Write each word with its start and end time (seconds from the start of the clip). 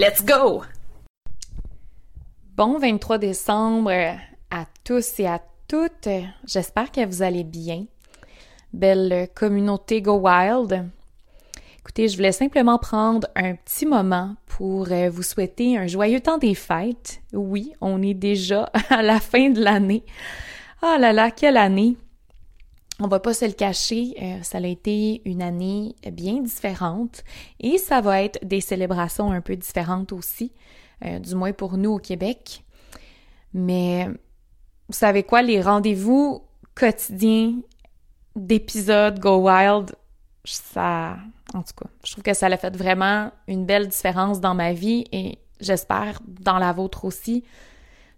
Let's 0.00 0.24
go! 0.24 0.62
Bon 2.56 2.78
23 2.78 3.18
décembre 3.18 3.90
à 4.48 4.64
tous 4.84 5.18
et 5.18 5.26
à 5.26 5.40
toutes. 5.66 6.08
J'espère 6.46 6.92
que 6.92 7.04
vous 7.04 7.20
allez 7.20 7.42
bien. 7.42 7.84
Belle 8.72 9.28
communauté 9.34 10.00
Go 10.00 10.20
Wild. 10.20 10.88
Écoutez, 11.80 12.06
je 12.06 12.16
voulais 12.16 12.30
simplement 12.30 12.78
prendre 12.78 13.26
un 13.34 13.56
petit 13.56 13.86
moment 13.86 14.36
pour 14.46 14.86
euh, 14.92 15.10
vous 15.10 15.24
souhaiter 15.24 15.76
un 15.76 15.88
joyeux 15.88 16.20
temps 16.20 16.38
des 16.38 16.54
fêtes. 16.54 17.20
Oui, 17.32 17.72
on 17.80 18.00
est 18.00 18.14
déjà 18.14 18.70
à 18.90 19.02
la 19.02 19.18
fin 19.18 19.50
de 19.50 19.60
l'année. 19.60 20.04
Ah 20.80 20.98
là 21.00 21.12
là, 21.12 21.32
quelle 21.32 21.56
année! 21.56 21.96
On 23.00 23.06
va 23.06 23.20
pas 23.20 23.32
se 23.32 23.44
le 23.44 23.52
cacher, 23.52 24.14
euh, 24.20 24.42
ça 24.42 24.58
a 24.58 24.66
été 24.66 25.22
une 25.24 25.40
année 25.40 25.94
bien 26.10 26.40
différente 26.42 27.22
et 27.60 27.78
ça 27.78 28.00
va 28.00 28.22
être 28.22 28.44
des 28.44 28.60
célébrations 28.60 29.30
un 29.30 29.40
peu 29.40 29.54
différentes 29.54 30.12
aussi, 30.12 30.52
euh, 31.04 31.20
du 31.20 31.36
moins 31.36 31.52
pour 31.52 31.76
nous 31.76 31.92
au 31.92 31.98
Québec. 31.98 32.64
Mais 33.54 34.08
vous 34.88 34.94
savez 34.94 35.22
quoi, 35.22 35.42
les 35.42 35.62
rendez-vous 35.62 36.42
quotidiens 36.74 37.54
d'épisodes 38.34 39.20
Go 39.20 39.48
Wild, 39.48 39.94
ça, 40.44 41.18
en 41.54 41.62
tout 41.62 41.74
cas, 41.76 41.90
je 42.04 42.12
trouve 42.12 42.24
que 42.24 42.34
ça 42.34 42.46
a 42.46 42.56
fait 42.56 42.76
vraiment 42.76 43.30
une 43.46 43.64
belle 43.64 43.86
différence 43.86 44.40
dans 44.40 44.54
ma 44.54 44.72
vie 44.72 45.04
et 45.12 45.38
j'espère 45.60 46.20
dans 46.26 46.58
la 46.58 46.72
vôtre 46.72 47.04
aussi. 47.04 47.44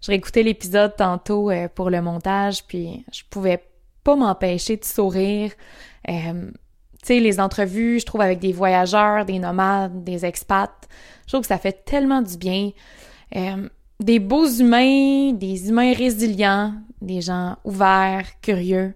Je 0.01 0.07
réécoutais 0.07 0.41
l'épisode 0.41 0.95
tantôt 0.95 1.51
euh, 1.51 1.67
pour 1.67 1.91
le 1.91 2.01
montage, 2.01 2.65
puis 2.65 3.05
je 3.11 3.21
pouvais 3.29 3.63
pas 4.03 4.15
m'empêcher 4.15 4.77
de 4.77 4.85
sourire. 4.85 5.51
Euh, 6.09 6.51
tu 7.01 7.07
sais, 7.07 7.19
les 7.19 7.39
entrevues, 7.39 7.99
je 7.99 8.05
trouve, 8.05 8.21
avec 8.21 8.39
des 8.39 8.53
voyageurs, 8.53 9.25
des 9.25 9.39
nomades, 9.39 10.03
des 10.03 10.25
expats, 10.25 10.87
je 11.25 11.33
trouve 11.37 11.41
que 11.41 11.47
ça 11.47 11.57
fait 11.57 11.85
tellement 11.85 12.21
du 12.21 12.37
bien. 12.37 12.71
Euh, 13.35 13.69
des 13.99 14.19
beaux 14.19 14.47
humains, 14.47 15.31
des 15.33 15.69
humains 15.69 15.93
résilients, 15.93 16.73
des 17.01 17.21
gens 17.21 17.55
ouverts, 17.63 18.27
curieux. 18.41 18.93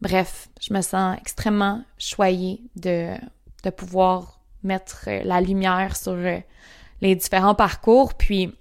Bref, 0.00 0.48
je 0.60 0.74
me 0.74 0.80
sens 0.80 1.16
extrêmement 1.20 1.82
choyée 1.98 2.60
de, 2.76 3.14
de 3.62 3.70
pouvoir 3.70 4.40
mettre 4.62 5.08
la 5.24 5.40
lumière 5.40 5.96
sur 5.96 6.16
les 7.00 7.14
différents 7.14 7.54
parcours. 7.54 8.14
Puis 8.14 8.52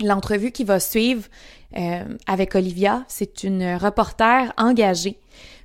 l'entrevue 0.00 0.52
qui 0.52 0.64
va 0.64 0.80
suivre, 0.80 1.24
euh, 1.76 2.04
avec 2.26 2.54
Olivia. 2.54 3.04
C'est 3.08 3.44
une 3.44 3.76
reporter 3.76 4.52
engagée. 4.58 5.18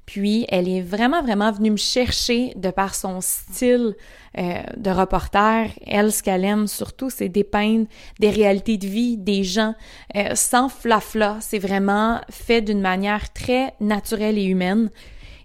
Puis 0.05 0.45
elle 0.47 0.69
est 0.69 0.81
vraiment, 0.81 1.21
vraiment 1.21 1.51
venue 1.51 1.71
me 1.71 1.77
chercher 1.77 2.53
de 2.55 2.69
par 2.69 2.95
son 2.95 3.19
style 3.19 3.93
euh, 4.37 4.61
de 4.77 4.89
reporter. 4.89 5.69
Elle, 5.85 6.13
ce 6.13 6.23
qu'elle 6.23 6.45
aime 6.45 6.67
surtout, 6.67 7.09
c'est 7.09 7.27
dépeindre 7.27 7.87
des 8.19 8.29
réalités 8.29 8.77
de 8.77 8.87
vie 8.87 9.17
des 9.17 9.43
gens 9.43 9.75
euh, 10.15 10.33
sans 10.33 10.69
flafla. 10.69 11.37
C'est 11.41 11.59
vraiment 11.59 12.21
fait 12.29 12.61
d'une 12.61 12.79
manière 12.79 13.33
très 13.33 13.73
naturelle 13.81 14.37
et 14.37 14.45
humaine. 14.45 14.89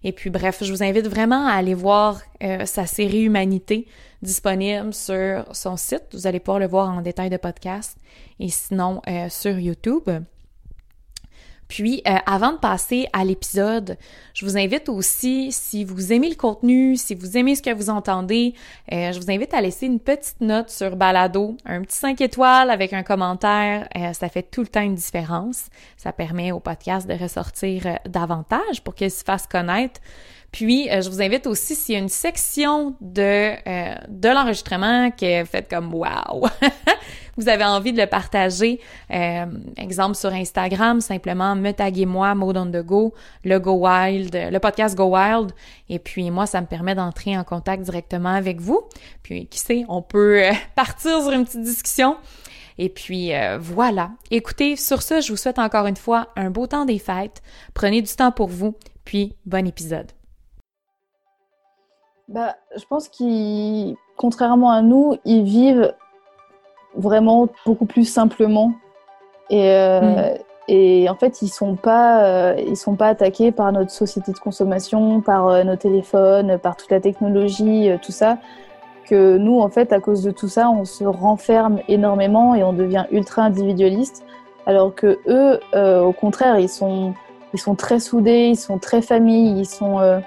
Et 0.05 0.13
puis 0.13 0.31
bref, 0.31 0.59
je 0.63 0.73
vous 0.73 0.85
invite 0.85 1.09
vraiment 1.09 1.47
à 1.47 1.53
aller 1.53 1.75
voir 1.75 2.21
sa 2.65 2.87
série 2.87 3.23
Humanité 3.23 3.87
disponible 4.23 4.95
sur 4.95 5.45
son 5.53 5.77
site. 5.77 6.05
Vous 6.13 6.27
allez 6.27 6.41
pouvoir 6.41 6.59
le 6.59 6.67
voir 6.67 6.89
en 6.89 7.03
détail 7.03 7.31
de 7.31 7.37
podcast 7.37 7.99
et 8.41 8.49
sinon 8.49 9.03
sur 9.29 9.59
YouTube. 9.59 10.09
Puis, 11.73 12.03
euh, 12.07 12.17
avant 12.27 12.53
de 12.53 12.59
passer 12.59 13.07
à 13.15 13.25
l'épisode, 13.25 13.97
je 14.35 14.45
vous 14.45 14.59
invite 14.59 14.91
aussi, 14.91 15.53
si 15.53 15.85
vous 15.85 16.13
aimez 16.13 16.29
le 16.29 16.35
contenu, 16.35 16.97
si 16.97 17.15
vous 17.15 17.39
aimez 17.39 17.55
ce 17.55 17.63
que 17.63 17.73
vous 17.73 17.89
entendez, 17.89 18.53
euh, 18.93 19.11
je 19.11 19.19
vous 19.19 19.31
invite 19.31 19.55
à 19.55 19.63
laisser 19.63 19.87
une 19.87 19.99
petite 19.99 20.43
note 20.43 20.69
sur 20.69 20.97
Balado, 20.97 21.57
un 21.65 21.81
petit 21.81 21.97
5 21.97 22.21
étoiles 22.21 22.69
avec 22.69 22.93
un 22.93 23.03
commentaire. 23.03 23.89
Euh, 23.97 24.13
ça 24.13 24.29
fait 24.29 24.43
tout 24.43 24.61
le 24.61 24.67
temps 24.67 24.83
une 24.83 24.97
différence. 24.97 25.69
Ça 25.97 26.13
permet 26.13 26.53
au 26.53 26.61
podcast 26.61 27.09
de 27.09 27.15
ressortir 27.15 27.99
davantage 28.07 28.83
pour 28.85 28.95
qu'il 28.95 29.11
se 29.11 29.25
fasse 29.25 29.47
connaître. 29.47 29.99
Puis, 30.53 30.89
je 30.91 31.09
vous 31.09 31.23
invite 31.23 31.47
aussi, 31.47 31.75
s'il 31.75 31.95
y 31.95 31.97
a 31.97 32.01
une 32.01 32.09
section 32.09 32.95
de, 33.01 33.55
de 34.09 34.29
l'enregistrement 34.29 35.11
qui 35.11 35.25
est 35.25 35.45
faite 35.47 35.69
comme 35.69 35.93
«wow», 35.95 36.47
vous 37.37 37.49
avez 37.49 37.65
envie 37.65 37.93
de 37.93 38.01
le 38.01 38.07
partager, 38.07 38.81
euh, 39.11 39.47
exemple 39.77 40.17
sur 40.17 40.33
Instagram, 40.33 41.01
simplement 41.01 41.55
me 41.55 41.73
taguer 41.73 42.07
moi, 42.07 42.35
Mode 42.35 42.57
on 42.59 42.67
the 42.67 42.85
Go, 42.85 43.15
le 43.45 43.59
Go 43.59 43.73
Wild, 43.73 44.35
le 44.35 44.59
podcast 44.59 44.97
Go 44.97 45.17
Wild, 45.17 45.53
et 45.89 45.99
puis 45.99 46.31
moi, 46.31 46.47
ça 46.47 46.61
me 46.61 46.67
permet 46.67 46.95
d'entrer 46.95 47.37
en 47.37 47.45
contact 47.45 47.83
directement 47.83 48.35
avec 48.35 48.61
vous. 48.61 48.83
Puis 49.23 49.47
qui 49.47 49.59
sait, 49.59 49.85
on 49.89 50.03
peut 50.03 50.45
euh, 50.45 50.53
partir 50.75 51.23
sur 51.23 51.33
une 51.33 51.45
petite 51.45 51.63
discussion. 51.63 52.17
Et 52.79 52.89
puis 52.89 53.35
euh, 53.35 53.59
voilà. 53.59 54.11
Écoutez, 54.31 54.77
sur 54.77 55.03
ce, 55.03 55.21
je 55.21 55.31
vous 55.31 55.37
souhaite 55.37 55.59
encore 55.59 55.87
une 55.87 55.97
fois 55.97 56.29
un 56.37 56.51
beau 56.51 56.67
temps 56.67 56.85
des 56.85 56.99
fêtes. 56.99 57.43
Prenez 57.75 58.03
du 58.03 58.15
temps 58.15 58.33
pour 58.33 58.49
vous, 58.49 58.75
puis 59.05 59.37
bon 59.47 59.67
épisode. 59.67 60.11
Bah, 62.33 62.57
je 62.75 62.85
pense 62.87 63.09
qu'ils, 63.09 63.95
contrairement 64.17 64.71
à 64.71 64.81
nous, 64.81 65.17
ils 65.27 65.43
vivent 65.43 65.93
vraiment 66.97 67.49
beaucoup 67.67 67.85
plus 67.85 68.07
simplement. 68.07 68.73
Et, 69.51 69.71
euh, 69.71 70.01
mm. 70.01 70.39
et 70.69 71.11
en 71.11 71.15
fait, 71.15 71.43
ils 71.43 71.49
sont 71.49 71.77
pas, 71.77 72.25
euh, 72.25 72.55
ils 72.67 72.77
sont 72.77 72.97
pas 72.97 73.09
attaqués 73.09 73.53
par 73.53 73.71
notre 73.71 73.91
société 73.91 74.33
de 74.33 74.39
consommation, 74.39 75.21
par 75.21 75.49
euh, 75.49 75.63
nos 75.63 75.77
téléphones, 75.77 76.59
par 76.59 76.77
toute 76.77 76.91
la 76.91 77.01
technologie, 77.01 77.91
tout 78.01 78.13
ça. 78.13 78.39
Que 79.05 79.37
nous, 79.37 79.61
en 79.61 79.69
fait, 79.69 79.93
à 79.93 80.01
cause 80.01 80.23
de 80.23 80.31
tout 80.31 80.49
ça, 80.49 80.71
on 80.71 80.87
se 80.87 81.05
renferme 81.05 81.81
énormément 81.87 82.55
et 82.55 82.63
on 82.63 82.73
devient 82.73 83.05
ultra 83.11 83.43
individualiste. 83.43 84.25
Alors 84.65 84.95
que 84.95 85.19
eux, 85.27 85.61
au 86.03 86.13
contraire, 86.13 86.59
ils 86.59 86.69
sont, 86.69 87.13
ils 87.53 87.61
sont 87.61 87.75
très 87.75 88.01
soudés, 88.01 88.47
ils 88.47 88.57
sont 88.57 88.79
très 88.79 89.03
famille, 89.03 89.59
ils 89.59 89.67
sont, 89.67 90.23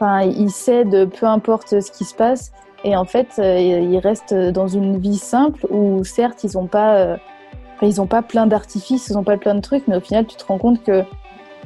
enfin, 0.00 0.22
ils 0.22 0.50
cèdent 0.50 1.10
peu 1.10 1.26
importe 1.26 1.80
ce 1.80 1.90
qui 1.90 2.04
se 2.04 2.14
passe. 2.14 2.52
Et 2.84 2.96
en 2.96 3.04
fait, 3.04 3.28
euh, 3.38 3.58
ils 3.58 3.98
restent 3.98 4.34
dans 4.34 4.68
une 4.68 4.98
vie 4.98 5.18
simple 5.18 5.66
où 5.70 6.04
certes, 6.04 6.44
ils 6.44 6.52
n'ont 6.54 6.66
pas, 6.66 6.96
euh, 6.96 7.16
ils 7.82 8.00
ont 8.00 8.06
pas 8.06 8.22
plein 8.22 8.46
d'artifices, 8.46 9.08
ils 9.08 9.14
n'ont 9.14 9.24
pas 9.24 9.36
plein 9.36 9.54
de 9.54 9.60
trucs, 9.60 9.88
mais 9.88 9.96
au 9.96 10.00
final, 10.00 10.26
tu 10.26 10.36
te 10.36 10.44
rends 10.44 10.58
compte 10.58 10.82
que 10.84 11.02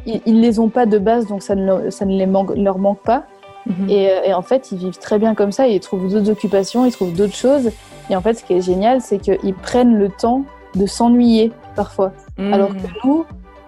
ils, 0.07 0.41
les 0.41 0.59
ont 0.59 0.69
pas 0.69 0.87
de 0.87 0.99
base, 0.99 1.27
donc 1.27 1.43
ça 1.43 1.55
ne, 1.55 1.91
ça 1.91 2.05
ne 2.05 2.17
les 2.17 2.27
leur 2.61 2.79
manque 2.79 3.03
pas. 3.03 3.25
Mhm. 3.67 3.89
et, 3.89 4.11
euh, 4.11 4.23
et, 4.25 4.35
en 4.35 4.43
fait, 4.43 4.73
ils 4.73 4.79
vivent 4.79 4.99
très 4.99 5.19
bien 5.19 5.35
comme 5.35 5.53
ça. 5.53 5.69
Ils 5.69 5.79
trouvent 5.79 6.11
d'autres 6.11 6.31
occupations, 6.31 6.85
ils 6.85 6.93
trouvent 6.93 7.15
d'autres 7.15 7.37
choses. 7.37 7.71
Et 8.11 8.17
en 8.17 8.21
fait, 8.21 8.35
ce 8.35 8.45
qui 8.45 8.55
est 8.55 8.61
génial, 8.61 9.01
c'est 9.01 9.19
qu'ils 9.19 9.55
prennent 9.55 9.97
le 9.97 10.09
temps 10.09 10.45
de 10.75 10.87
s'ennuyer 10.87 11.53
parfois. 11.77 12.13
Mhm. 12.39 12.53
Alors 12.53 12.71
que 12.71 13.07
nous, 13.07 13.25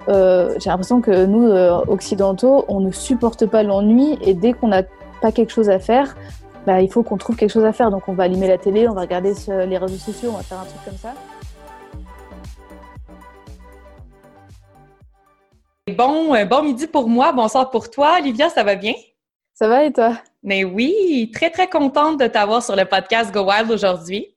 euh, 0.09 0.55
j'ai 0.59 0.71
l'impression 0.71 1.01
que 1.01 1.25
nous, 1.25 1.49
occidentaux, 1.89 2.65
on 2.69 2.81
ne 2.81 2.91
supporte 2.91 3.47
pas 3.47 3.63
l'ennui 3.63 4.19
et 4.23 4.35
dès 4.35 4.53
qu'on 4.53 4.69
n'a 4.69 4.83
pas 5.21 5.33
quelque 5.33 5.53
chose 5.53 5.71
à 5.71 5.79
faire, 5.79 6.17
bah, 6.67 6.81
il 6.81 6.91
faut 6.91 7.03
qu'on 7.03 7.17
trouve 7.17 7.37
quelque 7.37 7.51
chose 7.51 7.65
à 7.65 7.73
faire. 7.73 7.91
Donc 7.91 8.09
on 8.09 8.15
va 8.15 8.25
allumer 8.25 8.49
la 8.49 8.59
télé, 8.59 8.89
on 8.89 8.95
va 8.95 9.03
regarder 9.03 9.33
les 9.67 9.79
réseaux 9.79 9.97
sociaux, 9.97 10.31
on 10.33 10.37
va 10.37 10.43
faire 10.43 10.61
un 10.61 10.65
truc 10.65 10.85
comme 10.85 10.97
ça. 10.97 11.15
Bon, 15.97 16.35
euh, 16.35 16.47
bon 16.47 16.63
midi 16.63 16.87
pour 16.87 17.09
moi, 17.09 17.33
bonsoir 17.33 17.71
pour 17.71 17.91
toi. 17.91 18.17
Olivia, 18.19 18.49
ça 18.49 18.65
va 18.65 18.75
bien? 18.75 18.95
Ça 19.53 19.69
va 19.69 19.85
et 19.85 19.93
toi? 19.93 20.17
Mais 20.43 20.65
oui, 20.65 21.31
très 21.35 21.51
très 21.51 21.69
contente 21.69 22.19
de 22.19 22.27
t'avoir 22.27 22.63
sur 22.63 22.75
le 22.75 22.87
podcast 22.87 23.33
Go 23.33 23.45
Wild 23.45 23.71
aujourd'hui. 23.71 24.34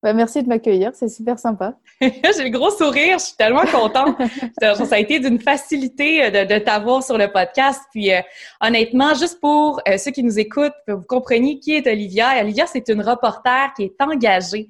Bah, 0.00 0.12
merci 0.12 0.44
de 0.44 0.48
m'accueillir, 0.48 0.92
c'est 0.94 1.08
super 1.08 1.40
sympa. 1.40 1.74
J'ai 2.00 2.44
le 2.44 2.50
gros 2.50 2.70
sourire, 2.70 3.18
je 3.18 3.24
suis 3.24 3.36
tellement 3.36 3.64
contente. 3.66 4.16
ça 4.60 4.94
a 4.94 4.98
été 4.98 5.18
d'une 5.18 5.40
facilité 5.40 6.22
euh, 6.22 6.30
de, 6.30 6.54
de 6.54 6.58
t'avoir 6.60 7.02
sur 7.02 7.18
le 7.18 7.32
podcast. 7.32 7.82
Puis 7.90 8.14
euh, 8.14 8.20
honnêtement, 8.60 9.14
juste 9.14 9.40
pour 9.40 9.80
euh, 9.88 9.98
ceux 9.98 10.12
qui 10.12 10.22
nous 10.22 10.38
écoutent, 10.38 10.72
vous 10.86 11.02
compreniez 11.02 11.58
qui 11.58 11.74
est 11.74 11.84
Olivia. 11.88 12.40
Olivia, 12.40 12.66
c'est 12.68 12.88
une 12.88 13.02
reporter 13.02 13.74
qui 13.74 13.84
est 13.84 14.00
engagée. 14.00 14.68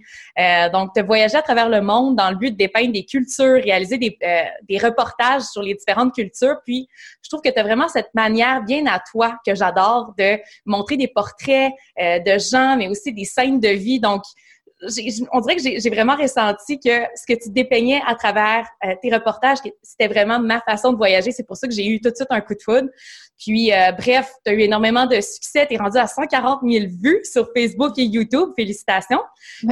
donc, 0.72 0.94
de 0.94 1.02
voyager 1.02 1.36
à 1.36 1.42
travers 1.42 1.68
le 1.68 1.82
monde 1.82 2.16
dans 2.16 2.30
le 2.30 2.36
but 2.36 2.52
de 2.52 2.56
dépeindre 2.56 2.92
des 2.92 3.04
cultures, 3.04 3.62
réaliser 3.62 3.98
des, 3.98 4.16
des 4.66 4.78
reportages 4.78 5.42
sur 5.42 5.62
les 5.62 5.74
différentes 5.74 6.14
cultures. 6.14 6.56
Puis, 6.64 6.88
je 7.22 7.28
trouve 7.28 7.42
que 7.42 7.50
tu 7.50 7.58
as 7.58 7.62
vraiment 7.62 7.88
cette 7.88 8.14
manière 8.14 8.62
bien 8.62 8.86
à 8.86 9.00
toi 9.12 9.36
que 9.44 9.54
j'adore 9.54 10.14
de 10.16 10.38
montrer 10.64 10.96
des 10.96 11.08
portraits 11.08 11.72
de 11.98 12.38
gens, 12.38 12.76
mais 12.76 12.88
aussi 12.88 13.12
des 13.12 13.24
scènes 13.24 13.60
de 13.60 13.68
vie. 13.68 14.00
Donc, 14.00 14.22
on 15.32 15.40
dirait 15.40 15.56
que 15.56 15.62
j'ai 15.62 15.90
vraiment 15.90 16.16
ressenti 16.16 16.78
que 16.78 17.02
ce 17.16 17.26
que 17.26 17.38
tu 17.38 17.50
dépeignais 17.50 18.00
à 18.06 18.14
travers 18.14 18.66
euh, 18.84 18.94
tes 19.02 19.12
reportages, 19.12 19.58
c'était 19.82 20.08
vraiment 20.08 20.38
ma 20.38 20.60
façon 20.60 20.92
de 20.92 20.96
voyager. 20.96 21.32
C'est 21.32 21.46
pour 21.46 21.56
ça 21.56 21.66
que 21.66 21.74
j'ai 21.74 21.86
eu 21.86 22.00
tout 22.00 22.10
de 22.10 22.14
suite 22.16 22.28
un 22.30 22.40
coup 22.40 22.54
de 22.54 22.62
foudre. 22.62 22.88
Puis, 23.38 23.72
euh, 23.72 23.92
bref, 23.92 24.32
tu 24.44 24.50
as 24.50 24.54
eu 24.54 24.60
énormément 24.60 25.06
de 25.06 25.20
succès. 25.20 25.66
Tu 25.66 25.74
es 25.74 25.76
rendu 25.78 25.98
à 25.98 26.06
140 26.06 26.60
000 26.64 26.86
vues 27.00 27.20
sur 27.24 27.48
Facebook 27.56 27.98
et 27.98 28.04
YouTube. 28.04 28.50
Félicitations. 28.56 29.22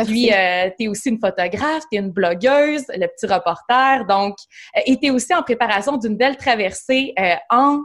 Puis, 0.04 0.32
euh, 0.32 0.70
tu 0.78 0.86
es 0.86 0.88
aussi 0.88 1.10
une 1.10 1.20
photographe, 1.20 1.84
tu 1.90 1.98
es 1.98 2.00
une 2.00 2.10
blogueuse, 2.10 2.84
le 2.88 3.06
petit 3.06 3.26
reporter. 3.26 4.04
Donc, 4.06 4.36
et 4.84 4.96
tu 4.96 5.06
es 5.06 5.10
aussi 5.10 5.34
en 5.34 5.42
préparation 5.42 5.96
d'une 5.96 6.16
belle 6.16 6.36
traversée 6.36 7.14
en 7.50 7.82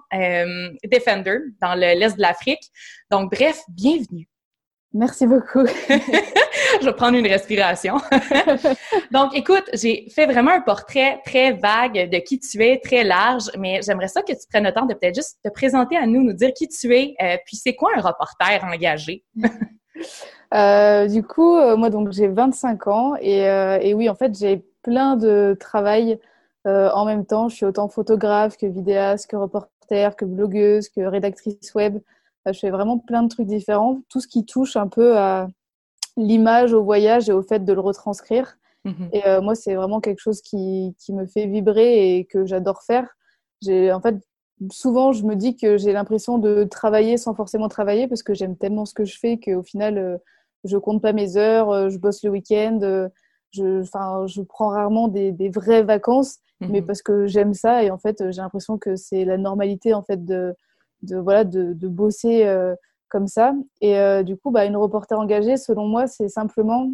Defender 0.83 1.37
dans 1.61 1.75
l'est 1.75 2.15
de 2.15 2.21
l'Afrique. 2.21 2.63
Donc, 3.09 3.31
bref, 3.31 3.61
bienvenue. 3.69 4.27
Merci 4.93 5.25
beaucoup. 5.25 5.65
je 6.81 6.85
vais 6.85 6.93
prendre 6.93 7.17
une 7.17 7.27
respiration. 7.27 7.95
Donc, 9.11 9.35
écoute, 9.35 9.63
j'ai 9.73 10.07
fait 10.13 10.25
vraiment 10.25 10.51
un 10.51 10.61
portrait 10.61 11.21
très 11.25 11.53
vague 11.53 12.09
de 12.09 12.17
qui 12.17 12.39
tu 12.39 12.61
es, 12.63 12.79
très 12.79 13.03
large, 13.03 13.49
mais 13.57 13.81
j'aimerais 13.81 14.09
ça 14.09 14.21
que 14.21 14.33
tu 14.33 14.47
prennes 14.49 14.65
le 14.65 14.73
temps 14.73 14.85
de 14.85 14.93
peut-être 14.93 15.15
juste 15.15 15.39
te 15.43 15.49
présenter 15.49 15.95
à 15.95 16.05
nous, 16.07 16.23
nous 16.23 16.33
dire 16.33 16.51
qui 16.53 16.67
tu 16.67 16.93
es, 16.95 17.15
euh, 17.21 17.37
puis 17.45 17.55
c'est 17.55 17.73
quoi 17.75 17.91
un 17.95 18.01
reporter 18.01 18.63
engagé? 18.63 19.23
Euh, 20.53 21.07
du 21.07 21.23
coup, 21.23 21.55
euh, 21.55 21.77
moi, 21.77 21.89
donc, 21.89 22.11
j'ai 22.11 22.27
25 22.27 22.87
ans 22.87 23.15
et, 23.21 23.43
et, 23.81 23.93
oui, 23.93 24.09
en 24.09 24.15
fait, 24.15 24.37
j'ai 24.37 24.65
plein 24.81 25.15
de 25.15 25.55
travail 25.57 26.19
en 26.65 27.05
même 27.05 27.25
temps. 27.25 27.47
Je 27.47 27.55
suis 27.55 27.65
autant 27.65 27.87
photographe 27.87 28.57
que 28.57 28.65
vidéaste, 28.65 29.31
que 29.31 29.37
reporter, 29.37 30.13
que 30.17 30.25
blogueuse, 30.25 30.89
que 30.89 30.99
rédactrice 30.99 31.73
web. 31.73 31.99
Je 32.45 32.57
fais 32.57 32.71
vraiment 32.71 32.97
plein 32.97 33.23
de 33.23 33.27
trucs 33.27 33.47
différents, 33.47 34.01
tout 34.09 34.19
ce 34.19 34.27
qui 34.27 34.45
touche 34.45 34.75
un 34.75 34.87
peu 34.87 35.17
à 35.17 35.47
l'image, 36.17 36.73
au 36.73 36.83
voyage 36.83 37.29
et 37.29 37.33
au 37.33 37.41
fait 37.41 37.63
de 37.63 37.73
le 37.73 37.79
retranscrire. 37.79 38.57
Mhm. 38.83 39.09
Et 39.13 39.27
euh, 39.27 39.41
moi, 39.41 39.55
c'est 39.55 39.75
vraiment 39.75 40.01
quelque 40.01 40.19
chose 40.19 40.41
qui, 40.41 40.95
qui, 40.99 41.13
me 41.13 41.25
fait 41.25 41.45
vibrer 41.45 42.15
et 42.15 42.25
que 42.25 42.45
j'adore 42.45 42.81
faire. 42.83 43.07
J'ai, 43.61 43.91
en 43.91 44.01
fait, 44.01 44.15
souvent, 44.71 45.11
je 45.11 45.23
me 45.23 45.35
dis 45.35 45.55
que 45.55 45.77
j'ai 45.77 45.93
l'impression 45.93 46.39
de 46.39 46.63
travailler 46.63 47.17
sans 47.17 47.35
forcément 47.35 47.67
travailler 47.67 48.07
parce 48.07 48.23
que 48.23 48.33
j'aime 48.33 48.57
tellement 48.57 48.85
ce 48.85 48.93
que 48.93 49.05
je 49.05 49.17
fais 49.19 49.39
qu'au 49.39 49.63
final, 49.63 49.97
euh, 49.97 50.17
je 50.63 50.77
compte 50.77 51.01
pas 51.01 51.13
mes 51.13 51.37
heures, 51.37 51.69
euh, 51.69 51.89
je 51.89 51.97
bosse 51.97 52.23
le 52.23 52.31
week-end, 52.31 53.07
je, 53.51 53.81
enfin, 53.81 54.25
je 54.27 54.41
prends 54.41 54.69
rarement 54.69 55.07
des, 55.07 55.31
des 55.31 55.49
vraies 55.49 55.83
vacances, 55.83 56.37
mais 56.59 56.81
mhm. 56.81 56.85
parce 56.85 57.01
que 57.01 57.27
j'aime 57.27 57.53
ça 57.53 57.83
et 57.83 57.91
en 57.91 57.97
fait, 57.97 58.31
j'ai 58.31 58.41
l'impression 58.41 58.77
que 58.77 58.95
c'est 58.95 59.25
la 59.25 59.37
normalité 59.37 59.93
en 59.93 60.03
fait 60.03 60.23
de, 60.25 60.55
de 61.03 61.17
voilà 61.17 61.43
de, 61.43 61.73
de 61.73 61.87
bosser 61.87 62.45
comme 63.11 63.27
ça. 63.27 63.53
Et 63.81 63.99
euh, 63.99 64.23
du 64.23 64.37
coup, 64.37 64.49
bah, 64.49 64.65
une 64.65 64.77
reporter 64.77 65.19
engagée, 65.19 65.57
selon 65.57 65.85
moi, 65.85 66.07
c'est 66.07 66.29
simplement, 66.29 66.89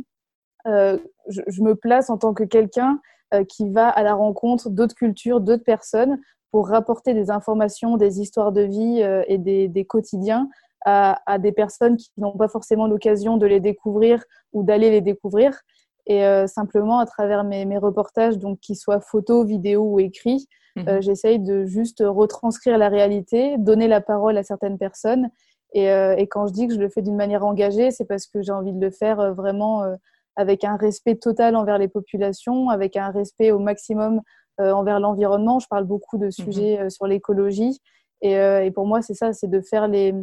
euh, 0.65 0.97
je, 1.29 1.61
me 1.61 1.75
place 1.75 2.09
en 2.09 2.17
tant 2.17 2.33
que 2.33 2.43
quelqu'un 2.43 2.99
euh, 3.33 3.45
qui 3.45 3.69
va 3.69 3.87
à 3.87 4.03
la 4.03 4.15
rencontre 4.15 4.69
d'autres 4.69 4.95
cultures, 4.95 5.39
d'autres 5.39 5.63
personnes, 5.63 6.19
pour 6.51 6.67
rapporter 6.69 7.13
des 7.13 7.29
informations, 7.29 7.95
des 7.97 8.19
histoires 8.19 8.51
de 8.51 8.61
vie 8.61 9.01
et 9.27 9.37
des, 9.37 9.85
quotidiens 9.85 10.49
à, 10.85 11.37
des 11.39 11.51
personnes 11.51 11.97
qui 11.97 12.09
n'ont 12.17 12.37
pas 12.37 12.47
forcément 12.47 12.87
l'occasion 12.87 13.35
de 13.35 13.45
les 13.45 13.59
découvrir 13.59 14.23
ou 14.53 14.63
d'aller 14.63 14.89
les 14.89 15.01
découvrir. 15.01 15.59
Et 16.05 16.23
simplement, 16.47 16.99
à 16.99 17.05
travers 17.05 17.43
mes, 17.43 17.65
mes 17.65 17.77
reportages, 17.77 18.37
donc 18.37 18.61
qu'ils 18.61 18.77
soient 18.77 19.01
photos, 19.01 19.45
vidéos 19.45 19.83
ou 19.83 19.99
écrits, 19.99 20.47
mmh 20.83 21.01
j'essaye 21.01 21.39
de 21.39 21.65
juste 21.65 22.03
retranscrire 22.05 22.77
la 22.77 22.89
réalité, 22.89 23.57
donner 23.57 23.87
la 23.87 24.01
parole 24.01 24.37
à 24.37 24.43
certaines 24.43 24.77
personnes 24.77 25.29
euh, 25.75 26.15
et, 26.15 26.27
quand 26.27 26.47
je 26.47 26.53
dis 26.53 26.67
que 26.67 26.73
je 26.73 26.79
le 26.79 26.89
fais 26.89 27.01
d'une 27.01 27.15
manière 27.15 27.45
engagée, 27.45 27.91
c'est 27.91 28.05
parce 28.05 28.25
que 28.25 28.41
j'ai 28.41 28.51
envie 28.51 28.73
de 28.73 28.79
le 28.79 28.91
faire 28.91 29.19
euh, 29.19 29.33
vraiment 29.33 29.83
euh, 29.83 29.95
avec 30.35 30.63
un 30.63 30.77
respect 30.77 31.15
total 31.15 31.55
envers 31.55 31.77
les 31.77 31.87
populations, 31.87 32.69
avec 32.69 32.95
un 32.95 33.09
respect 33.11 33.51
au 33.51 33.59
maximum 33.59 34.21
envers 34.59 34.99
l'environnement. 34.99 35.59
Je 35.59 35.67
parle 35.67 35.85
beaucoup 35.85 36.17
de 36.17 36.25
mhm. 36.25 36.31
sujets 36.31 36.89
sur 36.89 37.05
l'écologie. 37.05 37.79
Et, 38.21 38.71
pour 38.73 38.87
moi, 38.87 39.03
c'est 39.03 39.13
ça, 39.13 39.33
c'est 39.33 39.47
de 39.47 39.61
faire 39.61 39.87
les, 39.87 40.13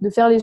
de 0.00 0.10
faire 0.10 0.28
les 0.28 0.38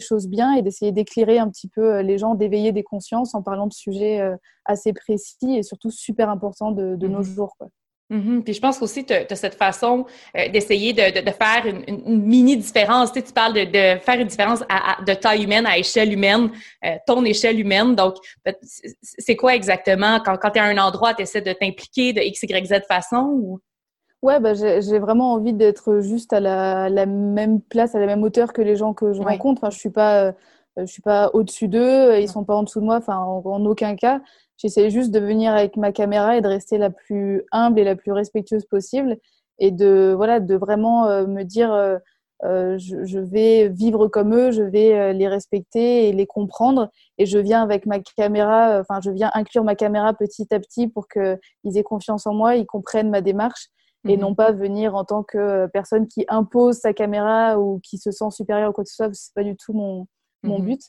choses 0.00 0.28
bien 0.28 0.52
et 0.54 0.62
d'essayer 0.62 0.92
d'éclairer 0.92 1.38
un 1.38 1.48
petit 1.50 1.68
peu 1.68 2.00
les 2.00 2.16
gens, 2.16 2.34
d'éveiller 2.34 2.72
des 2.72 2.82
consciences 2.82 3.34
en 3.34 3.42
parlant 3.42 3.66
de 3.66 3.72
sujets 3.72 4.22
assez 4.64 4.94
précis 4.94 5.56
et 5.56 5.62
surtout 5.62 5.90
super 5.90 6.30
importants 6.30 6.70
de, 6.70 6.96
nos 7.06 7.18
mhm. 7.18 7.22
jours. 7.22 7.54
Quoi. 7.58 7.68
Mm-hmm. 8.10 8.42
Puis 8.44 8.54
je 8.54 8.60
pense 8.60 8.80
aussi 8.82 9.04
que 9.04 9.24
tu 9.24 9.32
as 9.32 9.36
cette 9.36 9.56
façon 9.56 10.06
euh, 10.36 10.48
d'essayer 10.48 10.92
de, 10.92 11.20
de, 11.20 11.30
faire 11.30 11.66
une, 11.66 11.82
une, 11.88 12.22
mini 12.22 12.56
différence. 12.56 13.12
Tu, 13.12 13.18
sais, 13.18 13.26
tu 13.26 13.32
parles 13.32 13.54
de, 13.54 13.64
de, 13.64 13.98
faire 13.98 14.20
une 14.20 14.28
différence 14.28 14.62
à, 14.68 15.02
de 15.04 15.12
taille 15.14 15.42
humaine, 15.42 15.66
à 15.66 15.76
échelle 15.76 16.12
humaine, 16.12 16.50
euh, 16.84 16.96
ton 17.06 17.24
échelle 17.24 17.58
humaine. 17.58 17.96
Donc, 17.96 18.14
c'est 19.02 19.34
quoi 19.34 19.56
exactement? 19.56 20.20
Quand, 20.24 20.36
quand 20.36 20.50
tu 20.50 20.58
es 20.58 20.62
à 20.62 20.66
un 20.66 20.78
endroit, 20.78 21.14
tu 21.14 21.22
essaies 21.22 21.40
de 21.40 21.52
t'impliquer 21.52 22.12
de 22.12 22.20
X, 22.20 22.44
Y, 22.44 22.66
Z 22.66 22.86
façon 22.86 23.30
ou? 23.32 23.60
Ouais, 24.22 24.40
bah, 24.40 24.54
j'ai 24.54 24.98
vraiment 24.98 25.34
envie 25.34 25.52
d'être 25.52 26.00
juste 26.00 26.32
à 26.32 26.40
la, 26.40 26.88
la, 26.88 27.06
même 27.06 27.60
place, 27.60 27.94
à 27.94 28.00
la 28.00 28.06
même 28.06 28.22
hauteur 28.22 28.52
que 28.52 28.62
les 28.62 28.74
gens 28.74 28.94
que 28.94 29.12
je 29.12 29.20
rencontre. 29.20 29.62
Enfin, 29.62 29.70
je 29.70 29.78
suis 29.78 29.90
pas, 29.90 30.24
euh, 30.24 30.32
je 30.76 30.86
suis 30.86 31.02
pas 31.02 31.30
au-dessus 31.32 31.68
d'eux, 31.68 32.18
ils 32.18 32.28
sont 32.28 32.44
pas 32.44 32.54
en 32.54 32.62
dessous 32.62 32.80
de 32.80 32.84
moi. 32.84 32.96
Enfin, 32.96 33.18
en 33.18 33.64
aucun 33.64 33.96
cas. 33.96 34.20
J'essaie 34.58 34.90
juste 34.90 35.10
de 35.10 35.20
venir 35.20 35.52
avec 35.52 35.76
ma 35.76 35.92
caméra 35.92 36.36
et 36.36 36.40
de 36.40 36.48
rester 36.48 36.78
la 36.78 36.90
plus 36.90 37.42
humble 37.52 37.78
et 37.78 37.84
la 37.84 37.94
plus 37.94 38.12
respectueuse 38.12 38.64
possible 38.64 39.18
et 39.58 39.70
de 39.70 40.14
voilà 40.16 40.40
de 40.40 40.54
vraiment 40.54 41.06
euh, 41.06 41.26
me 41.26 41.42
dire 41.42 41.72
euh, 41.72 41.98
euh, 42.44 42.76
je, 42.78 43.18
vais 43.18 43.68
vivre 43.68 44.08
comme 44.08 44.34
eux, 44.34 44.50
je 44.50 44.62
vais 44.62 45.14
les 45.14 45.26
respecter 45.26 46.08
et 46.08 46.12
les 46.12 46.26
comprendre 46.26 46.90
et 47.16 47.24
je 47.24 47.38
viens 47.38 47.62
avec 47.62 47.86
ma 47.86 47.98
caméra, 48.00 48.78
enfin 48.78 49.00
je 49.02 49.10
viens 49.10 49.30
inclure 49.32 49.64
ma 49.64 49.74
caméra 49.74 50.12
petit 50.12 50.46
à 50.52 50.60
petit 50.60 50.86
pour 50.86 51.08
qu'ils 51.08 51.78
aient 51.78 51.82
confiance 51.82 52.26
en 52.26 52.34
moi, 52.34 52.56
ils 52.56 52.66
comprennent 52.66 53.08
ma 53.08 53.22
démarche 53.22 53.68
et 54.06 54.16
mhm. 54.16 54.20
non 54.22 54.34
pas 54.34 54.52
venir 54.52 54.94
en 54.94 55.04
tant 55.04 55.22
que 55.22 55.66
personne 55.68 56.06
qui 56.08 56.26
impose 56.28 56.76
sa 56.76 56.92
caméra 56.92 57.58
ou 57.58 57.80
qui 57.82 57.96
se 57.96 58.10
sent 58.10 58.30
supérieure 58.30 58.70
ou 58.70 58.72
quoi 58.72 58.84
que 58.84 58.90
ce 58.90 58.96
soit, 58.96 59.14
c'est 59.14 59.34
pas 59.34 59.42
du 59.42 59.56
tout 59.56 59.72
mon, 59.72 60.06
mon 60.46 60.58
mhm. 60.58 60.66
but. 60.66 60.80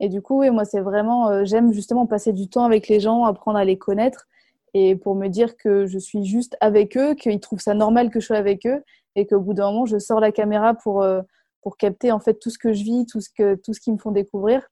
Et 0.00 0.08
du 0.08 0.22
coup, 0.22 0.40
oui, 0.40 0.50
moi, 0.50 0.64
c'est 0.64 0.80
vraiment, 0.80 1.28
euh, 1.28 1.44
j'aime 1.44 1.72
justement 1.72 2.06
passer 2.06 2.32
du 2.32 2.48
temps 2.48 2.64
avec 2.64 2.88
les 2.88 3.00
gens, 3.00 3.24
apprendre 3.24 3.58
à 3.58 3.64
les 3.64 3.76
connaître 3.76 4.26
et 4.72 4.96
pour 4.96 5.14
me 5.14 5.28
dire 5.28 5.56
que 5.56 5.86
je 5.86 5.98
suis 5.98 6.24
juste 6.24 6.56
avec 6.60 6.96
eux, 6.96 7.14
qu'ils 7.14 7.40
trouvent 7.40 7.60
ça 7.60 7.74
normal 7.74 8.10
que 8.10 8.20
je 8.20 8.26
sois 8.26 8.36
avec 8.36 8.66
eux 8.66 8.82
et 9.16 9.26
qu'au 9.26 9.40
bout 9.40 9.52
d'un 9.52 9.70
moment, 9.70 9.86
je 9.86 9.98
sors 9.98 10.20
la 10.20 10.32
caméra 10.32 10.74
pour, 10.74 11.02
euh, 11.02 11.20
pour 11.62 11.76
capter 11.76 12.12
en 12.12 12.20
fait 12.20 12.34
tout 12.34 12.50
ce 12.50 12.58
que 12.58 12.72
je 12.72 12.82
vis, 12.82 13.06
tout 13.06 13.20
ce, 13.20 13.28
que, 13.36 13.56
tout 13.56 13.74
ce 13.74 13.80
qu'ils 13.80 13.92
me 13.92 13.98
font 13.98 14.12
découvrir. 14.12 14.66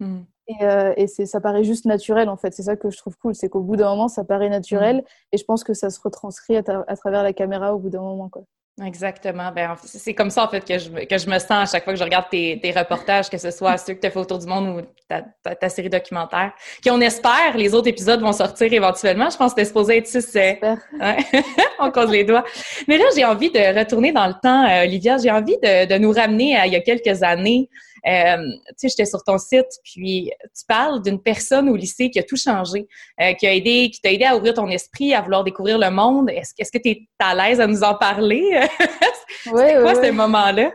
Hmm. 0.00 0.22
Et, 0.48 0.64
euh, 0.64 0.92
et 0.96 1.06
ça 1.06 1.40
paraît 1.40 1.64
juste 1.64 1.86
naturel 1.86 2.28
en 2.28 2.36
fait. 2.36 2.52
C'est 2.52 2.64
ça 2.64 2.76
que 2.76 2.90
je 2.90 2.98
trouve 2.98 3.16
cool, 3.16 3.34
c'est 3.34 3.48
qu'au 3.48 3.62
bout 3.62 3.76
d'un 3.76 3.88
moment, 3.88 4.08
ça 4.08 4.24
paraît 4.24 4.50
naturel 4.50 4.98
hmm. 4.98 5.04
et 5.32 5.38
je 5.38 5.44
pense 5.44 5.64
que 5.64 5.74
ça 5.74 5.88
se 5.88 6.00
retranscrit 6.00 6.56
à, 6.56 6.62
à 6.86 6.96
travers 6.96 7.22
la 7.22 7.32
caméra 7.32 7.74
au 7.74 7.78
bout 7.78 7.90
d'un 7.90 8.02
moment. 8.02 8.28
Quoi. 8.28 8.42
Exactement. 8.84 9.50
Ben, 9.52 9.74
c'est 9.84 10.12
comme 10.12 10.28
ça, 10.28 10.44
en 10.44 10.48
fait, 10.48 10.62
que 10.62 10.78
je, 10.78 10.90
que 11.06 11.16
je 11.16 11.30
me 11.30 11.38
sens 11.38 11.50
à 11.50 11.64
chaque 11.64 11.84
fois 11.84 11.94
que 11.94 11.98
je 11.98 12.04
regarde 12.04 12.26
tes, 12.30 12.60
tes 12.60 12.72
reportages, 12.72 13.30
que 13.30 13.38
ce 13.38 13.50
soit 13.50 13.78
ceux 13.78 13.94
que 13.94 14.00
tu 14.00 14.06
as 14.06 14.10
fait 14.10 14.18
autour 14.18 14.38
du 14.38 14.46
monde 14.46 14.68
ou 14.68 14.82
ta, 15.08 15.54
ta, 15.54 15.68
série 15.70 15.88
documentaire, 15.88 16.52
qui, 16.82 16.90
on 16.90 17.00
espère, 17.00 17.56
les 17.56 17.74
autres 17.74 17.88
épisodes 17.88 18.20
vont 18.20 18.34
sortir 18.34 18.70
éventuellement. 18.70 19.30
Je 19.30 19.36
pense 19.38 19.54
que 19.54 19.60
c'était 19.60 19.68
supposé 19.68 19.96
être 19.96 20.06
six. 20.06 20.34
Ouais. 20.34 20.60
on 21.78 21.90
cause 21.90 22.10
les 22.10 22.24
doigts. 22.24 22.44
Mais 22.86 22.98
là, 22.98 23.04
j'ai 23.16 23.24
envie 23.24 23.50
de 23.50 23.78
retourner 23.78 24.12
dans 24.12 24.26
le 24.26 24.34
temps, 24.42 24.68
euh, 24.68 24.84
Olivia. 24.84 25.16
J'ai 25.16 25.30
envie 25.30 25.56
de, 25.62 25.86
de, 25.86 25.98
nous 25.98 26.12
ramener 26.12 26.54
à 26.56 26.66
il 26.66 26.74
y 26.74 26.76
a 26.76 26.80
quelques 26.80 27.22
années. 27.22 27.70
Euh, 28.06 28.36
tu 28.68 28.74
sais, 28.76 28.88
j'étais 28.88 29.04
sur 29.04 29.22
ton 29.24 29.36
site, 29.38 29.66
puis 29.82 30.30
tu 30.42 30.64
parles 30.68 31.02
d'une 31.02 31.20
personne 31.20 31.68
au 31.68 31.76
lycée 31.76 32.08
qui 32.10 32.18
a 32.18 32.22
tout 32.22 32.36
changé, 32.36 32.86
euh, 33.20 33.32
qui 33.32 33.46
a 33.46 33.54
aidé, 33.54 33.90
qui 33.92 34.00
t'a 34.00 34.12
aidé 34.12 34.24
à 34.24 34.36
ouvrir 34.36 34.54
ton 34.54 34.68
esprit, 34.68 35.12
à 35.12 35.22
vouloir 35.22 35.42
découvrir 35.42 35.78
le 35.78 35.90
monde. 35.90 36.30
Est-ce 36.30 36.52
est 36.58 36.70
que 36.70 36.78
tu 36.78 36.88
es 36.90 37.08
à 37.18 37.34
l'aise 37.34 37.60
à 37.60 37.66
nous 37.66 37.82
en 37.82 37.94
parler? 37.94 38.60
c'est 39.44 39.50
quoi 39.50 39.94
ce 39.94 40.12
moment-là? 40.12 40.72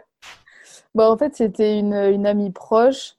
Bon, 0.93 1.05
en 1.05 1.17
fait, 1.17 1.35
c'était 1.35 1.79
une, 1.79 1.93
une, 1.93 2.27
amie 2.27 2.51
proche. 2.51 3.13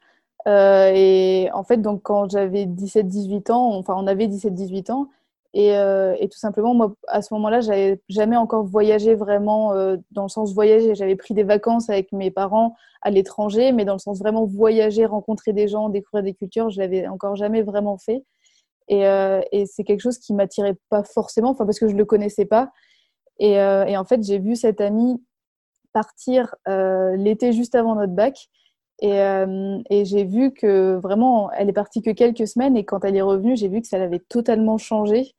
Euh, 0.47 0.92
et 0.95 1.49
en 1.54 1.62
fait, 1.64 1.78
donc, 1.78 2.02
quand 2.02 2.31
j'avais 2.31 2.66
17-18 2.66 3.50
ans, 3.50 3.75
enfin, 3.76 3.95
on 3.97 4.07
avait 4.07 4.26
17-18 4.26 4.92
ans, 4.92 5.09
et, 5.54 5.76
euh, 5.76 6.16
et, 6.18 6.28
tout 6.28 6.38
simplement, 6.38 6.75
moi, 6.75 6.94
à 7.09 7.21
ce 7.21 7.35
moment-là, 7.35 7.61
j'avais 7.61 8.00
jamais 8.09 8.37
encore 8.37 8.64
voyagé 8.64 9.14
vraiment 9.14 9.75
euh, 9.75 9.97
dans 10.11 10.23
le 10.23 10.28
sens 10.30 10.54
voyager. 10.54 10.94
J'avais 10.94 11.16
pris 11.16 11.35
des 11.35 11.42
vacances 11.42 11.90
avec 11.90 12.11
mes 12.12 12.30
parents 12.30 12.75
à 13.02 13.11
l'étranger, 13.11 13.73
mais 13.73 13.85
dans 13.85 13.92
le 13.92 13.99
sens 13.99 14.18
vraiment 14.18 14.47
voyager, 14.47 15.04
rencontrer 15.04 15.52
des 15.52 15.68
gens, 15.68 15.90
découvrir 15.90 16.25
des 16.25 16.32
cultures, 16.32 16.71
je 16.71 16.80
l'avais 16.80 17.06
encore 17.06 17.37
jamais 17.37 17.61
vraiment 17.62 17.99
fait. 17.99 18.25
Et, 18.88 19.06
euh, 19.06 19.42
c'est 19.66 19.85
quelque 19.85 20.00
chose 20.00 20.18
qui 20.18 20.32
m'attirait 20.32 20.76
pas 20.88 21.04
forcément, 21.04 21.50
enfin 21.50 21.66
parce 21.66 21.78
que 21.78 21.88
je 21.88 21.97
le 21.97 22.04
connaissais 22.06 22.47
pas. 22.47 22.71
Et, 23.38 23.59
en 23.61 24.04
fait, 24.04 24.23
j'ai 24.23 24.38
vu 24.38 24.56
cette 24.56 24.80
amie 24.80 25.23
partir 25.92 26.54
l'été 26.66 27.52
juste 27.52 27.75
avant 27.75 27.94
notre 27.97 28.12
bac. 28.14 28.49
Et, 29.00 29.18
et 29.90 30.04
j'ai 30.04 30.25
vu 30.25 30.52
que 30.52 30.94
vraiment, 30.94 31.50
elle 31.52 31.68
est 31.68 31.73
partie 31.73 32.02
que 32.02 32.11
quelques 32.11 32.47
semaines. 32.47 32.76
Et 32.76 32.85
quand 32.85 33.04
elle 33.04 33.16
est 33.16 33.23
revenue, 33.23 33.56
j'ai 33.56 33.68
vu 33.68 33.80
que 33.80 33.88
ça 33.88 33.99
l'avait 33.99 34.21
totalement 34.21 34.78
changé. 34.78 35.35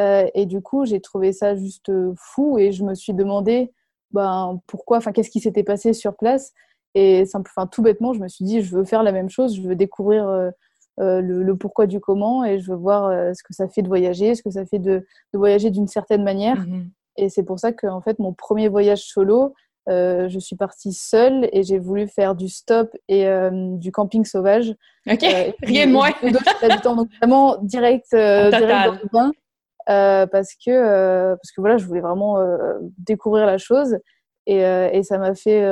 Euh, 0.00 0.28
et 0.34 0.46
du 0.46 0.60
coup, 0.60 0.84
j'ai 0.84 1.00
trouvé 1.00 1.32
ça 1.32 1.54
juste 1.54 1.88
euh, 1.88 2.12
fou 2.16 2.58
et 2.58 2.72
je 2.72 2.84
me 2.84 2.94
suis 2.94 3.14
demandé 3.14 3.72
ben, 4.10 4.60
pourquoi, 4.66 4.98
enfin, 4.98 5.12
qu'est-ce 5.12 5.30
qui 5.30 5.40
s'était 5.40 5.64
passé 5.64 5.92
sur 5.92 6.16
place? 6.16 6.52
Et 6.94 7.26
simple, 7.26 7.50
tout 7.72 7.82
bêtement, 7.82 8.12
je 8.12 8.20
me 8.20 8.28
suis 8.28 8.44
dit, 8.44 8.62
je 8.62 8.76
veux 8.76 8.84
faire 8.84 9.02
la 9.02 9.10
même 9.10 9.28
chose, 9.28 9.56
je 9.56 9.62
veux 9.62 9.74
découvrir, 9.74 10.28
euh, 10.28 10.50
le, 10.98 11.52
pourquoi 11.54 11.86
du 11.86 11.98
comment 11.98 12.44
et 12.44 12.60
je 12.60 12.70
veux 12.70 12.76
voir 12.76 13.10
ce 13.34 13.42
que 13.42 13.52
ça 13.52 13.66
fait 13.66 13.82
de 13.82 13.88
voyager, 13.88 14.36
ce 14.36 14.44
que 14.44 14.50
ça 14.50 14.64
fait 14.64 14.78
de, 14.78 15.04
voyager 15.32 15.70
d'une 15.70 15.88
certaine 15.88 16.22
manière. 16.22 16.60
Mmh 16.60 16.90
et 17.16 17.28
c'est 17.28 17.44
pour 17.44 17.60
ça 17.60 17.70
que 17.70 17.86
en 17.86 18.00
fait 18.00 18.18
mon 18.18 18.32
premier 18.32 18.66
voyage 18.66 19.04
solo, 19.04 19.54
je 19.86 20.36
suis 20.40 20.56
partie 20.56 20.92
seule 20.92 21.48
et 21.52 21.62
j'ai 21.62 21.78
voulu 21.78 22.08
faire 22.08 22.34
du 22.34 22.48
stop 22.48 22.90
et 23.06 23.28
du 23.52 23.92
camping 23.92 24.24
sauvage. 24.24 24.74
Ok, 25.08 25.22
rien 25.62 25.86
de 25.86 25.92
moins. 25.92 26.10
donc 26.82 27.08
vraiment 27.20 27.56
direct, 27.62 28.08
direct 28.10 28.50
dans 28.50 28.92
le 28.94 29.08
bain. 29.12 29.32
Euh, 29.90 30.26
parce 30.26 30.54
que 30.54 30.70
euh, 30.70 31.36
parce 31.36 31.52
que 31.52 31.60
voilà, 31.60 31.76
je 31.76 31.84
voulais 31.84 32.00
vraiment 32.00 32.38
euh, 32.38 32.78
découvrir 32.96 33.44
la 33.44 33.58
chose 33.58 33.98
et, 34.46 34.60
et 34.60 35.02
ça 35.02 35.16
m'a 35.16 35.34
fait, 35.34 35.62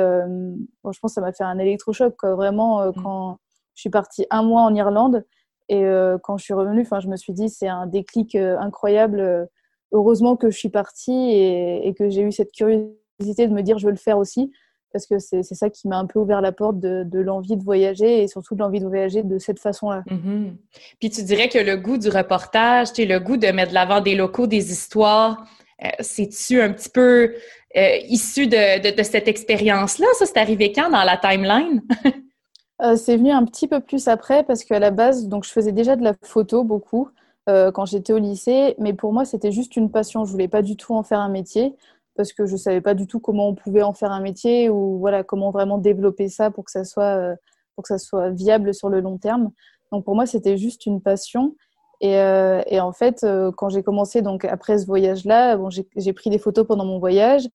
bon, 0.83 0.91
je 0.91 0.99
pense, 0.99 1.13
ça 1.13 1.21
m'a 1.21 1.31
fait 1.31 1.43
un 1.43 1.59
électrochoc 1.59 2.15
quoi, 2.17 2.35
vraiment 2.35 2.87
mm. 2.87 2.93
quand 3.03 3.37
je 3.75 3.81
suis 3.81 3.89
partie 3.91 4.25
un 4.31 4.41
mois 4.41 4.61
en 4.61 4.73
Irlande 4.73 5.25
et 5.69 5.83
quand 6.23 6.37
je 6.37 6.43
suis 6.43 6.55
revenue, 6.55 6.81
enfin, 6.81 6.99
je 6.99 7.07
me 7.07 7.15
suis 7.15 7.33
dit 7.33 7.49
c'est 7.49 7.67
un 7.67 7.85
déclic 7.85 8.35
incroyable. 8.35 9.47
heureusement 9.91 10.35
que 10.35 10.49
je 10.49 10.57
suis 10.57 10.69
partie 10.69 11.11
et, 11.11 11.87
et 11.87 11.93
que 11.93 12.09
j'ai 12.09 12.21
eu 12.21 12.31
cette 12.31 12.51
curiosité 12.51 13.47
de 13.47 13.53
me 13.53 13.61
dire 13.61 13.77
je 13.77 13.85
veux 13.85 13.91
le 13.91 13.97
faire 13.97 14.17
aussi 14.17 14.51
parce 14.93 15.07
que 15.07 15.19
c'est 15.19 15.43
ça 15.43 15.69
qui 15.69 15.87
m'a 15.87 15.97
un 15.97 16.05
peu 16.05 16.19
ouvert 16.19 16.39
la 16.39 16.51
porte 16.51 16.79
de, 16.79 17.03
de 17.03 17.19
l'envie 17.19 17.57
de 17.57 17.63
voyager 17.63 18.23
et 18.23 18.27
surtout 18.27 18.55
de 18.55 18.59
l'envie 18.59 18.79
de 18.79 18.87
voyager 18.87 19.23
de 19.23 19.39
cette 19.39 19.59
façon-là. 19.59 20.03
Mm-hmm. 20.09 20.53
Puis 20.99 21.09
tu 21.09 21.23
dirais 21.23 21.49
que 21.49 21.57
le 21.57 21.75
goût 21.75 21.97
du 21.97 22.09
reportage, 22.09 22.89
le 22.97 23.17
goût 23.17 23.37
de 23.37 23.47
mettre 23.47 23.69
de 23.69 23.73
l'avant 23.73 23.99
des 23.99 24.15
locaux, 24.15 24.47
des 24.47 24.71
histoires, 24.71 25.45
euh, 25.83 25.87
c'est-tu 25.99 26.61
un 26.61 26.71
petit 26.71 26.89
peu 26.89 27.33
euh, 27.75 27.97
issu 28.07 28.47
de, 28.47 28.95
de, 28.95 29.03
cette 29.03 29.27
expérience-là? 29.27 30.05
Ça, 30.19 30.25
c'est 30.25 30.37
arrivé 30.37 30.71
quand 30.71 30.89
dans 30.91 31.03
la 31.03 31.17
timeline? 31.17 31.81
euh, 32.83 32.95
c'est 32.95 33.17
venu 33.17 33.31
un 33.31 33.43
petit 33.45 33.67
peu 33.67 33.79
plus 33.79 34.07
après 34.07 34.43
parce 34.43 34.63
qu'à 34.63 34.79
la 34.79 34.91
base, 34.91 35.27
donc 35.27 35.43
je 35.43 35.49
faisais 35.49 35.71
déjà 35.71 35.95
de 35.95 36.03
la 36.03 36.13
photo 36.21 36.63
beaucoup. 36.63 37.09
Euh, 37.49 37.71
quand 37.71 37.85
j'étais 37.85 38.13
au 38.13 38.19
lycée, 38.19 38.73
mais 38.79 38.93
pour 38.93 39.11
moi 39.11 39.25
c'était 39.25 39.51
juste 39.51 39.75
une 39.75 39.91
passion. 39.91 40.23
Je 40.23 40.31
voulais 40.31 40.47
pas 40.47 40.61
du 40.61 40.77
tout 40.77 40.93
en 40.93 41.03
faire 41.03 41.19
un 41.19 41.27
métier 41.27 41.75
parce 42.15 42.33
que 42.33 42.45
je 42.45 42.55
savais 42.55 42.81
pas 42.81 42.93
du 42.93 43.07
tout 43.07 43.19
comment 43.19 43.47
on 43.47 43.55
pouvait 43.55 43.83
en 43.83 43.93
faire 43.93 44.11
un 44.11 44.21
métier 44.21 44.69
ou 44.69 44.99
voilà 44.99 45.23
comment 45.23 45.51
vraiment 45.51 45.77
développer 45.77 46.29
ça 46.29 46.51
pour 46.51 46.65
que 46.65 46.71
ça 46.71 46.83
soit 46.83 47.17
euh, 47.17 47.35
pour 47.75 47.83
que 47.83 47.87
ça 47.87 47.97
soit 47.97 48.29
viable 48.29 48.73
sur 48.73 48.89
le 48.89 49.01
long 49.01 49.17
terme. 49.17 49.51
Donc 49.91 50.05
pour 50.05 50.15
moi 50.15 50.25
c'était 50.25 50.57
juste 50.57 50.85
une 50.85 51.01
passion. 51.01 51.55
Et, 52.01 52.17
euh, 52.19 52.61
et 52.67 52.79
en 52.79 52.91
fait 52.91 53.23
euh, 53.23 53.51
quand 53.55 53.69
j'ai 53.69 53.83
commencé 53.83 54.21
donc 54.21 54.43
après 54.45 54.77
ce 54.77 54.85
voyage 54.85 55.23
là 55.25 55.55
bon 55.55 55.69
j'ai 55.69 56.13
pris 56.13 56.29
des 56.29 56.39
photos 56.39 56.67
pendant 56.67 56.85
mon 56.85 56.99
voyage. 56.99 57.47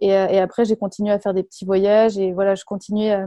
Et, 0.00 0.08
et 0.08 0.38
après 0.38 0.64
j'ai 0.64 0.76
continué 0.76 1.10
à 1.12 1.18
faire 1.18 1.34
des 1.34 1.42
petits 1.42 1.64
voyages. 1.64 2.18
Et 2.18 2.32
voilà 2.32 2.54
je 2.54 2.64
continuais 2.64 3.12
à, 3.12 3.26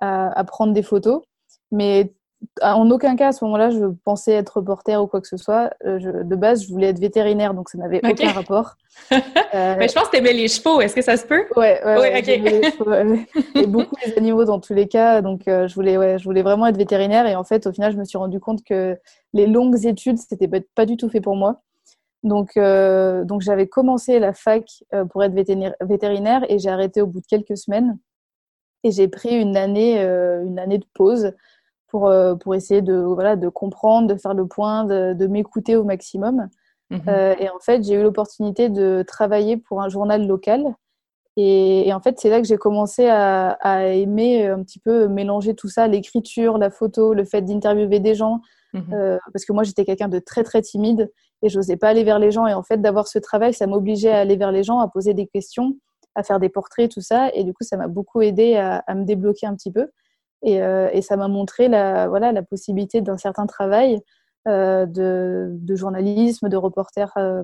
à, 0.00 0.38
à 0.38 0.44
prendre 0.44 0.72
des 0.72 0.82
photos. 0.82 1.22
Mais 1.70 2.14
en 2.62 2.90
aucun 2.90 3.16
cas 3.16 3.28
à 3.28 3.32
ce 3.32 3.44
moment-là, 3.44 3.70
je 3.70 3.84
pensais 4.04 4.32
être 4.32 4.58
reporter 4.58 5.02
ou 5.02 5.06
quoi 5.06 5.20
que 5.20 5.28
ce 5.28 5.36
soit. 5.36 5.70
Euh, 5.84 6.22
de 6.22 6.36
base, 6.36 6.64
je 6.64 6.72
voulais 6.72 6.88
être 6.88 6.98
vétérinaire, 6.98 7.54
donc 7.54 7.68
ça 7.68 7.78
n'avait 7.78 8.00
aucun 8.04 8.32
rapport. 8.32 8.76
Euh, 9.54 9.74
Mais 9.78 9.88
je 9.88 9.94
pense 9.94 10.04
que 10.04 10.12
tu 10.12 10.16
aimais 10.16 10.32
les 10.32 10.48
chevaux. 10.48 10.80
Est-ce 10.80 10.94
que 10.94 11.02
ça 11.02 11.16
se 11.16 11.26
peut? 11.26 11.44
Ouais, 11.54 11.80
ouais, 11.84 11.96
ouais, 11.98 12.20
les 12.22 13.62
et 13.62 13.66
beaucoup 13.66 13.94
les 14.04 14.16
animaux 14.16 14.44
dans 14.44 14.58
tous 14.58 14.72
les 14.72 14.88
cas. 14.88 15.20
Donc, 15.20 15.48
euh, 15.48 15.68
je, 15.68 15.74
voulais, 15.74 15.96
ouais, 15.96 16.18
je 16.18 16.24
voulais 16.24 16.42
vraiment 16.42 16.66
être 16.66 16.76
vétérinaire. 16.76 17.26
Et 17.26 17.36
en 17.36 17.44
fait, 17.44 17.66
au 17.66 17.72
final, 17.72 17.92
je 17.92 17.98
me 17.98 18.04
suis 18.04 18.18
rendu 18.18 18.40
compte 18.40 18.64
que 18.64 18.98
les 19.34 19.46
longues 19.46 19.84
études, 19.84 20.18
c'était 20.18 20.48
pas 20.74 20.86
du 20.86 20.96
tout 20.96 21.08
fait 21.08 21.20
pour 21.20 21.36
moi. 21.36 21.60
Donc, 22.22 22.54
donc 22.56 23.42
j'avais 23.42 23.66
commencé 23.66 24.18
la 24.18 24.32
fac 24.32 24.64
pour 25.10 25.22
être 25.22 25.34
vétérinaire 25.82 26.44
et 26.48 26.58
j'ai 26.58 26.70
arrêté 26.70 27.00
au 27.02 27.06
bout 27.06 27.20
de 27.20 27.26
quelques 27.26 27.56
semaines. 27.56 27.98
Et 28.82 28.90
j'ai 28.90 29.08
pris 29.08 29.38
une 29.38 29.56
année, 29.56 29.98
une 30.00 30.58
année 30.58 30.78
de 30.78 30.86
pause 30.94 31.32
pour, 31.88 32.08
euh, 32.08 32.34
pour 32.34 32.54
essayer 32.54 32.82
de, 32.82 32.94
voilà, 32.94 33.36
de 33.36 33.48
comprendre, 33.48 34.08
de 34.08 34.16
faire 34.16 34.34
le 34.34 34.46
point, 34.46 34.84
de, 34.84 35.14
de 35.14 35.26
m'écouter 35.26 35.76
au 35.76 35.84
maximum. 35.84 36.48
Mhm. 36.90 37.02
Euh, 37.08 37.34
et 37.38 37.48
en 37.48 37.58
fait, 37.58 37.82
j'ai 37.84 37.94
eu 37.94 38.02
l'opportunité 38.02 38.68
de 38.68 39.04
travailler 39.06 39.56
pour 39.56 39.82
un 39.82 39.88
journal 39.88 40.26
local. 40.26 40.64
Et, 41.38 41.92
en 41.92 42.00
fait, 42.00 42.18
c'est 42.18 42.30
là 42.30 42.40
que 42.40 42.46
j'ai 42.46 42.56
commencé 42.56 43.08
à, 43.08 43.50
à, 43.60 43.84
aimer 43.88 44.46
un 44.46 44.62
petit 44.62 44.78
peu 44.78 45.06
mélanger 45.06 45.54
tout 45.54 45.68
ça, 45.68 45.86
l'écriture, 45.86 46.56
la 46.56 46.70
photo, 46.70 47.12
le 47.12 47.24
fait 47.24 47.42
d'interviewer 47.42 48.00
des 48.00 48.14
gens. 48.14 48.40
Mhm. 48.72 48.94
Euh, 48.94 49.18
parce 49.32 49.44
que 49.44 49.52
moi, 49.52 49.62
j'étais 49.62 49.84
quelqu'un 49.84 50.08
de 50.08 50.18
très, 50.18 50.44
très 50.44 50.62
timide 50.62 51.10
et 51.42 51.50
je 51.50 51.58
n'osais 51.58 51.76
pas 51.76 51.88
aller 51.88 52.04
vers 52.04 52.18
les 52.18 52.30
gens. 52.30 52.46
Et 52.46 52.54
en 52.54 52.62
fait, 52.62 52.80
d'avoir 52.80 53.06
ce 53.06 53.18
travail, 53.18 53.52
ça 53.52 53.66
m'obligeait 53.66 54.10
à 54.10 54.20
aller 54.20 54.36
vers 54.36 54.50
les 54.50 54.62
gens, 54.62 54.80
à 54.80 54.88
poser 54.88 55.12
des 55.12 55.26
questions, 55.26 55.76
à 56.14 56.22
faire 56.22 56.40
des 56.40 56.48
portraits, 56.48 56.90
tout 56.90 57.02
ça. 57.02 57.30
Et 57.34 57.44
du 57.44 57.52
coup, 57.52 57.64
ça 57.64 57.76
m'a 57.76 57.88
beaucoup 57.88 58.22
aidé 58.22 58.56
à, 58.56 58.78
à, 58.86 58.94
me 58.94 59.04
débloquer 59.04 59.46
un 59.46 59.54
petit 59.54 59.70
peu. 59.70 59.88
Et, 60.42 60.62
euh, 60.62 60.88
et 60.92 61.02
ça 61.02 61.16
m'a 61.16 61.28
montré 61.28 61.68
la, 61.68 62.08
voilà, 62.08 62.32
la 62.32 62.42
possibilité 62.42 63.00
d'un 63.00 63.16
certain 63.16 63.46
travail 63.46 64.00
euh, 64.46 64.86
de, 64.86 65.48
de, 65.50 65.74
journalisme, 65.74 66.48
de 66.48 66.56
reporter, 66.56 67.12
euh, 67.16 67.42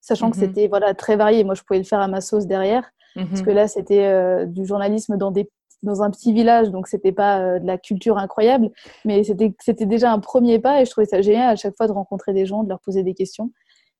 sachant 0.00 0.30
que 0.30 0.36
mhm. 0.36 0.44
c'était 0.44 0.68
voilà, 0.68 0.94
très 0.94 1.16
varié. 1.16 1.44
Moi, 1.44 1.54
je 1.54 1.62
pouvais 1.62 1.78
le 1.78 1.84
faire 1.84 2.00
à 2.00 2.08
ma 2.08 2.20
sauce 2.20 2.46
derrière, 2.46 2.88
parce 3.14 3.42
que 3.42 3.50
mhm. 3.50 3.56
là, 3.56 3.68
c'était 3.68 4.46
du 4.46 4.64
journalisme 4.64 5.16
dans 5.16 5.30
des 5.30 5.50
dans 5.84 6.02
un 6.02 6.10
petit 6.10 6.32
village, 6.32 6.72
donc 6.72 6.88
c'était 6.88 7.12
pas 7.12 7.60
de 7.60 7.66
la 7.66 7.78
culture 7.78 8.18
incroyable, 8.18 8.68
mais 9.04 9.22
c'était 9.22 9.54
c'était 9.60 9.86
déjà 9.86 10.10
un 10.10 10.18
premier 10.18 10.58
pas 10.58 10.80
et 10.80 10.84
je 10.84 10.90
trouvais 10.90 11.06
ça 11.06 11.22
génial 11.22 11.50
à 11.50 11.54
chaque 11.54 11.76
fois 11.76 11.86
de 11.86 11.92
rencontrer 11.92 12.32
des 12.32 12.46
gens, 12.46 12.64
de 12.64 12.68
leur 12.68 12.80
poser 12.80 13.04
des 13.04 13.14
questions. 13.14 13.52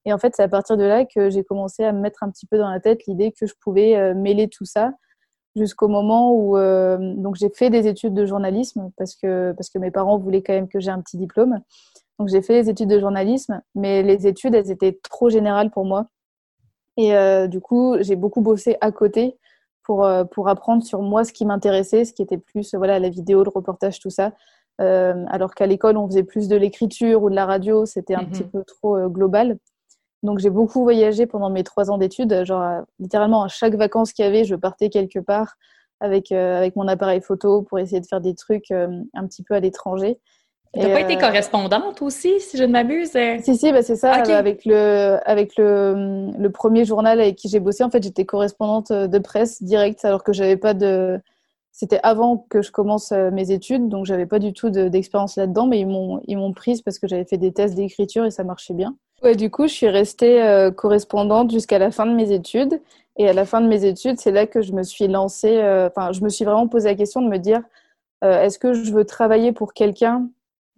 Et 0.05 0.12
en 0.12 0.19
fait, 0.19 0.35
c'est 0.35 0.43
à 0.43 0.49
partir 0.49 0.76
de 0.76 0.83
là 0.83 1.05
que 1.05 1.31
j'ai 1.31 1.45
commencé 1.45 1.85
à 1.85 1.93
me 1.93 2.00
mettre 2.00 2.25
un 2.25 2.31
petit 2.31 2.47
peu 2.47 2.59
dans 2.59 2.69
la 2.69 2.81
tête 2.81 3.07
l'idée 3.07 3.31
que 3.31 3.47
je 3.47 3.55
pouvais 3.61 4.12
mêler 4.14 4.49
tout 4.49 4.64
ça 4.64 4.93
jusqu'au 5.58 5.88
moment 5.88 6.32
où 6.32 6.56
euh, 6.56 6.96
donc 7.16 7.36
j'ai 7.36 7.50
fait 7.50 7.70
des 7.70 7.86
études 7.86 8.14
de 8.14 8.24
journalisme 8.24 8.90
parce 8.96 9.14
que 9.14 9.52
parce 9.52 9.68
que 9.68 9.78
mes 9.78 9.90
parents 9.90 10.18
voulaient 10.18 10.42
quand 10.42 10.54
même 10.54 10.68
que 10.68 10.80
j'ai 10.80 10.90
un 10.90 11.00
petit 11.00 11.16
diplôme. 11.16 11.60
Donc 12.18 12.28
j'ai 12.28 12.42
fait 12.42 12.54
les 12.54 12.70
études 12.70 12.88
de 12.88 12.98
journalisme, 12.98 13.60
mais 13.74 14.02
les 14.02 14.26
études 14.26 14.54
elles 14.54 14.70
étaient 14.70 14.98
trop 15.02 15.28
générales 15.28 15.70
pour 15.70 15.84
moi. 15.84 16.06
Et 16.96 17.14
euh, 17.14 17.46
du 17.46 17.60
coup, 17.60 17.96
j'ai 18.00 18.16
beaucoup 18.16 18.40
bossé 18.40 18.76
à 18.80 18.90
côté 18.90 19.36
pour 19.84 20.04
euh, 20.04 20.24
pour 20.24 20.48
apprendre 20.48 20.82
sur 20.82 21.02
moi 21.02 21.24
ce 21.24 21.32
qui 21.32 21.44
m'intéressait, 21.44 22.04
ce 22.04 22.12
qui 22.12 22.22
était 22.22 22.38
plus 22.38 22.74
voilà 22.74 22.98
la 22.98 23.08
vidéo, 23.08 23.44
le 23.44 23.50
reportage, 23.50 24.00
tout 24.00 24.10
ça. 24.10 24.32
alors 24.78 25.54
qu'à 25.54 25.66
l'école, 25.66 25.96
on 25.96 26.06
faisait 26.06 26.24
plus 26.24 26.48
de 26.48 26.56
l'écriture 26.56 27.22
ou 27.22 27.30
de 27.30 27.34
la 27.34 27.46
radio, 27.46 27.84
c'était 27.84 28.14
un 28.14 28.22
mm-hmm. 28.22 28.30
petit 28.30 28.44
peu 28.44 28.64
trop 28.64 29.08
global. 29.08 29.58
Donc 30.22 30.38
j'ai 30.38 30.50
beaucoup 30.50 30.82
voyagé 30.82 31.26
pendant 31.26 31.50
mes 31.50 31.64
trois 31.64 31.90
ans 31.90 31.98
d'études. 31.98 32.44
Genre 32.44 32.82
littéralement 32.98 33.44
à 33.44 33.48
chaque 33.48 33.75
vacances 33.75 34.12
qu'il 34.12 34.25
y 34.25 34.28
avait, 34.28 34.44
je 34.44 34.54
partais 34.54 34.88
quelque 34.88 35.18
part 35.18 35.56
avec 36.00 36.32
euh, 36.32 36.56
avec 36.56 36.76
mon 36.76 36.88
appareil 36.88 37.20
photo 37.20 37.62
pour 37.62 37.78
essayer 37.78 38.00
de 38.00 38.06
faire 38.06 38.20
des 38.20 38.34
trucs 38.34 38.70
euh, 38.70 38.88
un 39.14 39.26
petit 39.26 39.42
peu 39.42 39.54
à 39.54 39.60
l'étranger. 39.60 40.18
T'as 40.75 40.92
pas 40.92 41.00
été 41.00 41.16
euh, 41.16 41.20
correspondante 41.20 42.02
aussi, 42.02 42.40
si 42.40 42.58
je 42.58 42.64
ne 42.64 42.72
m'abuse? 42.72 43.16
Si 43.42 43.56
si, 43.56 43.72
bah 43.72 43.82
c'est 43.82 43.96
ça. 43.96 44.12
Avec 44.12 44.66
le 44.66 45.18
avec 45.25 45.56
le, 45.56 46.30
le 46.38 46.50
premier 46.50 46.84
journal 46.84 47.20
avec 47.20 47.37
qui 47.37 47.48
j'ai 47.48 47.58
bossé, 47.58 47.84
en 47.84 47.90
fait, 47.90 48.02
j'étais 48.02 48.26
correspondante 48.26 48.92
de 48.92 49.18
presse 49.18 49.62
directe, 49.62 50.04
alors 50.04 50.22
que 50.22 50.34
j'avais 50.34 50.58
pas 50.58 50.75
de 50.75 51.18
c'était 51.72 52.00
avant 52.02 52.44
que 52.50 52.60
je 52.60 52.70
commence 52.70 53.12
mes 53.12 53.50
études, 53.50 53.88
donc 53.88 54.04
j'avais 54.04 54.26
pas 54.26 54.40
du 54.40 54.52
tout 54.52 54.68
d'expérience 54.68 55.37
là-dedans, 55.37 55.66
mais 55.66 55.80
ils 55.80 55.87
m'ont 55.87 56.20
ils 56.26 56.37
m'ont 56.37 56.52
prise 56.52 56.82
parce 56.82 56.98
que 56.98 57.08
j'avais 57.08 57.25
fait 57.25 57.38
des 57.38 57.52
tests 57.52 57.75
d'écriture 57.75 58.26
et 58.26 58.30
ça 58.30 58.44
marchait 58.44 58.75
bien. 58.75 58.94
Ouais, 59.22 59.34
du 59.34 59.50
coup, 59.50 59.66
je 59.66 59.72
suis 59.72 59.88
restée 59.88 60.42
euh, 60.42 60.70
correspondante 60.70 61.50
jusqu'à 61.50 61.78
la 61.78 61.90
fin 61.90 62.06
de 62.06 62.14
mes 62.14 62.32
études. 62.32 62.80
Et 63.16 63.28
à 63.28 63.32
la 63.32 63.44
fin 63.44 63.60
de 63.60 63.66
mes 63.66 63.84
études, 63.84 64.20
c'est 64.20 64.30
là 64.30 64.46
que 64.46 64.62
je 64.62 64.72
me 64.72 64.84
suis 64.84 65.08
lancée, 65.08 65.58
euh, 65.58 65.88
enfin, 65.88 66.12
je 66.12 66.22
me 66.22 66.28
suis 66.28 66.44
vraiment 66.44 66.68
posé 66.68 66.88
la 66.88 66.94
question 66.94 67.20
de 67.20 67.28
me 67.28 67.38
dire, 67.38 67.62
euh, 68.22 68.42
est-ce 68.42 68.60
que 68.60 68.72
je 68.75 68.92
veux 68.92 69.04
travailler 69.04 69.50
pour 69.52 69.75
quelqu'un 69.75 70.28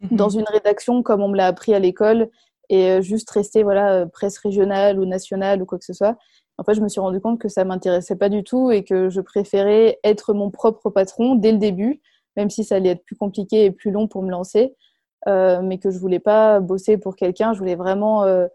mhm. 0.00 0.16
dans 0.16 0.30
une 0.30 0.46
rédaction 0.50 1.02
comme 1.02 1.20
on 1.20 1.28
me 1.28 1.36
l'a 1.36 1.46
appris 1.46 1.74
à 1.74 1.78
l'école 1.78 2.30
et 2.70 3.02
juste 3.02 3.28
rester, 3.30 3.62
voilà, 3.62 4.06
presse 4.06 4.38
régionale 4.38 5.00
ou 5.00 5.04
nationale 5.04 5.60
ou 5.60 5.66
quoi 5.66 5.78
que 5.78 5.84
ce 5.84 5.92
soit? 5.92 6.16
En 6.56 6.64
fait, 6.64 6.74
je 6.74 6.80
me 6.80 6.88
suis 6.88 7.00
rendu 7.00 7.20
compte 7.20 7.40
que 7.40 7.48
ça 7.48 7.64
m'intéressait 7.64 8.16
pas 8.16 8.28
du 8.28 8.44
tout 8.44 8.70
et 8.70 8.84
que 8.84 9.10
je 9.10 9.20
préférais 9.20 9.98
être 10.04 10.34
mon 10.34 10.50
propre 10.50 10.88
patron 10.88 11.34
dès 11.34 11.52
le 11.52 11.58
début, 11.58 12.00
même 12.36 12.48
si 12.48 12.64
ça 12.64 12.76
allait 12.76 12.90
être 12.90 13.04
plus 13.04 13.16
compliqué 13.16 13.64
et 13.64 13.70
plus 13.70 13.90
long 13.90 14.06
pour 14.06 14.22
me 14.22 14.30
lancer. 14.30 14.74
Euh, 15.28 15.60
mais 15.62 15.78
que 15.78 15.90
je 15.90 15.98
voulais 15.98 16.18
pas 16.18 16.60
bosser 16.60 16.96
pour 16.96 17.16
quelqu'un. 17.16 17.52
Je 17.52 17.58
voulais 17.58 17.74
vraiment 17.74 18.24
euh, 18.24 18.46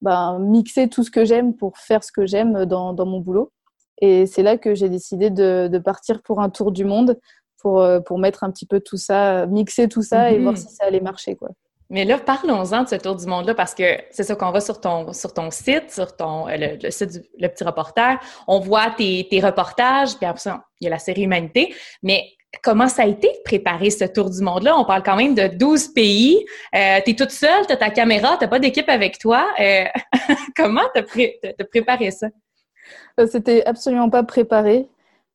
ben, 0.00 0.38
mixer 0.38 0.88
tout 0.88 1.02
ce 1.02 1.10
que 1.10 1.24
j'aime 1.24 1.54
pour 1.54 1.78
faire 1.78 2.02
ce 2.02 2.12
que 2.12 2.26
j'aime 2.26 2.64
dans, 2.64 2.92
dans, 2.92 3.06
mon 3.06 3.20
boulot. 3.20 3.52
Et 4.00 4.26
c'est 4.26 4.42
là 4.42 4.56
que 4.56 4.74
j'ai 4.74 4.88
décidé 4.88 5.30
de, 5.30 5.68
de, 5.70 5.78
partir 5.78 6.22
pour 6.22 6.40
un 6.40 6.50
tour 6.50 6.72
du 6.72 6.84
monde 6.84 7.18
pour, 7.58 7.80
euh, 7.80 8.00
pour 8.00 8.18
mettre 8.18 8.44
un 8.44 8.50
petit 8.50 8.66
peu 8.66 8.80
tout 8.80 8.96
ça, 8.96 9.46
mixer 9.46 9.88
tout 9.88 10.02
ça 10.02 10.30
et 10.30 10.38
voir 10.38 10.52
mhm. 10.54 10.60
si 10.60 10.68
ça 10.68 10.84
allait 10.84 11.00
marcher. 11.00 11.36
Quoi. 11.36 11.50
Mais 11.90 12.04
là, 12.04 12.18
parlons-en 12.18 12.82
de 12.82 12.88
ce 12.88 12.96
tour 12.96 13.14
du 13.14 13.26
monde-là, 13.26 13.54
parce 13.54 13.74
que 13.74 13.84
c'est 14.10 14.24
ça 14.24 14.34
qu'on 14.34 14.50
va 14.50 14.60
sur 14.60 14.80
ton, 14.80 15.12
sur 15.12 15.32
ton 15.34 15.50
site, 15.50 15.90
sur 15.90 16.16
ton, 16.16 16.46
le, 16.48 16.90
site 16.90 17.12
du 17.12 17.22
le 17.38 17.48
petit 17.48 17.64
reporter. 17.64 18.18
On 18.48 18.58
voit 18.58 18.90
tes, 18.96 19.26
tes 19.30 19.40
reportages, 19.40 20.16
puis 20.16 20.26
après 20.26 20.40
ça, 20.40 20.64
il 20.80 20.84
y 20.84 20.86
a 20.86 20.90
la 20.90 20.98
série 20.98 21.22
Humanité. 21.22 21.74
Mais 22.02 22.24
comment 22.62 22.88
ça 22.88 23.02
a 23.02 23.06
été 23.06 23.28
de 23.28 23.42
préparer 23.44 23.90
ce 23.90 24.04
tour 24.04 24.30
du 24.30 24.40
monde-là? 24.42 24.78
On 24.78 24.84
parle 24.84 25.02
quand 25.02 25.16
même 25.16 25.34
de 25.34 25.48
12 25.48 25.88
pays. 25.88 26.44
Euh, 26.74 27.00
tu 27.04 27.10
es 27.10 27.14
toute 27.14 27.30
seule, 27.30 27.66
tu 27.66 27.72
as 27.72 27.76
ta 27.76 27.90
caméra, 27.90 28.36
tu 28.40 28.48
pas 28.48 28.58
d'équipe 28.58 28.88
avec 28.88 29.18
toi. 29.18 29.46
Euh, 29.60 29.84
comment 30.56 30.82
tu 30.94 31.00
as, 31.00 31.64
préparé 31.64 32.10
ça? 32.10 32.28
Euh, 33.20 33.26
c'était 33.26 33.64
absolument 33.64 34.10
pas 34.10 34.22
préparé. 34.22 34.88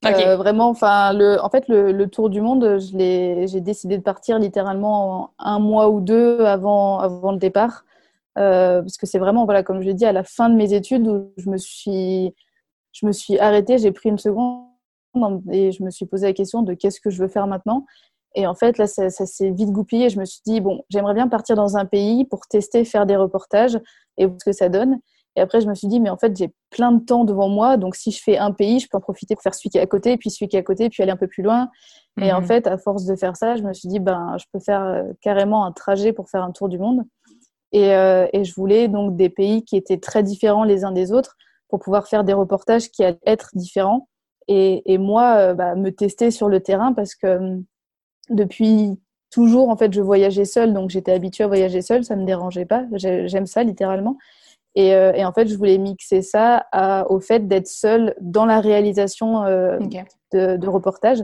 Euh, 0.05 0.37
vraiment, 0.37 0.69
enfin, 0.69 1.11
le, 1.11 1.43
en 1.43 1.49
fait, 1.49 1.65
le, 1.67 2.05
tour 2.05 2.29
du 2.29 2.39
monde, 2.39 2.79
j'ai 2.79 3.59
décidé 3.59 3.97
de 3.97 4.03
partir 4.03 4.39
littéralement 4.39 5.31
un 5.39 5.59
mois 5.59 5.89
ou 5.89 5.99
deux 5.99 6.39
avant, 6.45 6.99
avant 6.99 7.33
le 7.33 7.37
départ, 7.37 7.83
euh, 8.37 8.81
parce 8.81 8.97
que 8.97 9.05
c'est 9.05 9.19
vraiment, 9.19 9.43
voilà, 9.43 9.61
comme 9.61 9.81
je 9.81 9.87
l'ai 9.87 9.93
dit, 9.93 10.05
à 10.05 10.13
la 10.13 10.23
fin 10.23 10.49
de 10.49 10.55
mes 10.55 10.73
études 10.73 11.05
où 11.05 11.33
je 11.35 11.49
me 11.49 11.57
suis, 11.57 12.33
je 12.93 13.05
me 13.05 13.11
suis 13.11 13.39
arrêtée, 13.39 13.77
j'ai 13.77 13.91
pris 13.91 14.07
une 14.07 14.17
seconde 14.17 14.68
et 15.51 15.71
je 15.71 15.83
me 15.83 15.89
suis 15.89 16.05
posé 16.05 16.27
la 16.27 16.33
question 16.33 16.61
de 16.61 16.73
qu'est-ce 16.73 16.99
que 17.01 17.09
je 17.09 17.21
veux 17.21 17.27
faire 17.27 17.47
maintenant. 17.47 17.85
Et 18.35 18.45
en 18.45 18.53
fait, 18.53 18.77
là, 18.77 18.87
ça, 18.87 19.09
ça 19.09 19.25
s'est 19.25 19.49
vite 19.49 19.71
goupillé. 19.71 20.09
Je 20.09 20.19
me 20.19 20.25
suis 20.25 20.41
dit, 20.45 20.61
bon, 20.61 20.83
j'aimerais 20.89 21.13
bien 21.15 21.27
partir 21.27 21.55
dans 21.55 21.77
un 21.77 21.85
pays 21.85 22.25
pour 22.25 22.41
tester, 22.47 22.85
faire 22.85 23.05
des 23.05 23.15
reportages 23.15 23.79
et 24.17 24.25
voir 24.25 24.37
ce 24.39 24.45
que 24.45 24.55
ça 24.55 24.69
donne. 24.69 24.99
Et 25.35 25.41
après, 25.41 25.61
je 25.61 25.67
me 25.67 25.73
suis 25.73 25.87
dit, 25.87 25.99
mais 25.99 26.09
en 26.09 26.17
fait, 26.17 26.35
j'ai 26.35 26.53
plein 26.69 26.91
de 26.91 27.03
temps 27.03 27.23
devant 27.23 27.49
moi. 27.49 27.77
Donc, 27.77 27.95
si 27.95 28.11
je 28.11 28.21
fais 28.21 28.37
un 28.37 28.51
pays, 28.51 28.79
je 28.79 28.87
peux 28.89 28.97
en 28.97 29.01
profiter 29.01 29.35
pour 29.35 29.41
faire 29.41 29.55
celui 29.55 29.69
qui 29.69 29.77
est 29.77 29.81
à 29.81 29.87
côté, 29.87 30.17
puis 30.17 30.29
celui 30.29 30.47
qui 30.49 30.57
est 30.57 30.59
à 30.59 30.63
côté, 30.63 30.89
puis 30.89 31.01
aller 31.01 31.11
un 31.11 31.17
peu 31.17 31.27
plus 31.27 31.43
loin. 31.43 31.69
Et 32.19 32.33
en 32.33 32.41
mhm. 32.41 32.47
fait, 32.47 32.67
à 32.67 32.77
force 32.77 33.05
de 33.05 33.15
faire 33.15 33.37
ça, 33.37 33.55
je 33.55 33.63
me 33.63 33.73
suis 33.73 33.87
dit, 33.87 33.99
ben, 33.99 34.35
je 34.37 34.45
peux 34.51 34.59
faire 34.59 34.83
euh, 34.83 35.03
carrément 35.21 35.65
un 35.65 35.71
trajet 35.71 36.11
pour 36.11 36.29
faire 36.29 36.43
un 36.43 36.51
tour 36.51 36.67
du 36.67 36.77
monde. 36.77 37.03
Et, 37.71 37.93
euh, 37.93 38.27
et, 38.33 38.43
je 38.43 38.53
voulais 38.55 38.87
donc 38.87 39.15
des 39.15 39.29
pays 39.29 39.63
qui 39.63 39.77
étaient 39.77 39.99
très 39.99 40.23
différents 40.23 40.63
les 40.63 40.83
uns 40.83 40.91
des 40.91 41.13
autres 41.13 41.37
pour 41.69 41.79
pouvoir 41.79 42.07
faire 42.07 42.23
des 42.23 42.33
reportages 42.33 42.89
qui 42.89 43.03
allaient 43.03 43.19
être 43.25 43.51
différents. 43.53 44.08
Et, 44.49 44.91
et 44.91 44.97
moi, 44.97 45.35
euh, 45.37 45.53
bah, 45.53 45.75
me 45.75 45.91
tester 45.91 46.31
sur 46.31 46.49
le 46.49 46.59
terrain 46.59 46.91
parce 46.91 47.13
que 47.13 47.37
hum, 47.37 47.63
depuis 48.29 48.99
toujours, 49.31 49.69
en 49.69 49.77
fait, 49.77 49.93
je 49.93 50.01
voyageais 50.01 50.43
seule, 50.45 50.73
donc 50.73 50.89
j'étais 50.89 51.11
habituée 51.11 51.43
à 51.43 51.47
voyager 51.47 51.83
seule, 51.83 52.03
ça 52.03 52.15
me 52.15 52.25
dérangeait 52.25 52.65
pas. 52.65 52.85
J'aime 52.93 53.45
ça 53.45 53.63
littéralement. 53.63 54.17
Euh, 54.77 55.13
et, 55.13 55.23
en 55.23 55.31
fait, 55.33 55.47
je 55.47 55.55
voulais 55.55 55.77
mixer 55.77 56.23
ça 56.23 56.65
au 57.09 57.19
fait 57.19 57.47
d'être 57.47 57.67
seule 57.67 58.15
dans 58.21 58.45
la 58.45 58.59
réalisation 58.59 59.43
euh, 59.43 59.77
de, 60.33 60.67
reportages. 60.67 61.23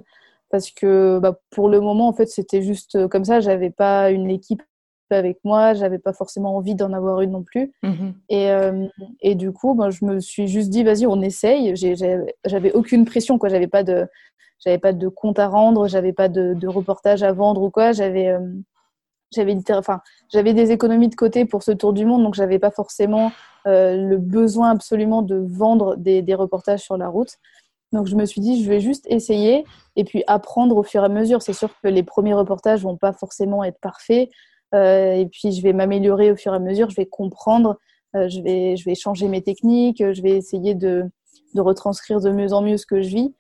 Parce 0.52 0.70
que 0.70 1.18
bah, 1.20 1.40
pour 1.50 1.68
le 1.68 1.82
moment, 1.82 2.08
en 2.08 2.14
fait, 2.14 2.28
c'était 2.28 2.62
juste 2.62 3.08
comme 3.08 3.26
ça. 3.26 3.40
J'avais 3.40 3.72
pas 3.72 4.12
une 4.12 4.30
équipe 4.30 4.62
avec 5.14 5.38
moi, 5.44 5.74
j'avais 5.74 6.00
pas 6.00 6.14
forcément 6.14 6.56
envie 6.56 6.76
d'en 6.76 6.94
avoir 6.94 7.22
une 7.22 7.32
non 7.32 7.44
plus. 7.44 7.72
Mm-hmm. 7.84 8.14
Et, 8.30 8.50
euh, 8.50 8.88
et, 9.22 9.36
du 9.36 9.52
coup, 9.52 9.76
bah, 9.76 9.90
je 9.90 10.06
me 10.06 10.20
suis 10.20 10.48
juste 10.48 10.70
dit, 10.70 10.84
vas-y, 10.84 11.06
on 11.06 11.22
essaye. 11.22 11.74
J'avais 12.46 12.72
aucune 12.72 13.06
pression, 13.06 13.38
quoi. 13.38 13.50
J'avais 13.50 13.68
pas 13.68 13.84
de, 13.84 14.08
j'avais 14.60 14.80
pas 14.80 14.94
de 14.94 15.08
compte 15.08 15.40
à 15.40 15.48
rendre, 15.48 15.88
j'avais 15.88 16.14
pas 16.14 16.30
de, 16.30 16.54
de, 16.54 16.68
reportage 16.68 17.24
à 17.24 17.32
vendre 17.34 17.62
ou 17.62 17.70
quoi. 17.70 17.92
J'avais, 17.92 18.36
j'avais 19.34 19.56
enfin, 19.72 20.02
j'avais 20.32 20.54
des 20.54 20.72
économies 20.72 21.10
de 21.10 21.16
côté 21.16 21.46
pour 21.46 21.64
ce 21.64 21.72
tour 21.72 21.94
du 21.94 22.06
monde, 22.06 22.24
donc 22.24 22.36
j'avais 22.36 22.60
pas 22.60 22.72
forcément 22.72 23.32
euh, 23.68 23.96
le 23.96 24.18
besoin 24.18 24.72
absolument 24.72 25.22
de 25.22 25.36
vendre 25.36 25.96
des, 25.96 26.22
des, 26.22 26.36
reportages 26.36 26.82
sur 26.82 26.98
la 26.98 27.08
route. 27.08 27.38
Donc 27.92 28.08
je 28.08 28.16
me 28.16 28.26
suis 28.26 28.42
dit, 28.42 28.64
je 28.64 28.70
vais 28.70 28.80
juste 28.80 29.06
essayer 29.10 29.66
et 29.96 30.04
puis 30.04 30.24
apprendre 30.28 30.76
au 30.78 30.84
fur 30.84 31.02
et 31.02 31.06
à 31.06 31.10
mesure. 31.10 31.42
C'est 31.42 31.54
sûr 31.54 31.70
que 31.82 31.88
les 31.88 32.04
premiers 32.04 32.34
reportages 32.34 32.82
vont 32.82 32.98
pas 32.98 33.14
forcément 33.14 33.64
être 33.64 33.80
parfaits, 33.80 34.30
euh, 34.30 34.34
et 34.76 35.28
puis 35.32 35.52
je 35.52 35.62
vais 35.62 35.74
m'améliorer 35.74 36.32
au 36.32 36.36
fur 36.36 36.54
et 36.54 36.56
à 36.58 36.60
mesure. 36.60 36.90
Je 36.90 36.96
vais 36.96 37.06
comprendre, 37.06 37.78
euh, 38.16 38.30
je 38.30 38.42
vais, 38.42 38.76
je 38.78 38.86
vais 38.86 38.96
changer 38.96 39.28
mes 39.28 39.42
techniques, 39.42 40.00
je 40.00 40.22
vais 40.22 40.32
essayer 40.32 40.76
de, 40.76 41.04
de 41.54 41.62
retranscrire 41.62 42.20
de 42.20 42.30
mieux 42.30 42.54
en 42.54 42.62
mieux 42.62 42.78
ce 42.78 42.86
que 42.86 43.02
je 43.02 43.10
vis. 43.10 43.34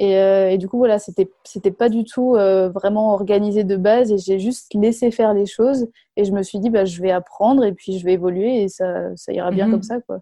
Euh, 0.00 0.48
et, 0.48 0.58
du 0.58 0.68
coup, 0.68 0.78
voilà, 0.78 0.98
c'était, 0.98 1.28
pas 1.70 1.88
du 1.88 2.04
tout 2.04 2.34
euh, 2.34 2.70
vraiment 2.70 3.12
organisé 3.12 3.62
de 3.62 3.76
base 3.76 4.10
et 4.10 4.18
j'ai 4.18 4.38
juste 4.38 4.72
laissé 4.74 5.10
faire 5.10 5.34
les 5.34 5.46
choses 5.46 5.86
et 6.16 6.24
je 6.24 6.32
me 6.32 6.42
suis 6.42 6.58
dit, 6.58 6.70
bah, 6.70 6.84
je 6.84 7.00
vais 7.00 7.10
apprendre 7.10 7.64
et 7.64 7.72
puis 7.72 7.98
je 7.98 8.04
vais 8.04 8.14
évoluer 8.14 8.62
et 8.62 8.68
ça, 8.68 9.14
ça 9.16 9.32
ira 9.32 9.50
bien 9.50 9.66
mhm. 9.66 9.72
comme 9.72 9.82
ça, 9.82 10.00
quoi. 10.00 10.20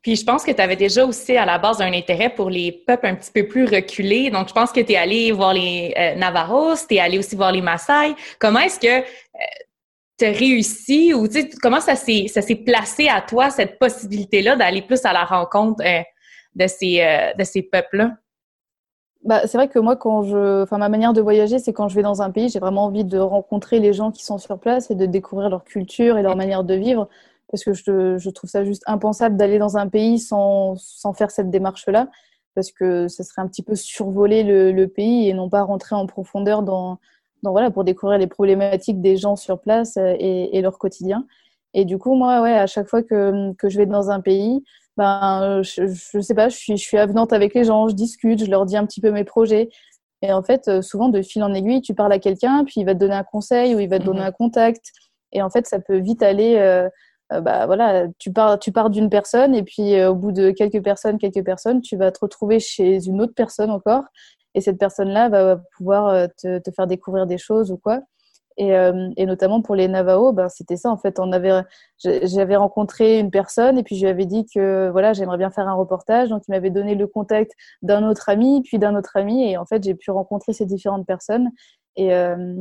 Puis 0.00 0.14
je 0.14 0.24
pense 0.24 0.44
que 0.44 0.52
tu 0.52 0.62
avais 0.62 0.76
déjà 0.76 1.04
aussi 1.04 1.36
à 1.36 1.44
la 1.44 1.58
base 1.58 1.80
un 1.80 1.92
intérêt 1.92 2.30
pour 2.30 2.50
les 2.50 2.70
peuples 2.70 3.06
un 3.06 3.16
petit 3.16 3.32
peu 3.32 3.48
plus 3.48 3.64
reculés. 3.64 4.30
Donc 4.30 4.48
je 4.48 4.52
pense 4.52 4.70
que 4.70 4.78
tu 4.78 4.92
es 4.92 4.96
allé 4.96 5.32
voir 5.32 5.54
les 5.54 5.92
euh, 5.98 6.14
Navarros, 6.14 6.76
tu 6.88 6.94
es 6.94 7.00
allé 7.00 7.18
aussi 7.18 7.34
voir 7.34 7.50
les 7.50 7.62
Maasai. 7.62 8.14
Comment 8.38 8.60
est-ce 8.60 8.78
que 8.78 9.04
tu 10.18 10.24
as 10.24 10.32
réussi 10.32 11.14
ou 11.14 11.26
comment 11.60 11.80
ça 11.80 11.96
s'est, 11.96 12.26
placé 12.64 13.08
à 13.08 13.20
toi, 13.20 13.50
cette 13.50 13.78
possibilité-là 13.78 14.56
d'aller 14.56 14.82
plus 14.82 15.04
à 15.04 15.12
la 15.12 15.24
rencontre 15.24 15.82
de 16.54 16.66
ces, 16.66 17.32
de 17.38 17.44
ces 17.44 17.62
peuples-là? 17.62 18.16
bah, 19.24 19.46
c'est 19.46 19.56
vrai 19.56 19.68
que 19.68 19.78
moi, 19.78 19.96
quand 19.96 20.22
je, 20.24 20.62
enfin, 20.62 20.78
ma 20.78 20.88
manière 20.88 21.12
de 21.12 21.20
voyager, 21.20 21.58
c'est 21.58 21.72
quand 21.72 21.88
je 21.88 21.94
vais 21.94 22.02
dans 22.02 22.22
un 22.22 22.30
pays, 22.30 22.48
j'ai 22.48 22.58
vraiment 22.58 22.84
envie 22.84 23.04
de 23.04 23.18
rencontrer 23.18 23.78
les 23.78 23.92
gens 23.92 24.10
qui 24.10 24.24
sont 24.24 24.38
sur 24.38 24.58
place 24.58 24.90
et 24.90 24.94
de 24.94 25.06
découvrir 25.06 25.48
leur 25.48 25.64
culture 25.64 26.18
et 26.18 26.22
leur 26.22 26.36
manière 26.36 26.64
de 26.64 26.74
vivre, 26.74 27.08
parce 27.50 27.64
que 27.64 27.72
je, 27.72 28.18
je 28.18 28.30
trouve 28.30 28.50
ça 28.50 28.64
juste 28.64 28.82
impensable 28.86 29.36
d'aller 29.36 29.58
dans 29.58 29.76
un 29.76 29.88
pays 29.88 30.18
sans, 30.18 30.76
sans 30.76 31.12
faire 31.12 31.30
cette 31.30 31.50
démarche-là, 31.50 32.08
parce 32.54 32.72
que 32.72 33.08
ça 33.08 33.22
serait 33.22 33.42
un 33.42 33.48
petit 33.48 33.62
peu 33.62 33.76
survoler 33.76 34.42
le, 34.42 34.72
le, 34.72 34.88
pays 34.88 35.28
et 35.28 35.34
non 35.34 35.48
pas 35.48 35.62
rentrer 35.62 35.94
en 35.94 36.06
profondeur 36.06 36.62
dans, 36.62 36.98
dans 37.42 37.52
voilà, 37.52 37.70
pour 37.70 37.84
découvrir 37.84 38.18
les 38.18 38.26
problématiques 38.26 39.00
des 39.00 39.16
gens 39.16 39.36
sur 39.36 39.60
place 39.60 39.96
et, 39.96 40.56
et 40.56 40.60
leur 40.62 40.78
quotidien. 40.78 41.26
Et 41.74 41.84
du 41.84 41.98
coup, 41.98 42.14
moi, 42.14 42.42
ouais, 42.42 42.52
à 42.52 42.66
chaque 42.66 42.88
fois 42.88 43.02
que, 43.02 43.52
que 43.54 43.68
je 43.68 43.78
vais 43.78 43.86
dans 43.86 44.10
un 44.10 44.20
pays, 44.20 44.62
ben, 44.96 45.62
je, 45.62 45.86
je 45.86 46.20
sais 46.20 46.34
pas, 46.34 46.48
je 46.48 46.56
suis, 46.56 46.76
je 46.76 46.82
suis 46.82 46.98
avenante 46.98 47.32
avec 47.32 47.54
les 47.54 47.64
gens, 47.64 47.88
je 47.88 47.94
discute, 47.94 48.44
je 48.44 48.50
leur 48.50 48.66
dis 48.66 48.76
un 48.76 48.86
petit 48.86 49.00
peu 49.00 49.10
mes 49.10 49.24
projets. 49.24 49.70
Et 50.22 50.32
en 50.32 50.42
fait, 50.42 50.68
euh, 50.68 50.82
souvent, 50.82 51.08
de 51.08 51.22
fil 51.22 51.42
en 51.42 51.52
aiguille, 51.52 51.80
tu 51.82 51.94
parles 51.94 52.12
à 52.12 52.18
quelqu'un, 52.18 52.64
puis 52.64 52.74
il 52.80 52.84
va 52.84 52.94
te 52.94 53.00
donner 53.00 53.14
un 53.14 53.24
conseil 53.24 53.74
ou 53.74 53.80
il 53.80 53.88
va 53.88 53.98
te 53.98 54.04
donner 54.04 54.20
mhm. 54.20 54.26
un 54.26 54.32
contact. 54.32 54.92
Et 55.32 55.42
en 55.42 55.50
fait, 55.50 55.66
ça 55.66 55.80
peut 55.80 55.98
vite 55.98 56.22
aller. 56.22 56.56
Euh, 56.56 56.88
euh, 57.32 57.40
bah 57.40 57.66
voilà, 57.66 58.06
tu 58.18 58.32
pars, 58.32 58.58
tu 58.58 58.72
pars 58.72 58.90
d'une 58.90 59.08
personne 59.08 59.54
et 59.54 59.62
puis 59.62 60.04
au 60.04 60.14
bout 60.14 60.32
de 60.32 60.50
quelques 60.50 60.82
personnes, 60.82 61.18
quelques 61.18 61.44
personnes, 61.44 61.80
tu 61.80 61.96
vas 61.96 62.12
te 62.12 62.18
retrouver 62.20 62.60
chez 62.60 63.06
une 63.06 63.22
autre 63.22 63.32
personne 63.34 63.70
encore. 63.70 64.04
Et 64.54 64.60
cette 64.60 64.78
personne-là 64.78 65.28
va 65.28 65.56
pouvoir 65.76 66.28
te, 66.40 66.58
te, 66.58 66.70
faire 66.70 66.86
découvrir 66.86 67.26
des 67.26 67.38
choses 67.38 67.72
ou 67.72 67.76
quoi. 67.76 68.00
Et, 68.56 68.74
euh, 68.74 69.10
notamment 69.18 69.62
pour 69.62 69.74
les 69.74 69.88
Navajo, 69.88 70.32
ben, 70.32 70.48
c'était 70.48 70.76
ça 70.76 70.90
en 70.90 70.96
fait. 70.96 71.18
On 71.18 71.32
avait, 71.32 71.62
j'avais 71.98 72.56
rencontré 72.56 73.18
une 73.18 73.30
personne 73.30 73.78
et 73.78 73.82
puis 73.82 73.96
je 73.96 74.02
lui 74.02 74.10
avais 74.10 74.26
dit 74.26 74.46
que 74.46 74.90
voilà, 74.90 75.12
j'aimerais 75.12 75.38
bien 75.38 75.50
faire 75.50 75.68
un 75.68 75.74
reportage. 75.74 76.28
Donc 76.28 76.42
il 76.48 76.52
m'avait 76.52 76.70
donné 76.70 76.94
le 76.94 77.06
contact 77.06 77.52
d'un 77.82 78.08
autre 78.08 78.28
ami, 78.28 78.62
puis 78.62 78.78
d'un 78.78 78.94
autre 78.96 79.16
ami, 79.16 79.50
et 79.50 79.56
en 79.56 79.64
fait 79.64 79.82
j'ai 79.82 79.94
pu 79.94 80.10
rencontrer 80.10 80.52
ces 80.52 80.66
différentes 80.66 81.06
personnes 81.06 81.50
et 81.96 82.14
euh, 82.14 82.60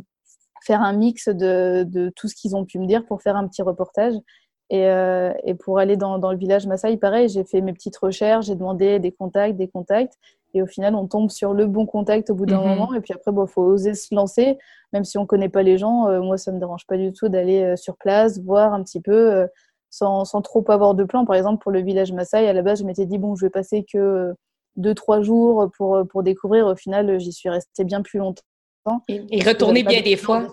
faire 0.66 0.82
un 0.82 0.94
mix 0.94 1.28
de, 1.28 2.12
tout 2.16 2.28
ce 2.28 2.36
qu'ils 2.36 2.56
ont 2.56 2.66
pu 2.66 2.80
me 2.80 2.86
dire 2.86 3.06
pour 3.06 3.22
faire 3.22 3.36
un 3.36 3.48
petit 3.48 3.62
reportage. 3.62 4.14
Et, 4.70 4.88
euh, 4.88 5.34
et 5.44 5.54
pour 5.54 5.80
aller 5.80 5.98
dans, 5.98 6.18
dans, 6.18 6.32
le 6.32 6.38
village 6.38 6.66
Maasai, 6.66 6.96
pareil, 6.96 7.28
j'ai 7.28 7.44
fait 7.44 7.60
mes 7.60 7.74
petites 7.74 7.98
recherches, 7.98 8.46
j'ai 8.46 8.56
demandé 8.56 9.00
des 9.00 9.12
contacts, 9.12 9.58
des 9.58 9.68
contacts. 9.68 10.14
Et 10.54 10.62
au 10.62 10.68
final, 10.68 10.96
on 10.96 11.08
tombe 11.08 11.30
sur 11.30 11.54
le 11.54 11.66
bon 11.66 11.86
contact 11.86 12.30
au 12.30 12.36
bout 12.36 12.46
d'un 12.46 12.62
mhm. 12.62 12.68
moment. 12.68 12.94
Et 12.94 13.02
puis 13.02 13.14
après, 13.14 13.32
il 13.32 13.36
bon, 13.36 13.48
faut 13.48 13.62
oser 13.62 13.94
se 13.94 14.14
lancer, 14.14 14.58
même 14.94 15.04
si 15.04 15.18
on 15.18 15.26
connaît 15.26 15.50
pas 15.50 15.64
les 15.64 15.78
gens. 15.78 16.08
Euh, 16.08 16.22
moi, 16.22 16.38
ça 16.38 16.52
me 16.52 16.60
dérange 16.60 16.86
pas 16.88 16.98
du 16.98 17.14
tout 17.14 17.30
d'aller 17.30 17.64
euh, 17.64 17.76
sur 17.76 17.98
place, 17.98 18.40
voir 18.40 18.74
un 18.74 18.84
petit 18.84 19.02
peu, 19.02 19.32
euh, 19.32 19.48
sans, 19.90 20.26
sans, 20.26 20.42
trop 20.42 20.64
avoir 20.70 20.94
de 20.94 21.04
plan. 21.04 21.26
Par 21.26 21.36
exemple, 21.36 21.62
pour 21.62 21.72
le 21.72 21.82
village 21.82 22.12
Maasai, 22.12 22.48
à 22.48 22.54
la 22.54 22.62
base, 22.62 22.80
je 22.80 22.86
m'étais 22.86 23.06
dit, 23.06 23.18
bon, 23.18 23.36
je 23.36 23.46
vais 23.46 23.50
passer 23.50 23.86
que 23.92 24.34
deux, 24.76 24.94
trois 24.94 25.22
jours 25.22 25.70
pour, 25.78 26.02
pour 26.10 26.24
découvrir. 26.24 26.68
Au 26.68 26.76
final, 26.76 27.20
j'y 27.20 27.34
suis 27.34 27.50
restée 27.50 27.84
bien 27.84 28.02
plus 28.02 28.20
longtemps. 28.20 28.44
Et, 29.08 29.44
retourner 29.44 29.84
bien 29.84 30.02
des 30.02 30.18
fois. 30.18 30.48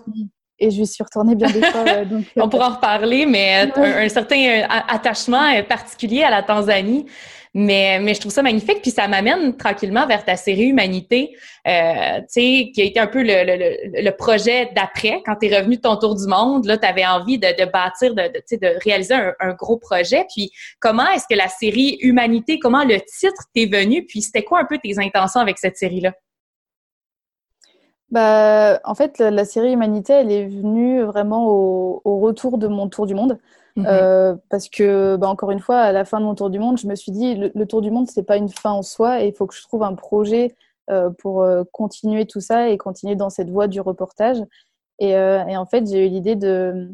Et 0.61 0.71
je 0.71 0.83
suis 0.83 1.03
retournée 1.03 1.35
bien 1.35 1.49
des 1.49 1.61
fois. 1.61 1.83
On 2.35 2.49
pourra 2.49 2.69
en 2.69 2.75
reparler, 2.75 3.25
mais 3.25 3.71
un, 3.75 4.09
certain 4.09 4.67
attachement 4.69 5.63
particulier 5.63 6.23
à 6.23 6.29
la 6.29 6.43
Tanzanie. 6.43 7.05
Mais, 7.55 8.13
je 8.13 8.19
trouve 8.19 8.31
ça 8.31 8.43
magnifique. 8.43 8.81
Puis 8.81 8.91
ça 8.91 9.07
m'amène 9.07 9.57
tranquillement 9.57 10.05
vers 10.05 10.23
ta 10.23 10.35
série 10.35 10.65
Humanité, 10.65 11.35
euh, 11.67 12.21
qui 12.31 12.73
a 12.77 12.83
été 12.83 12.99
un 12.99 13.07
peu 13.07 13.23
le, 13.23 14.11
projet 14.11 14.71
d'après. 14.75 15.21
Quand 15.25 15.35
tu 15.35 15.47
es 15.47 15.57
revenu 15.57 15.77
de 15.77 15.81
ton 15.81 15.95
tour 15.97 16.15
du 16.15 16.27
monde, 16.27 16.65
là, 16.65 16.77
tu 16.77 16.85
avais 16.85 17.05
envie 17.05 17.39
de, 17.39 17.71
bâtir, 17.71 18.13
de, 18.13 18.83
réaliser 18.83 19.15
un, 19.39 19.53
gros 19.53 19.77
projet. 19.77 20.25
Puis 20.33 20.51
comment 20.79 21.09
est-ce 21.09 21.25
que 21.29 21.35
la 21.35 21.47
série 21.47 21.97
Humanité, 22.01 22.59
comment 22.59 22.83
le 22.83 22.99
titre 22.99 23.43
t'est 23.53 23.65
venu? 23.65 24.05
Puis 24.05 24.21
c'était 24.21 24.43
quoi 24.43 24.59
un 24.59 24.65
peu 24.65 24.77
tes 24.77 24.99
intentions 24.99 25.41
avec 25.41 25.57
cette 25.57 25.77
série-là? 25.77 26.13
Bah, 28.11 28.79
en 28.83 28.95
fait, 28.95 29.19
la, 29.19 29.45
série 29.45 29.73
Humanité, 29.73 30.13
elle 30.13 30.31
est 30.31 30.45
venue 30.45 31.01
vraiment 31.01 31.47
au 31.47 32.19
retour 32.19 32.57
de 32.57 32.67
mon 32.67 32.89
tour 32.89 33.07
du 33.07 33.15
monde. 33.15 33.39
Mhm. 33.75 33.85
Euh, 33.87 34.35
parce 34.49 34.69
que, 34.69 35.15
bah, 35.15 35.27
encore 35.27 35.51
une 35.51 35.59
fois, 35.59 35.77
à 35.77 35.91
la 35.91 36.05
fin 36.05 36.19
de 36.19 36.25
mon 36.25 36.35
tour 36.35 36.49
du 36.49 36.59
monde, 36.59 36.77
je 36.77 36.87
me 36.87 36.95
suis 36.95 37.11
dit, 37.11 37.35
le, 37.35 37.65
tour 37.65 37.81
du 37.81 37.91
monde, 37.91 38.09
c'est 38.09 38.23
pas 38.23 38.37
une 38.37 38.49
fin 38.49 38.71
en 38.71 38.81
soi 38.81 39.23
et 39.23 39.27
il 39.27 39.33
faut 39.33 39.47
que 39.47 39.55
je 39.55 39.61
trouve 39.63 39.83
un 39.83 39.95
projet 39.95 40.55
euh, 40.89 41.09
pour 41.09 41.43
euh, 41.43 41.63
continuer 41.71 42.25
tout 42.25 42.41
ça 42.41 42.69
et 42.69 42.77
continuer 42.77 43.15
dans 43.15 43.29
cette 43.29 43.49
voie 43.49 43.67
du 43.67 43.81
reportage. 43.81 44.37
Et, 44.99 45.11
et 45.11 45.55
en 45.55 45.65
fait, 45.65 45.89
j'ai 45.89 46.05
eu 46.05 46.09
l'idée 46.09 46.35
de, 46.35 46.93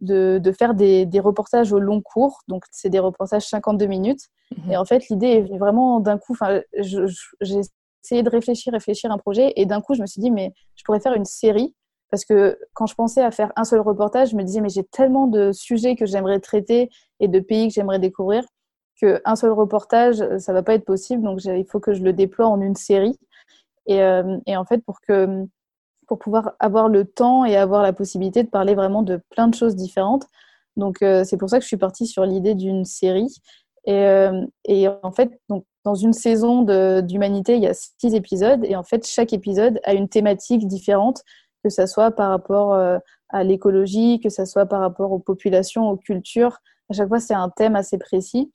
de, 0.00 0.40
de, 0.42 0.52
faire 0.52 0.74
des, 0.74 1.04
des, 1.04 1.20
reportages 1.20 1.72
au 1.72 1.78
long 1.78 2.00
cours. 2.00 2.40
Donc, 2.48 2.64
c'est 2.70 2.88
des 2.88 2.98
reportages 2.98 3.46
52 3.46 3.86
minutes. 3.86 4.28
Mhm. 4.56 4.72
Et 4.72 4.76
en 4.76 4.84
fait, 4.84 5.08
l'idée 5.08 5.28
est 5.28 5.42
venue 5.42 5.58
vraiment 5.58 6.00
d'un 6.00 6.18
coup. 6.18 6.34
J'ai 6.78 7.60
essayé 8.02 8.22
de 8.22 8.30
réfléchir, 8.30 8.72
réfléchir 8.72 9.10
un 9.10 9.18
projet. 9.18 9.52
Et 9.56 9.66
d'un 9.66 9.80
coup, 9.80 9.94
je 9.94 10.00
me 10.00 10.06
suis 10.06 10.20
dit, 10.20 10.30
mais 10.30 10.52
je 10.76 10.84
pourrais 10.84 11.00
faire 11.00 11.14
une 11.14 11.24
série 11.24 11.74
parce 12.10 12.24
que 12.24 12.58
quand 12.74 12.86
je 12.86 12.94
pensais 12.94 13.22
à 13.22 13.30
faire 13.30 13.52
un 13.56 13.64
seul 13.64 13.80
reportage, 13.80 14.30
je 14.30 14.36
me 14.36 14.42
disais, 14.42 14.60
mais 14.60 14.68
j'ai 14.68 14.84
tellement 14.84 15.26
de 15.26 15.52
sujets 15.52 15.96
que 15.96 16.06
j'aimerais 16.06 16.40
traiter 16.40 16.90
et 17.20 17.28
de 17.28 17.40
pays 17.40 17.68
que 17.68 17.74
j'aimerais 17.74 17.98
découvrir 17.98 18.44
qu'un 19.00 19.36
seul 19.36 19.52
reportage, 19.52 20.24
ça 20.38 20.52
va 20.52 20.62
pas 20.62 20.74
être 20.74 20.84
possible. 20.84 21.22
Donc, 21.22 21.44
il 21.44 21.66
faut 21.68 21.80
que 21.80 21.92
je 21.92 22.02
le 22.02 22.12
déploie 22.12 22.46
en 22.46 22.60
une 22.60 22.76
série. 22.76 23.18
Et, 23.86 23.98
et 24.46 24.56
en 24.56 24.64
fait, 24.64 24.78
pour 24.84 25.00
que 25.00 25.46
pour 26.06 26.18
pouvoir 26.18 26.52
avoir 26.60 26.88
le 26.88 27.04
temps 27.04 27.44
et 27.44 27.56
avoir 27.56 27.82
la 27.82 27.92
possibilité 27.92 28.42
de 28.42 28.48
parler 28.48 28.74
vraiment 28.74 29.02
de 29.02 29.20
plein 29.30 29.48
de 29.48 29.54
choses 29.54 29.74
différentes. 29.76 30.24
Donc, 30.76 30.98
c'est 31.00 31.36
pour 31.36 31.50
ça 31.50 31.58
que 31.58 31.62
je 31.62 31.68
suis 31.68 31.76
partie 31.76 32.06
sur 32.06 32.24
l'idée 32.24 32.54
d'une 32.54 32.84
série. 32.84 33.34
Et, 33.86 34.28
et, 34.64 34.88
en 34.88 35.12
fait, 35.12 35.40
donc, 35.48 35.64
dans 35.84 35.94
une 35.94 36.12
saison 36.12 36.62
d'humanité, 37.02 37.56
il 37.56 37.62
y 37.62 37.66
a 37.66 37.74
six 37.74 38.14
épisodes. 38.14 38.64
Et 38.64 38.76
en 38.76 38.82
fait, 38.82 39.06
chaque 39.06 39.32
épisode 39.32 39.80
a 39.84 39.94
une 39.94 40.08
thématique 40.08 40.66
différente, 40.66 41.22
que 41.66 41.74
ce 41.74 41.86
soit 41.86 42.12
par 42.12 42.30
rapport 42.30 42.74
à 42.74 43.44
l'écologie, 43.44 44.20
que 44.20 44.28
ce 44.28 44.44
soit 44.44 44.66
par 44.66 44.80
rapport 44.80 45.10
aux 45.10 45.18
populations, 45.18 45.90
aux 45.90 45.96
cultures. 45.96 46.58
À 46.90 46.94
chaque 46.94 47.08
fois, 47.08 47.18
c'est 47.18 47.34
un 47.34 47.48
thème 47.48 47.74
assez 47.74 47.98
précis. 47.98 48.52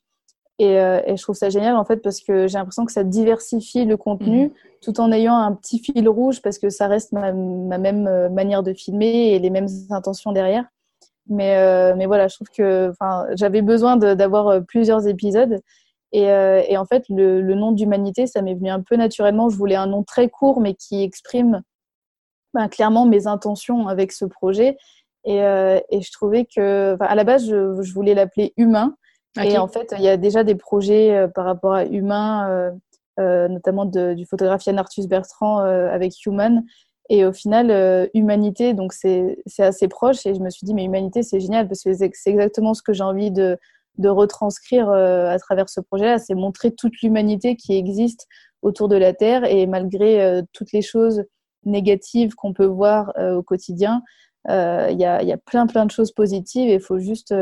Euh, 0.61 1.01
et, 1.05 1.17
je 1.17 1.23
trouve 1.23 1.35
ça 1.35 1.49
génial 1.49 1.75
en 1.75 1.85
fait 1.85 1.97
parce 1.97 2.21
que 2.21 2.47
j'ai 2.47 2.57
l'impression 2.57 2.85
que 2.85 2.91
ça 2.91 3.03
diversifie 3.03 3.85
le 3.85 3.97
contenu 3.97 4.43
mhm. 4.43 4.51
tout 4.81 4.99
en 4.99 5.11
ayant 5.11 5.35
un 5.35 5.53
petit 5.53 5.79
fil 5.79 6.07
rouge 6.07 6.39
parce 6.41 6.59
que 6.59 6.69
ça 6.69 6.85
reste 6.87 7.13
ma, 7.13 7.31
même 7.31 8.07
euh, 8.07 8.29
manière 8.29 8.61
de 8.61 8.71
filmer 8.71 9.33
et 9.33 9.39
les 9.39 9.49
mêmes 9.49 9.67
intentions 9.89 10.31
derrière. 10.31 10.65
Mais, 11.27 11.57
euh, 11.57 11.95
mais 11.97 12.05
voilà, 12.05 12.27
je 12.27 12.35
trouve 12.35 12.49
que 12.55 12.93
j'avais 13.33 13.61
besoin 13.61 13.95
d'avoir 13.97 14.63
plusieurs 14.65 15.07
épisodes. 15.07 15.61
Et, 16.13 16.23
et 16.23 16.77
en 16.77 16.83
fait, 16.83 17.05
le, 17.07 17.41
le 17.41 17.55
nom 17.55 17.71
d'humanité, 17.71 18.27
ça 18.27 18.41
m'est 18.41 18.55
venu 18.55 18.69
un 18.69 18.81
peu 18.81 18.97
naturellement. 18.97 19.47
Je 19.47 19.55
voulais 19.55 19.75
un 19.75 19.87
nom 19.87 20.03
très 20.03 20.27
court 20.27 20.59
mais 20.59 20.73
qui 20.73 21.03
exprime 21.03 21.61
ben, 22.53 22.67
clairement 22.67 23.05
mes 23.05 23.27
intentions 23.27 23.87
avec 23.87 24.11
ce 24.11 24.25
projet. 24.25 24.77
Et, 25.23 25.37
et 25.37 26.01
je 26.01 26.11
trouvais 26.11 26.45
que, 26.45 26.97
à 26.99 27.13
la 27.13 27.23
base, 27.23 27.47
je, 27.47 27.81
je 27.81 27.93
voulais 27.93 28.15
l'appeler 28.15 28.53
Humain 28.57 28.95
et 29.39 29.57
en 29.57 29.67
fait, 29.67 29.93
il 29.97 30.03
y 30.03 30.09
a 30.09 30.17
déjà 30.17 30.43
des 30.43 30.55
projets 30.55 31.15
euh, 31.15 31.27
par 31.27 31.45
rapport 31.45 31.73
à 31.73 31.85
Humain, 31.85 32.49
euh, 32.49 32.71
euh, 33.19 33.47
notamment 33.47 33.85
du 33.85 34.25
photographe 34.25 34.65
Yann 34.65 34.77
Arthus 34.77 35.07
Bertrand 35.07 35.59
avec 35.59 36.13
Human. 36.25 36.63
Et 37.09 37.25
au 37.25 37.33
final, 37.33 38.09
Humanité, 38.13 38.73
donc 38.73 38.93
c'est 38.93 39.35
assez 39.59 39.89
proche. 39.89 40.25
Et 40.25 40.33
je 40.33 40.39
me 40.39 40.49
suis 40.49 40.65
dit, 40.65 40.73
mais 40.73 40.85
Humanité, 40.85 41.23
c'est 41.23 41.41
génial 41.41 41.67
parce 41.67 41.83
que 41.83 41.93
c'est 41.93 42.11
exactement 42.29 42.73
ce 42.73 42.81
que 42.81 42.93
j'ai 42.93 43.03
envie 43.03 43.31
de, 43.31 43.57
de 43.97 44.09
retranscrire 44.09 44.89
à 44.89 45.37
travers 45.39 45.67
ce 45.67 45.81
projet-là. 45.81 46.19
C'est 46.19 46.35
montrer 46.35 46.71
toute 46.71 47.01
l'humanité 47.01 47.57
qui 47.57 47.75
existe 47.75 48.27
autour 48.61 48.87
de 48.87 48.95
la 48.95 49.13
Terre. 49.13 49.43
Et 49.43 49.67
malgré 49.67 50.41
toutes 50.53 50.71
les 50.71 50.81
choses 50.81 51.23
négatives 51.65 52.35
qu'on 52.35 52.53
peut 52.53 52.65
voir 52.65 53.13
au 53.17 53.43
quotidien, 53.43 54.01
il 54.47 54.97
y, 54.97 55.05
a, 55.05 55.21
y, 55.21 55.31
a, 55.31 55.37
plein, 55.37 55.67
plein 55.67 55.85
de 55.85 55.91
choses 55.91 56.11
positives. 56.11 56.69
Et 56.69 56.75
il 56.75 56.81
faut 56.81 56.99
juste 56.99 57.33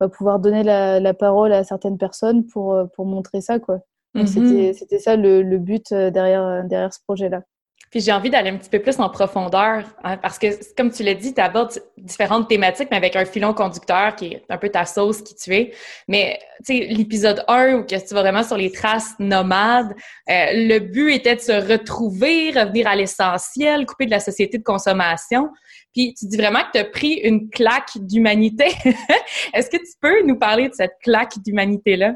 va 0.00 0.08
pouvoir 0.08 0.38
donner 0.38 0.62
la, 0.62 1.14
parole 1.14 1.52
à 1.52 1.64
certaines 1.64 1.98
personnes 1.98 2.46
pour, 2.46 2.74
euh, 2.74 2.84
pour 2.94 3.06
montrer 3.06 3.40
ça. 3.40 3.58
Quoi. 3.58 3.80
Mhm. 4.14 4.26
c'était 4.72 4.98
ça 4.98 5.16
le, 5.16 5.42
le, 5.42 5.58
but 5.58 5.92
euh, 5.92 6.10
derrière, 6.10 6.64
derrière 6.64 6.92
ce 6.92 7.00
projet-là. 7.06 7.42
Puis 7.90 8.00
j'ai 8.00 8.12
envie 8.12 8.30
d'aller 8.30 8.50
un 8.50 8.56
petit 8.56 8.68
peu 8.68 8.80
plus 8.80 8.98
en 9.00 9.08
profondeur, 9.08 9.84
hein, 10.04 10.16
parce 10.18 10.38
que, 10.38 10.46
comme 10.76 10.90
tu 10.90 11.02
l'as 11.02 11.14
dit, 11.14 11.32
tu 11.32 11.40
abordes 11.40 11.72
différentes 11.96 12.48
thématiques, 12.48 12.88
mais 12.90 12.98
avec 12.98 13.16
un 13.16 13.24
filon 13.24 13.54
conducteur 13.54 14.14
qui 14.14 14.26
est 14.26 14.42
un 14.48 14.58
peu 14.58 14.68
ta 14.68 14.84
sauce 14.84 15.22
qui 15.22 15.34
tu 15.34 15.54
es. 15.54 15.72
Mais, 16.06 16.38
tu 16.66 16.78
sais, 16.78 16.86
l'épisode 16.86 17.44
1, 17.48 17.74
où 17.74 17.82
que 17.84 18.06
tu 18.06 18.14
vas 18.14 18.20
vraiment 18.20 18.42
sur 18.42 18.56
les 18.56 18.70
traces 18.70 19.14
nomades, 19.18 19.94
euh, 20.28 20.46
le 20.52 20.78
but 20.80 21.12
était 21.12 21.36
de 21.36 21.40
se 21.40 21.52
retrouver, 21.52 22.50
revenir 22.50 22.86
à 22.86 22.96
l'essentiel, 22.96 23.86
couper 23.86 24.06
de 24.06 24.10
la 24.10 24.20
société 24.20 24.58
de 24.58 24.64
consommation. 24.64 25.48
Puis 25.94 26.14
tu 26.14 26.26
dis 26.26 26.36
vraiment 26.36 26.60
que 26.60 26.72
tu 26.74 26.78
as 26.78 26.84
pris 26.84 27.14
une 27.14 27.48
claque 27.48 27.96
d'humanité. 27.96 28.66
Est-ce 29.54 29.70
que 29.70 29.78
tu 29.78 29.92
peux 30.00 30.22
nous 30.24 30.38
parler 30.38 30.68
de 30.68 30.74
cette 30.74 30.96
claque 31.02 31.38
d'humanité-là? 31.44 32.12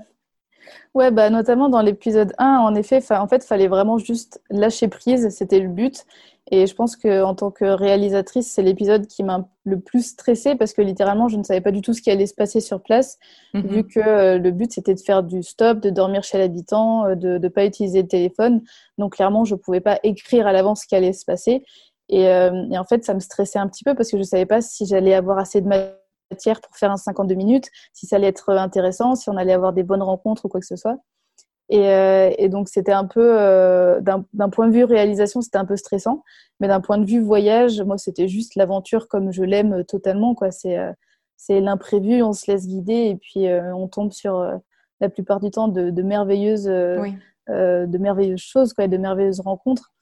Ouais, 0.94 1.11
bah, 1.11 1.31
notamment 1.31 1.70
dans 1.70 1.81
l'épisode 1.81 2.35
1, 2.37 2.59
en 2.59 2.74
effet, 2.74 3.00
en 3.11 3.26
fait, 3.26 3.44
fallait 3.44 3.68
vraiment 3.68 3.96
juste 3.96 4.42
lâcher 4.50 4.88
prise, 4.88 5.31
c'était 5.31 5.61
le 5.61 5.68
but. 5.68 6.05
Et 6.50 6.66
je 6.66 6.74
pense 6.74 6.96
qu'en 6.96 7.35
tant 7.35 7.50
que 7.50 7.64
réalisatrice, 7.64 8.50
c'est 8.50 8.62
l'épisode 8.62 9.07
qui 9.07 9.22
m'a 9.22 9.48
le 9.64 9.81
plus 9.81 10.05
stressée 10.05 10.55
parce 10.55 10.74
que 10.74 10.83
littéralement, 10.83 11.28
je 11.28 11.38
ne 11.38 11.44
savais 11.44 11.62
pas 11.62 11.70
du 11.70 11.81
tout 11.81 11.94
ce 11.94 12.02
qui 12.02 12.11
allait 12.11 12.26
se 12.26 12.35
passer 12.35 12.61
sur 12.61 12.83
place, 12.83 13.18
mm-hmm. 13.55 13.66
vu 13.68 13.87
que 13.87 14.00
euh, 14.00 14.38
le 14.38 14.50
but, 14.50 14.70
c'était 14.70 14.94
de 14.94 15.00
faire 15.00 15.22
du 15.22 15.42
stop, 15.42 15.81
de 15.81 15.88
dormir 15.88 16.24
chez 16.24 16.37
l'habitant, 16.37 17.07
euh, 17.07 17.14
de 17.14 17.38
ne 17.38 17.48
pas 17.48 17.64
utiliser 17.64 18.02
le 18.02 18.09
téléphone. 18.09 18.61
Donc 18.98 19.14
clairement, 19.14 19.44
je 19.44 19.55
ne 19.55 19.61
pouvais 19.61 19.81
pas 19.81 19.98
écrire 20.02 20.46
à 20.46 20.52
l'avance 20.52 20.83
ce 20.83 20.88
qui 20.88 20.94
allait 20.94 21.14
se 21.14 21.24
passer. 21.24 21.64
Et, 22.11 22.28
euh, 22.28 22.66
et, 22.70 22.76
en 22.76 22.85
fait, 22.85 23.02
ça 23.05 23.14
me 23.14 23.20
stressait 23.20 23.59
un 23.59 23.68
petit 23.68 23.85
peu 23.85 23.94
parce 23.94 24.11
que 24.11 24.18
je 24.18 24.22
ne 24.22 24.26
savais 24.26 24.44
pas 24.44 24.61
si 24.61 24.85
j'allais 24.85 25.14
avoir 25.14 25.38
assez 25.38 25.62
de 25.62 25.68
matière 26.33 26.61
pour 26.61 26.77
faire 26.77 26.90
un 26.90 26.97
52 26.97 27.35
minutes, 27.35 27.68
si 27.92 28.07
ça 28.07 28.16
allait 28.16 28.29
être 28.29 28.51
intéressant, 28.51 29.14
si 29.14 29.29
on 29.31 29.37
allait 29.37 29.53
avoir 29.53 29.73
des 29.73 29.83
bonnes 29.83 30.03
rencontres 30.03 30.47
ou 30.47 30.49
quoi 30.49 30.61
que 30.61 30.66
ce 30.66 30.77
soit. 30.77 30.99
Et, 31.68 31.88
euh, 31.88 32.31
et 32.38 32.49
donc, 32.49 32.68
c'était 32.68 32.92
un 32.92 33.07
peu, 33.07 33.40
euh, 33.40 34.01
d'un 34.01 34.49
point 34.51 34.68
de 34.68 34.73
vue 34.73 34.85
réalisation, 34.85 35.40
c'était 35.40 35.59
un 35.59 35.64
peu 35.64 35.77
stressant. 35.77 36.23
Mais 36.61 36.68
d'un 36.68 36.81
point 36.81 36.99
de 36.99 37.05
vue 37.05 37.21
voyage, 37.21 37.81
moi, 37.83 37.99
c'était 37.99 38.29
juste 38.29 38.57
l'aventure 38.57 39.09
comme 39.09 39.33
je 39.33 39.42
l'aime 39.42 39.85
totalement. 39.85 40.35
quoi. 40.35 40.51
C'est 40.51 40.79
c'est 41.37 41.61
l'imprévu, 41.61 42.23
on 42.23 42.33
se 42.33 42.49
laisse 42.49 42.68
guider 42.68 43.09
et 43.09 43.16
puis 43.16 43.47
on 43.75 43.88
tombe 43.88 44.12
sur 44.12 44.47
la 45.01 45.09
plupart 45.09 45.40
du 45.40 45.51
temps 45.51 45.66
de, 45.66 45.90
de 45.90 46.03
merveilleuses, 46.03 46.66
de 46.66 47.99
merveilleuses 47.99 48.38
choses, 48.38 48.73
quoi, 48.75 48.87
de 48.87 48.97
merveilleuses 48.97 49.40
rencontres. 49.40 49.92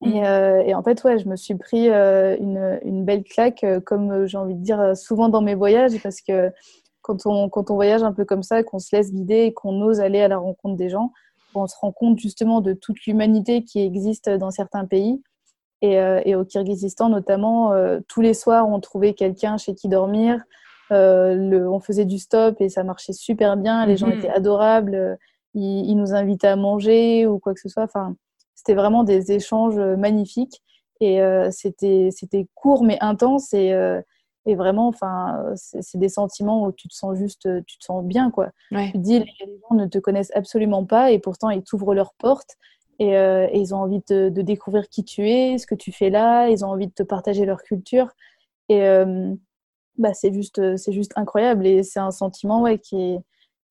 Mm. 0.00 0.22
Euh, 0.24 0.62
et, 0.62 0.74
en 0.74 0.82
fait, 0.82 1.02
ouais, 1.04 1.18
je 1.18 1.28
me 1.28 1.36
suis 1.36 1.54
pris 1.54 1.90
euh, 1.90 2.36
une, 2.38 2.80
une, 2.84 3.04
belle 3.04 3.24
claque, 3.24 3.64
euh, 3.64 3.80
comme 3.80 4.26
j'ai 4.26 4.38
envie 4.38 4.54
de 4.54 4.62
dire 4.62 4.96
souvent 4.96 5.28
dans 5.28 5.42
mes 5.42 5.54
voyages, 5.54 6.00
parce 6.02 6.20
que 6.20 6.50
quand 7.02 7.26
on, 7.26 7.48
quand 7.48 7.70
on 7.70 7.74
voyage 7.74 8.02
un 8.02 8.12
peu 8.12 8.24
comme 8.24 8.42
ça, 8.42 8.62
qu'on 8.62 8.78
se 8.78 8.94
laisse 8.94 9.12
guider 9.12 9.44
et 9.44 9.52
qu'on 9.52 9.80
ose 9.82 10.00
aller 10.00 10.20
à 10.20 10.28
la 10.28 10.38
rencontre 10.38 10.76
des 10.76 10.88
gens, 10.88 11.12
on 11.54 11.66
se 11.66 11.74
rend 11.80 11.92
compte 11.92 12.18
justement 12.18 12.60
de 12.60 12.72
toute 12.74 13.04
l'humanité 13.06 13.64
qui 13.64 13.80
existe 13.80 14.30
dans 14.30 14.50
certains 14.50 14.84
pays. 14.84 15.22
Et, 15.82 15.94
et 15.94 16.34
au 16.34 16.44
Kyrgyzstan, 16.44 17.08
notamment, 17.08 17.72
tous 18.06 18.20
les 18.20 18.34
soirs, 18.34 18.68
on 18.68 18.80
trouvait 18.80 19.14
quelqu'un 19.14 19.56
chez 19.56 19.74
qui 19.74 19.88
dormir. 19.88 20.44
Le, 20.90 21.64
on 21.66 21.80
faisait 21.80 22.04
du 22.04 22.18
stop 22.18 22.60
et 22.60 22.68
ça 22.68 22.84
marchait 22.84 23.14
super 23.14 23.56
bien. 23.56 23.86
Les 23.86 23.96
gens 23.96 24.08
mm-hmm. 24.08 24.18
étaient 24.18 24.28
adorables. 24.28 25.18
Ils, 25.54 25.88
ils, 25.88 25.96
nous 25.96 26.12
invitaient 26.12 26.48
à 26.48 26.56
manger 26.56 27.26
ou 27.26 27.38
quoi 27.38 27.54
que 27.54 27.60
ce 27.60 27.70
soit. 27.70 27.84
Enfin, 27.84 28.14
c'était 28.60 28.74
vraiment 28.74 29.04
des 29.04 29.32
échanges 29.32 29.78
euh, 29.78 29.96
magnifiques. 29.96 30.62
Et 31.00 31.22
euh, 31.22 31.50
c'était 31.50 32.10
c'était 32.12 32.46
court 32.54 32.84
mais 32.84 32.98
intense. 33.00 33.54
Et 33.54 33.72
euh, 33.72 34.02
et 34.46 34.54
vraiment 34.54 34.88
enfin 34.88 35.42
c'est 35.54 35.98
des 35.98 36.08
sentiments 36.08 36.64
où 36.66 36.72
tu 36.72 36.88
te 36.88 36.94
sens 36.94 37.16
juste 37.16 37.48
tu 37.66 37.78
te 37.78 37.84
sens 37.84 38.04
bien 38.04 38.30
quoi. 38.30 38.50
Tu 38.70 38.92
te 38.92 38.98
dis 38.98 39.18
les 39.18 39.60
gens 39.68 39.76
ne 39.76 39.86
te 39.86 39.98
connaissent 39.98 40.32
absolument 40.34 40.84
pas 40.84 41.10
et 41.10 41.18
pourtant 41.18 41.50
ils 41.50 41.62
t'ouvrent 41.62 41.94
leurs 41.94 42.14
portes. 42.14 42.56
Et, 42.98 43.14
ils 43.54 43.74
ont 43.74 43.78
envie 43.78 44.02
de, 44.10 44.28
de, 44.28 44.42
découvrir 44.42 44.88
qui 44.90 45.04
tu 45.04 45.26
es 45.28 45.56
ce 45.56 45.66
que 45.66 45.74
tu 45.74 45.90
fais 45.90 46.10
là. 46.10 46.48
Ils 46.48 46.64
ont 46.66 46.68
envie 46.68 46.86
de 46.86 46.92
te 46.92 47.02
partager 47.02 47.46
leur 47.46 47.62
culture. 47.62 48.08
Et 48.68 48.80
bah 49.98 50.14
c'est 50.14 50.32
juste 50.32 50.76
c'est 50.76 50.92
juste 50.92 51.12
incroyable. 51.16 51.66
Et 51.66 51.82
c'est 51.82 52.00
un 52.00 52.10
sentiment 52.10 52.62
ouais 52.62 52.78
qui 52.78 52.96
est 52.96 53.20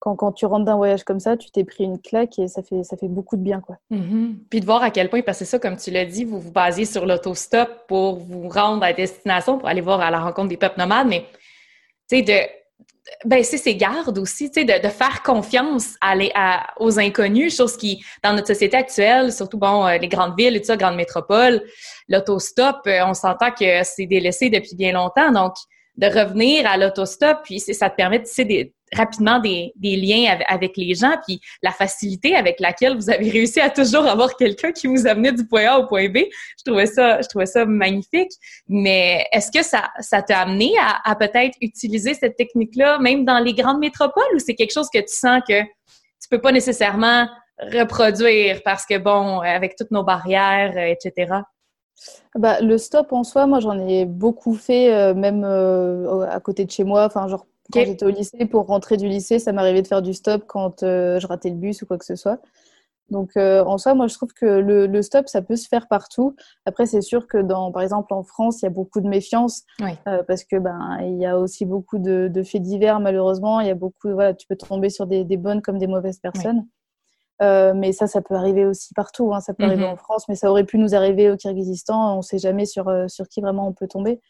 quand, 0.00 0.32
tu 0.32 0.46
rentres 0.46 0.64
d'un 0.64 0.76
voyage 0.76 1.04
comme 1.04 1.20
ça, 1.20 1.36
tu 1.36 1.50
t'es 1.50 1.62
pris 1.62 1.84
une 1.84 2.00
claque 2.00 2.38
et 2.38 2.48
ça 2.48 2.62
fait, 2.62 2.82
ça 2.84 2.96
fait 2.96 3.08
beaucoup 3.08 3.36
de 3.36 3.42
bien. 3.42 3.60
Quoi. 3.60 3.76
Mm-hmm. 3.92 4.34
Puis 4.48 4.60
de 4.60 4.64
voir 4.64 4.82
à 4.82 4.90
quel 4.90 5.10
point, 5.10 5.20
parce 5.20 5.40
que 5.40 5.44
ça, 5.44 5.58
comme 5.58 5.76
tu 5.76 5.90
l'as 5.90 6.06
dit, 6.06 6.24
vous 6.24 6.40
vous 6.40 6.52
basez 6.52 6.86
sur 6.86 7.04
l'autostop 7.04 7.86
pour 7.86 8.16
vous 8.16 8.48
rendre 8.48 8.82
à 8.82 8.94
destination, 8.94 9.58
pour 9.58 9.68
aller 9.68 9.82
voir 9.82 10.00
à 10.00 10.10
la 10.10 10.20
rencontre 10.20 10.48
des 10.48 10.56
peuples 10.56 10.78
nomades, 10.78 11.08
mais 11.08 11.26
tu 12.08 12.16
sais, 12.16 12.22
de 12.22 12.60
ben, 13.24 13.42
c'est 13.42 13.58
ces 13.58 13.76
gardes 13.76 14.18
aussi, 14.18 14.50
tu 14.50 14.60
sais, 14.60 14.64
de, 14.64 14.82
de, 14.82 14.88
faire 14.88 15.22
confiance 15.22 15.94
à 16.00 16.14
aux 16.78 16.98
inconnus, 16.98 17.56
chose 17.56 17.76
qui, 17.76 18.02
dans 18.22 18.32
notre 18.32 18.46
société 18.46 18.76
actuelle, 18.76 19.32
surtout, 19.32 19.58
bon, 19.58 19.86
euh, 19.86 19.98
les 19.98 20.08
grandes 20.08 20.38
villes 20.38 20.56
et 20.56 20.60
tout 20.60 20.66
ça, 20.66 20.76
grandes 20.76 20.96
métropoles, 20.96 21.62
l'autostop, 22.08 22.76
euh, 22.86 23.00
on 23.06 23.14
s'entend 23.14 23.50
que 23.50 23.82
c'est 23.84 24.06
délaissé 24.06 24.48
depuis 24.48 24.76
bien 24.76 24.92
longtemps, 24.92 25.32
donc 25.32 25.54
de 25.96 26.06
revenir 26.06 26.66
à 26.66 26.76
l'autostop, 26.76 27.40
puis 27.44 27.60
ça 27.60 27.90
te 27.90 27.96
permet, 27.96 28.22
des, 28.38 28.72
rapidement 28.94 29.38
des, 29.38 29.72
liens 29.82 30.38
avec, 30.48 30.76
les 30.76 30.94
gens, 30.94 31.16
puis 31.26 31.40
la 31.62 31.70
facilité 31.72 32.34
avec 32.34 32.60
laquelle 32.60 32.96
vous 32.96 33.10
avez 33.10 33.30
réussi 33.30 33.60
à 33.60 33.70
toujours 33.70 34.06
avoir 34.06 34.36
quelqu'un 34.36 34.72
qui 34.72 34.86
vous 34.86 35.06
amenait 35.06 35.32
du 35.32 35.46
point 35.46 35.66
A 35.66 35.78
au 35.78 35.86
point 35.86 36.08
B, 36.08 36.18
je 36.58 36.64
trouvais 36.64 36.86
ça, 36.86 37.20
je 37.20 37.28
trouvais 37.28 37.46
ça 37.46 37.64
magnifique. 37.64 38.32
Mais 38.68 39.26
est-ce 39.32 39.50
que 39.50 39.64
ça, 39.64 39.90
ça 40.00 40.22
t'a 40.22 40.40
amené 40.40 40.72
à, 40.80 41.00
à 41.10 41.14
peut-être 41.14 41.56
utiliser 41.60 42.14
cette 42.14 42.36
technique-là, 42.36 42.98
même 42.98 43.24
dans 43.24 43.38
les 43.38 43.54
grandes 43.54 43.80
métropoles, 43.80 44.34
ou 44.34 44.38
c'est 44.38 44.54
quelque 44.54 44.72
chose 44.72 44.88
que 44.92 45.00
tu 45.00 45.14
sens 45.14 45.40
que 45.48 45.62
tu 45.62 46.28
peux 46.28 46.40
pas 46.40 46.52
nécessairement 46.52 47.28
reproduire 47.60 48.62
parce 48.64 48.86
que 48.86 48.98
bon, 48.98 49.40
avec 49.40 49.76
toutes 49.76 49.90
nos 49.90 50.02
barrières, 50.04 50.72
euh, 50.76 50.94
etc. 50.94 51.40
Bah, 52.34 52.60
le 52.60 52.78
stop 52.78 53.12
en 53.12 53.24
soi, 53.24 53.46
moi 53.46 53.60
j'en 53.60 53.78
ai 53.78 54.06
beaucoup 54.06 54.54
fait, 54.54 54.92
euh, 54.92 55.14
même 55.14 55.44
euh, 55.44 56.26
à 56.30 56.40
côté 56.40 56.64
de 56.64 56.70
chez 56.70 56.84
moi. 56.84 57.04
Enfin, 57.04 57.28
genre 57.28 57.46
quand 57.72 57.84
j'étais 57.84 58.04
au 58.04 58.10
lycée, 58.10 58.46
pour 58.46 58.66
rentrer 58.66 58.96
du 58.96 59.08
lycée, 59.08 59.38
ça 59.38 59.52
m'arrivait 59.52 59.82
de 59.82 59.86
faire 59.86 60.02
du 60.02 60.14
stop 60.14 60.44
quand 60.46 60.82
euh, 60.82 61.18
je 61.20 61.26
ratais 61.26 61.50
le 61.50 61.56
bus 61.56 61.82
ou 61.82 61.86
quoi 61.86 61.98
que 61.98 62.04
ce 62.04 62.16
soit. 62.16 62.40
Donc 63.10 63.36
euh, 63.36 63.64
en 63.64 63.76
soi, 63.76 63.94
moi 63.94 64.06
je 64.06 64.14
trouve 64.14 64.32
que 64.32 64.46
le, 64.46 64.86
le, 64.86 65.02
stop, 65.02 65.28
ça 65.28 65.42
peut 65.42 65.56
se 65.56 65.66
faire 65.66 65.88
partout. 65.88 66.36
Après, 66.64 66.86
c'est 66.86 67.00
sûr 67.00 67.26
que 67.26 67.38
dans, 67.38 67.72
par 67.72 67.82
exemple, 67.82 68.14
en 68.14 68.22
France, 68.22 68.62
il 68.62 68.66
y 68.66 68.68
a 68.68 68.70
beaucoup 68.70 69.00
de 69.00 69.08
méfiance 69.08 69.62
euh, 69.82 70.22
parce 70.28 70.44
que 70.44 70.56
ben 70.56 70.98
il 71.02 71.18
y 71.18 71.26
a 71.26 71.36
aussi 71.38 71.64
beaucoup 71.64 71.98
de, 71.98 72.28
de, 72.28 72.42
faits 72.44 72.62
divers 72.62 73.00
malheureusement. 73.00 73.60
Il 73.60 73.66
y 73.66 73.70
a 73.70 73.74
beaucoup, 73.74 74.12
voilà, 74.12 74.32
tu 74.32 74.46
peux 74.46 74.56
tomber 74.56 74.90
sur 74.90 75.06
des, 75.06 75.24
des 75.24 75.36
bonnes 75.36 75.60
comme 75.60 75.78
des 75.78 75.88
mauvaises 75.88 76.20
personnes. 76.20 76.66
mais 77.40 77.90
ça, 77.92 78.06
ça 78.06 78.20
peut 78.22 78.34
arriver 78.36 78.64
aussi 78.64 78.94
partout. 78.94 79.34
Hein. 79.34 79.40
Ça 79.40 79.54
peut 79.54 79.64
arriver 79.64 79.86
mhm. 79.86 79.92
en 79.92 79.96
France, 79.96 80.28
mais 80.28 80.36
ça 80.36 80.48
aurait 80.48 80.64
pu 80.64 80.78
nous 80.78 80.94
arriver 80.94 81.32
au 81.32 81.36
Kyrgyzstan. 81.36 82.14
On 82.14 82.18
ne 82.18 82.22
sait 82.22 82.38
jamais 82.38 82.64
sur, 82.64 82.92
sur 83.08 83.26
qui 83.26 83.40
vraiment 83.40 83.66
on 83.66 83.72
peut 83.72 83.88
tomber. 83.88 84.20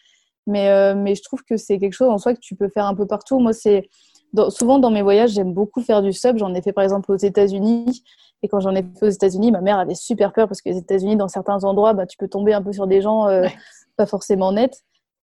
Mais, 0.46 0.94
mais 0.94 1.14
je 1.14 1.22
trouve 1.22 1.42
que 1.44 1.57
c'est 1.57 1.79
quelque 1.79 1.92
chose 1.92 2.09
en 2.09 2.18
soi 2.18 2.35
que 2.35 2.40
tu 2.40 2.57
peux 2.57 2.68
faire 2.68 2.87
un 2.87 2.94
peu 2.94 3.07
partout. 3.07 3.38
Moi, 3.38 3.53
c'est 3.53 3.88
souvent 4.48 4.79
dans 4.79 4.90
mes 4.90 5.03
voyages, 5.03 5.31
j'aime 5.31 5.53
beaucoup 5.53 5.81
faire 5.81 6.03
du 6.03 6.12
sub. 6.12 6.38
J'en 6.38 6.55
ai 6.55 6.62
fait 6.62 6.72
par 6.72 6.83
exemple 6.83 7.12
aux 7.12 7.16
États-Unis. 7.16 8.03
Et 8.42 8.48
quand 8.48 8.61
j'en 8.61 8.74
ai 8.74 8.83
fait 8.83 9.07
aux 9.07 9.11
États-Unis, 9.11 9.53
ma 9.53 9.61
mère 9.61 9.79
avait 9.79 9.94
super 9.94 10.33
peur 10.33 10.48
parce 10.48 10.62
que 10.62 10.70
les 10.70 10.79
États-Unis, 10.79 11.16
dans 11.16 11.29
certains 11.29 11.62
endroits, 11.64 11.92
bah, 11.92 12.07
tu 12.07 12.16
peux 12.16 12.29
tomber 12.29 12.55
un 12.55 12.62
peu 12.62 12.72
sur 12.72 12.87
des 12.87 13.00
gens 13.03 13.26
pas 13.96 14.07
forcément 14.07 14.53
nets. 14.53 14.83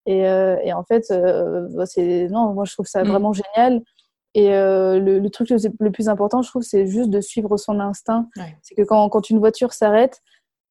Et, 0.07 0.21
et 0.21 0.73
en 0.73 0.85
fait, 0.85 1.07
bah, 1.11 1.87
c'est 1.87 2.29
non, 2.29 2.53
moi 2.53 2.65
je 2.65 2.73
trouve 2.73 2.87
ça 2.87 3.05
mm. 3.05 3.09
vraiment 3.09 3.33
génial. 3.33 3.83
Et 4.35 4.53
euh, 4.53 4.99
le, 4.99 5.31
truc 5.31 5.49
le, 5.51 5.91
plus 5.91 6.09
important, 6.09 6.43
je 6.43 6.49
trouve, 6.49 6.63
c'est 6.63 6.87
juste 6.87 7.09
de 7.09 7.21
suivre 7.21 7.57
son 7.57 7.79
instinct. 7.79 8.29
C'est 8.63 8.75
que 8.75 8.83
quand, 8.83 9.09
quand, 9.09 9.31
une 9.31 9.39
voiture 9.39 9.73
s'arrête, 9.73 10.21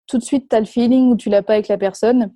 tout 0.05 0.17
de 0.17 0.23
suite, 0.23 0.49
tu 0.49 0.55
as 0.55 0.59
le 0.59 0.65
feeling 0.65 1.11
où 1.11 1.15
tu 1.15 1.29
l'as 1.29 1.43
pas 1.43 1.53
avec 1.53 1.69
la 1.69 1.77
personne. 1.77 2.33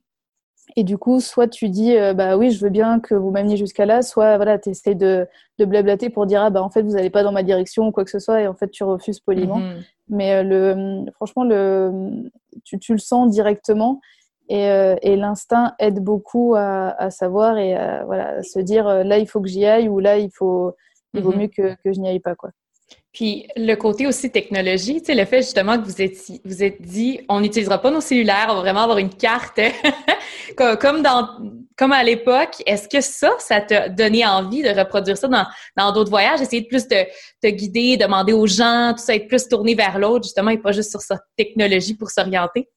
Et 0.76 0.84
du 0.84 0.98
coup, 0.98 1.20
soit 1.20 1.48
tu 1.48 1.70
dis, 1.70 1.96
euh, 1.96 2.14
bah 2.14 2.38
oui, 2.38 2.52
je 2.52 2.64
veux 2.64 2.70
bien 2.70 3.00
que 3.00 3.16
vous 3.16 3.32
m'ameniez 3.32 3.58
jusqu'à 3.58 3.86
là, 3.86 4.02
soit 4.02 4.36
voilà, 4.38 4.60
tu 4.60 4.70
essaies 4.70 4.96
de, 4.96 5.28
de, 5.60 5.66
blablater 5.66 6.10
pour 6.10 6.26
dire, 6.26 6.42
ah 6.42 6.50
bah 6.50 6.62
en 6.62 6.70
fait, 6.70 6.82
vous 6.82 6.92
n'allez 6.92 7.10
pas 7.10 7.24
dans 7.24 7.32
ma 7.32 7.44
direction 7.44 7.88
ou 7.88 7.92
quoi 7.92 8.04
que 8.04 8.12
ce 8.12 8.20
soit, 8.20 8.42
et 8.42 8.48
en 8.48 8.54
fait, 8.54 8.70
tu 8.70 8.84
refuses 8.84 9.20
poliment. 9.20 9.58
Mhm. 9.58 9.84
Mais 10.10 10.36
euh, 10.36 10.44
le, 10.44 11.12
franchement, 11.14 11.44
le, 11.44 12.30
tu, 12.64 12.78
tu, 12.80 12.94
le 12.94 13.00
sens 13.00 13.32
directement. 13.32 14.02
Et, 14.50 14.64
et 15.02 15.18
l'instinct 15.18 15.74
aide 15.78 16.00
beaucoup 16.00 16.56
à, 16.56 16.96
à 16.98 17.10
savoir 17.10 17.58
et 17.58 17.76
à, 17.76 18.06
voilà, 18.06 18.38
à 18.38 18.44
se 18.44 18.60
dire, 18.60 18.86
là, 19.04 19.18
il 19.18 19.28
faut 19.28 19.42
que 19.42 19.50
j'y 19.50 19.66
aille, 19.66 19.90
ou 19.90 20.00
là, 20.00 20.18
il 20.20 20.32
faut, 20.32 20.74
il 21.14 21.22
vaut 21.22 21.34
mhm. 21.34 21.40
mieux 21.40 21.48
que, 21.48 21.76
que 21.84 21.92
je 21.92 22.00
n'y 22.00 22.08
aille 22.08 22.22
pas, 22.22 22.36
quoi. 22.36 22.52
Puis 23.14 23.48
le 23.56 23.74
côté 23.76 24.06
aussi 24.06 24.32
technologie, 24.32 25.00
tu 25.00 25.06
sais, 25.06 25.16
le 25.16 25.26
fait 25.26 25.42
justement 25.42 25.78
que 25.78 25.86
vous 25.86 26.02
êtes, 26.02 26.18
vous 26.46 26.64
êtes 26.64 26.82
dit, 26.82 27.22
on 27.30 27.40
n'utilisera 27.40 27.80
pas 27.80 27.90
nos 27.90 28.02
cellulaires, 28.02 28.48
on 28.50 28.56
va 28.56 28.62
vraiment 28.62 28.82
avoir 28.82 28.98
une 29.00 29.10
carte 29.10 29.60
comme 30.80 31.04
comme 31.78 31.92
à 31.94 32.04
l'époque. 32.04 32.62
Est-ce 32.66 32.88
que 32.90 33.02
ça, 33.02 33.32
ça 33.40 33.62
t'a 33.62 33.90
donné 33.90 34.26
envie 34.26 34.62
de 34.62 34.70
reproduire 34.70 35.18
ça 35.18 35.28
dans, 35.28 35.46
dans 35.76 35.92
d'autres 35.92 36.10
voyages, 36.10 36.42
essayer 36.42 36.62
de 36.62 36.68
plus 36.68 36.88
te 36.88 37.48
guider, 37.48 37.98
demander 37.98 38.34
aux 38.34 38.48
gens, 38.48 38.94
tout 38.96 39.04
ça, 39.04 39.16
être 39.16 39.28
plus 39.28 39.48
tourné 39.48 39.74
vers 39.74 39.98
l'autre 39.98 40.26
justement 40.26 40.52
et 40.52 40.58
pas 40.58 40.72
juste 40.72 40.92
sur 40.92 41.02
sa 41.02 41.18
technologie 41.38 41.96
pour 41.96 42.10
s'orienter? 42.12 42.70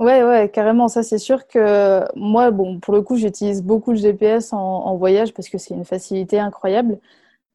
Ouais, 0.00 0.24
ouais, 0.24 0.50
carrément. 0.52 0.88
Ça, 0.88 1.04
c'est 1.04 1.18
sûr 1.18 1.46
que 1.46 2.00
moi, 2.16 2.50
bon, 2.50 2.80
pour 2.80 2.94
le 2.94 3.02
coup, 3.02 3.16
j'utilise 3.16 3.62
beaucoup 3.62 3.92
le 3.92 3.98
GPS 3.98 4.52
en 4.52 4.96
voyage 4.96 5.32
parce 5.32 5.48
que 5.48 5.58
c'est 5.58 5.74
une 5.74 5.84
facilité 5.84 6.40
incroyable. 6.40 6.98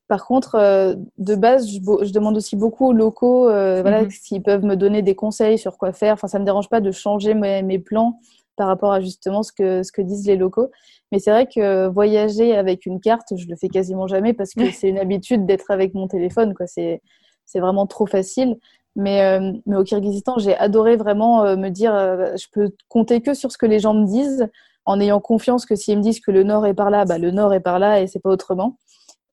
Par 0.10 0.26
contre, 0.26 0.56
euh, 0.56 0.96
de 1.20 1.36
base, 1.36 1.70
je, 1.70 2.12
demande 2.12 2.36
aussi 2.36 2.56
beaucoup 2.56 2.88
aux 2.88 2.94
locaux 2.94 3.48
euh, 3.48 3.84
voilà, 3.84 4.02
mhm. 4.02 4.10
s'ils 4.10 4.42
peuvent 4.42 4.66
me 4.66 4.76
donner 4.76 5.04
des 5.04 5.14
conseils 5.14 5.60
sur 5.60 5.78
quoi 5.78 5.94
faire. 5.94 6.16
Enfin, 6.16 6.28
ça 6.28 6.40
ne 6.40 6.42
me 6.42 6.46
dérange 6.46 6.68
pas 6.68 6.82
de 6.82 6.90
changer 6.90 7.36
mes, 7.36 7.78
plans 7.78 8.20
par 8.56 8.68
rapport 8.68 8.92
à 8.92 9.02
justement 9.02 9.44
ce 9.44 9.52
que, 9.52 9.84
ce 9.84 9.92
que 9.92 10.02
disent 10.02 10.26
les 10.26 10.36
locaux. 10.36 10.72
Mais 11.12 11.20
c'est 11.20 11.30
vrai 11.30 11.46
que 11.46 11.88
voyager 11.88 12.56
avec 12.56 12.88
une 12.88 13.00
carte, 13.00 13.36
je 13.38 13.48
le 13.48 13.56
fais 13.56 13.70
quasiment 13.70 14.08
jamais 14.08 14.34
parce 14.34 14.56
que 14.56 14.72
c'est 14.74 14.90
une 14.90 14.98
habitude 14.98 15.46
d'être 15.46 15.70
avec 15.70 15.94
mon 15.94 16.08
téléphone. 16.08 16.56
Quoi. 16.56 16.66
C'est, 16.66 17.04
c'est 17.46 17.60
vraiment 17.60 17.86
trop 17.86 18.08
facile. 18.08 18.58
Mais, 18.96 19.22
euh, 19.22 19.54
mais 19.68 19.76
au 19.76 19.84
Kyrgyzstan, 19.84 20.40
j'ai 20.40 20.58
adoré 20.58 20.98
vraiment 20.98 21.56
me 21.56 21.70
dire, 21.70 21.94
je 21.94 22.48
peux 22.52 22.72
compter 22.88 23.22
que 23.22 23.36
sur 23.36 23.52
ce 23.52 23.60
que 23.60 23.68
les 23.68 23.78
gens 23.78 23.94
me 23.94 24.08
disent 24.08 24.48
en 24.86 25.00
ayant 25.00 25.20
confiance 25.20 25.68
que 25.68 25.76
s'ils 25.76 26.00
me 26.00 26.02
disent 26.02 26.20
que 26.20 26.32
le 26.32 26.42
nord 26.42 26.66
est 26.66 26.74
par 26.74 26.90
là, 26.90 27.06
bah, 27.06 27.20
le 27.20 27.30
nord 27.30 27.54
est 27.54 27.60
par 27.60 27.78
là 27.78 28.02
et 28.02 28.08
c'est 28.08 28.20
pas 28.20 28.32
autrement 28.32 28.80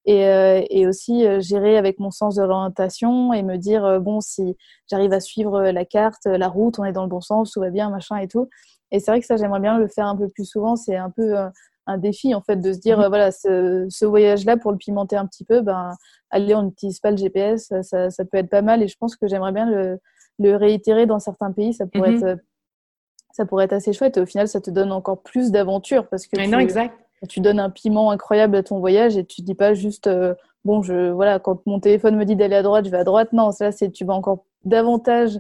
et, 0.07 0.27
euh, 0.27 0.63
et 0.71 0.87
aussi 0.87 1.27
euh, 1.27 1.41
gérer 1.41 1.77
avec 1.77 1.99
mon 1.99 2.11
sens 2.11 2.37
de 2.37 2.43
l'orientation 2.43 3.33
et 3.33 3.43
me 3.43 3.57
dire 3.57 3.85
euh, 3.85 3.99
bon 3.99 4.21
si 4.21 4.57
j'arrive 4.89 5.13
à 5.13 5.21
suivre 5.21 5.61
la 5.63 5.85
carte, 5.85 6.25
la 6.27 6.49
route, 6.49 6.79
on 6.79 6.85
est 6.85 6.93
dans 6.93 7.03
le 7.03 7.09
bon 7.09 7.21
sens, 7.21 7.53
tout 7.53 7.61
va 7.61 7.71
bien, 7.71 7.91
machin 7.91 8.17
et 8.19 8.29
tout. 8.29 8.49
Et 8.93 9.01
c'est 9.01 9.11
vrai 9.11 9.21
que 9.21 9.27
ça 9.27 9.37
j'aimerais 9.37 9.61
bien 9.61 9.79
le 9.79 9.89
faire 9.89 10.07
un 10.07 10.17
peu 10.17 10.29
plus 10.29 10.45
souvent. 10.45 10.77
C'est 10.77 10.97
un 10.97 11.11
peu 11.11 11.35
un 11.89 11.99
défi 11.99 12.35
en 12.35 12.41
fait 12.41 12.57
de 12.57 12.73
se 12.73 12.79
dire 12.79 12.99
mmh. 12.99 13.09
voilà 13.09 13.33
ce, 13.33 13.87
ce 13.89 14.05
voyage-là 14.05 14.57
pour 14.57 14.73
le 14.73 14.79
pimenter 14.79 15.17
un 15.17 15.27
petit 15.27 15.45
peu, 15.45 15.61
ben 15.61 15.91
allez 16.31 16.55
on 16.55 16.63
n'utilise 16.63 17.01
pas 17.01 17.11
le 17.11 17.17
GPS, 17.17 17.73
ça, 17.83 18.11
ça, 18.11 18.25
peut 18.25 18.39
être 18.39 18.51
pas 18.51 18.63
mal 18.63 18.83
et 18.83 18.89
je 18.89 18.97
pense 18.99 19.17
que 19.17 19.27
j'aimerais 19.29 19.53
bien 19.53 19.69
le, 19.69 19.99
le 20.39 20.57
réitérer 20.57 21.07
dans 21.07 21.21
certains 21.21 21.53
pays, 21.53 21.75
ça 21.75 21.87
pourrait 21.87 22.13
mmh 22.13 22.27
être 22.27 22.41
ça 23.33 23.45
pourrait 23.45 23.67
être 23.67 23.75
assez 23.75 23.93
chouette 23.93 24.17
et 24.17 24.21
au 24.21 24.25
final 24.25 24.49
ça 24.49 24.63
te 24.63 24.71
donne 24.71 24.91
encore 24.91 25.23
plus 25.23 25.51
d'aventure 25.51 26.09
parce 26.09 26.27
que 26.27 26.49
non 26.49 26.59
exact 26.59 27.06
tu 27.29 27.41
donnes 27.41 27.61
un 27.61 27.71
piment 27.71 28.11
incroyable 28.11 28.57
à 28.57 28.63
ton 28.63 28.79
voyage 28.79 29.17
et 29.17 29.25
tu 29.25 29.43
dis 29.43 29.55
pas 29.55 29.75
juste 29.75 30.07
euh, 30.07 30.35
bon 30.65 30.83
je 30.83 31.11
voilà 31.11 31.39
quand 31.39 31.65
mon 31.67 31.81
téléphone 31.81 32.17
me 32.17 32.25
dit 32.25 32.37
d'aller 32.37 32.57
à 32.57 32.63
droite 32.63 32.85
je 32.85 32.91
vais 32.91 32.99
à 32.99 33.05
droite 33.05 33.33
non 33.33 33.53
ça 33.53 33.73
c'est 33.73 33.91
tu 33.91 34.05
vas 34.05 34.15
encore 34.15 34.45
davantage 34.65 35.39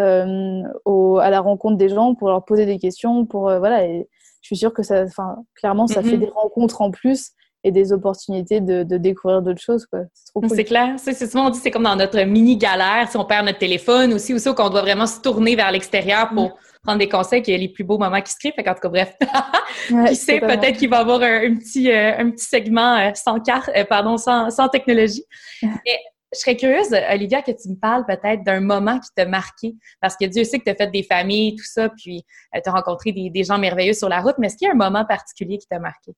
euh, 0.00 0.62
au, 0.84 1.18
à 1.18 1.30
la 1.30 1.40
rencontre 1.40 1.76
des 1.76 1.88
gens 1.88 2.14
pour 2.14 2.28
leur 2.28 2.44
poser 2.44 2.66
des 2.66 2.78
questions 2.78 3.26
pour 3.26 3.48
euh, 3.48 3.58
voilà 3.58 3.84
et 3.84 4.08
je 4.40 4.46
suis 4.46 4.56
sûre 4.56 4.72
que 4.72 4.82
ça 4.82 5.02
enfin 5.02 5.44
clairement 5.54 5.86
ça 5.86 6.02
fait 6.02 6.16
mhm. 6.16 6.20
des 6.20 6.30
rencontres 6.30 6.80
en 6.80 6.90
plus 6.90 7.32
et 7.64 7.72
des 7.72 7.92
opportunités 7.92 8.60
de, 8.60 8.82
de 8.82 8.96
découvrir 8.96 9.42
d'autres 9.42 9.60
choses 9.60 9.86
quoi 9.86 10.00
c'est 10.14 10.26
trop 10.26 10.40
cool. 10.40 10.50
c'est 10.50 10.64
clair 10.64 10.94
c'est 10.96 11.14
souvent 11.14 11.46
on 11.46 11.50
dit 11.50 11.58
c'est 11.58 11.70
comme 11.70 11.82
dans 11.82 11.96
notre 11.96 12.20
mini 12.22 12.56
galère 12.56 13.08
si 13.10 13.16
on 13.16 13.24
perd 13.24 13.46
notre 13.46 13.58
téléphone 13.58 14.12
aussi 14.14 14.32
ou 14.32 14.38
ça 14.38 14.52
qu'on 14.52 14.70
doit 14.70 14.82
vraiment 14.82 15.06
se 15.06 15.20
tourner 15.20 15.56
vers 15.56 15.72
l'extérieur 15.72 16.30
pour 16.30 16.56
prendre 16.82 16.98
des 16.98 17.08
conseils 17.08 17.42
qu'il 17.42 17.52
y 17.52 17.56
a 17.56 17.60
les 17.60 17.68
plus 17.68 17.84
beaux 17.84 17.98
moments 17.98 18.20
qui 18.20 18.32
se 18.32 18.38
créent. 18.38 18.52
Fait 18.52 18.68
en 18.68 18.74
tout 18.74 18.80
cas, 18.80 18.88
bref. 18.88 19.16
qui 20.08 20.16
sait, 20.16 20.40
peut-être 20.40 20.78
qu'il 20.78 20.88
va 20.88 20.98
y 20.98 21.00
avoir 21.00 21.22
un, 21.22 21.54
petit, 21.56 21.90
euh, 21.90 22.18
un 22.18 22.30
petit 22.30 22.44
segment 22.44 22.96
euh, 22.96 23.10
sans 23.14 23.40
carte, 23.40 23.70
euh, 23.76 23.84
pardon, 23.84 24.16
sans, 24.16 24.50
sans 24.50 24.68
technologie. 24.68 25.24
Et 25.62 25.96
je 26.32 26.40
serais 26.40 26.56
curieuse, 26.56 26.94
Olivia, 27.10 27.40
que 27.40 27.52
tu 27.52 27.70
me 27.70 27.74
parles 27.74 28.04
peut-être 28.06 28.42
d'un 28.44 28.60
moment 28.60 28.98
qui 29.00 29.08
t'a 29.14 29.24
marqué. 29.24 29.74
Parce 30.00 30.16
que 30.16 30.26
Dieu 30.26 30.44
sait 30.44 30.58
que 30.58 30.64
tu 30.64 30.70
as 30.70 30.74
fait 30.74 30.90
des 30.90 31.02
familles, 31.02 31.56
tout 31.56 31.64
ça, 31.64 31.88
puis 31.88 32.24
tu 32.52 32.68
as 32.68 32.72
rencontré 32.72 33.12
des, 33.12 33.30
des, 33.30 33.44
gens 33.44 33.58
merveilleux 33.58 33.94
sur 33.94 34.10
la 34.10 34.20
route. 34.20 34.34
Mais 34.38 34.48
est-ce 34.48 34.56
qu'il 34.56 34.66
y 34.66 34.70
a 34.70 34.74
un 34.74 34.76
moment 34.76 35.06
particulier 35.06 35.56
qui 35.56 35.66
t'a 35.66 35.78
marqué? 35.78 36.12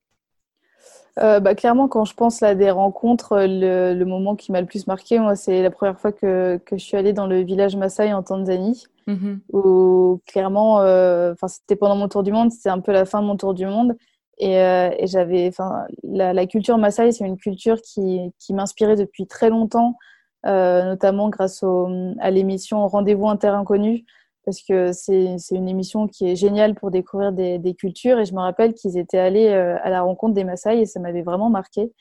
Euh, 1.23 1.39
bah, 1.39 1.55
clairement, 1.55 1.87
quand 1.87 2.05
je 2.05 2.15
pense 2.15 2.43
à 2.43 2.55
des 2.55 2.71
rencontres, 2.71 3.37
le, 3.41 3.95
le 3.95 4.05
moment 4.05 4.37
qui 4.37 4.53
m'a 4.53 4.61
le 4.61 4.67
plus 4.67 4.87
marqué, 4.87 5.19
moi, 5.19 5.37
c'est 5.37 5.63
la 5.63 5.71
première 5.71 5.99
fois 5.99 6.13
que, 6.13 6.59
que, 6.65 6.79
je 6.79 6.85
suis 6.85 6.97
allée 6.97 7.13
dans 7.13 7.27
le 7.27 7.43
village 7.43 7.77
Maasai 7.77 8.13
en 8.15 8.23
Tanzanie, 8.23 8.87
mm-hmm. 9.07 9.39
où 9.53 10.21
clairement, 10.27 10.81
euh, 10.81 11.33
enfin, 11.33 11.49
c'était 11.49 11.77
pendant 11.77 11.97
mon 11.97 12.09
tour 12.09 12.23
du 12.23 12.33
monde, 12.33 12.51
c'était 12.51 12.71
un 12.71 12.81
peu 12.81 12.93
la 12.93 13.05
fin 13.05 13.21
de 13.21 13.27
mon 13.27 13.37
tour 13.37 13.53
du 13.53 13.67
monde, 13.67 13.97
et, 14.39 14.59
euh, 14.59 14.91
et 14.99 15.07
j'avais, 15.07 15.47
enfin, 15.49 15.85
la, 16.03 16.33
la, 16.33 16.47
culture 16.47 16.79
Maasai, 16.79 17.13
c'est 17.13 17.27
une 17.27 17.37
culture 17.37 17.83
qui, 17.83 18.33
qui 18.39 18.55
m'inspirait 18.55 18.97
depuis 18.97 19.27
très 19.27 19.51
longtemps, 19.51 19.99
euh, 20.47 20.85
notamment 20.85 21.29
grâce 21.29 21.63
au, 21.63 21.87
à 22.19 22.31
l'émission 22.31 22.87
Rendez-vous 22.89 23.29
inter 23.29 23.49
inconnus 23.49 24.05
parce 24.45 24.63
que 24.63 24.93
c'est 24.93 25.37
une 25.51 25.69
émission 25.69 26.09
qui 26.09 26.29
est 26.29 26.37
géniale 26.37 26.75
pour 26.75 26.91
découvrir 26.91 27.33
des, 27.33 27.59
des 27.59 27.75
cultures. 27.75 28.19
Et 28.19 28.25
je 28.25 28.35
me 28.35 28.41
rappelle 28.41 28.75
qu'ils 28.75 28.97
étaient 28.97 29.19
allés 29.19 29.49
euh, 29.49 29.77
à 29.83 29.91
la 29.91 30.03
rencontre 30.03 30.35
des 30.35 30.45
Maasai 30.45 30.81
et 30.81 30.87
ça 30.87 31.01
m'avait 31.01 31.23
vraiment 31.23 31.51
marqué. 31.51 31.93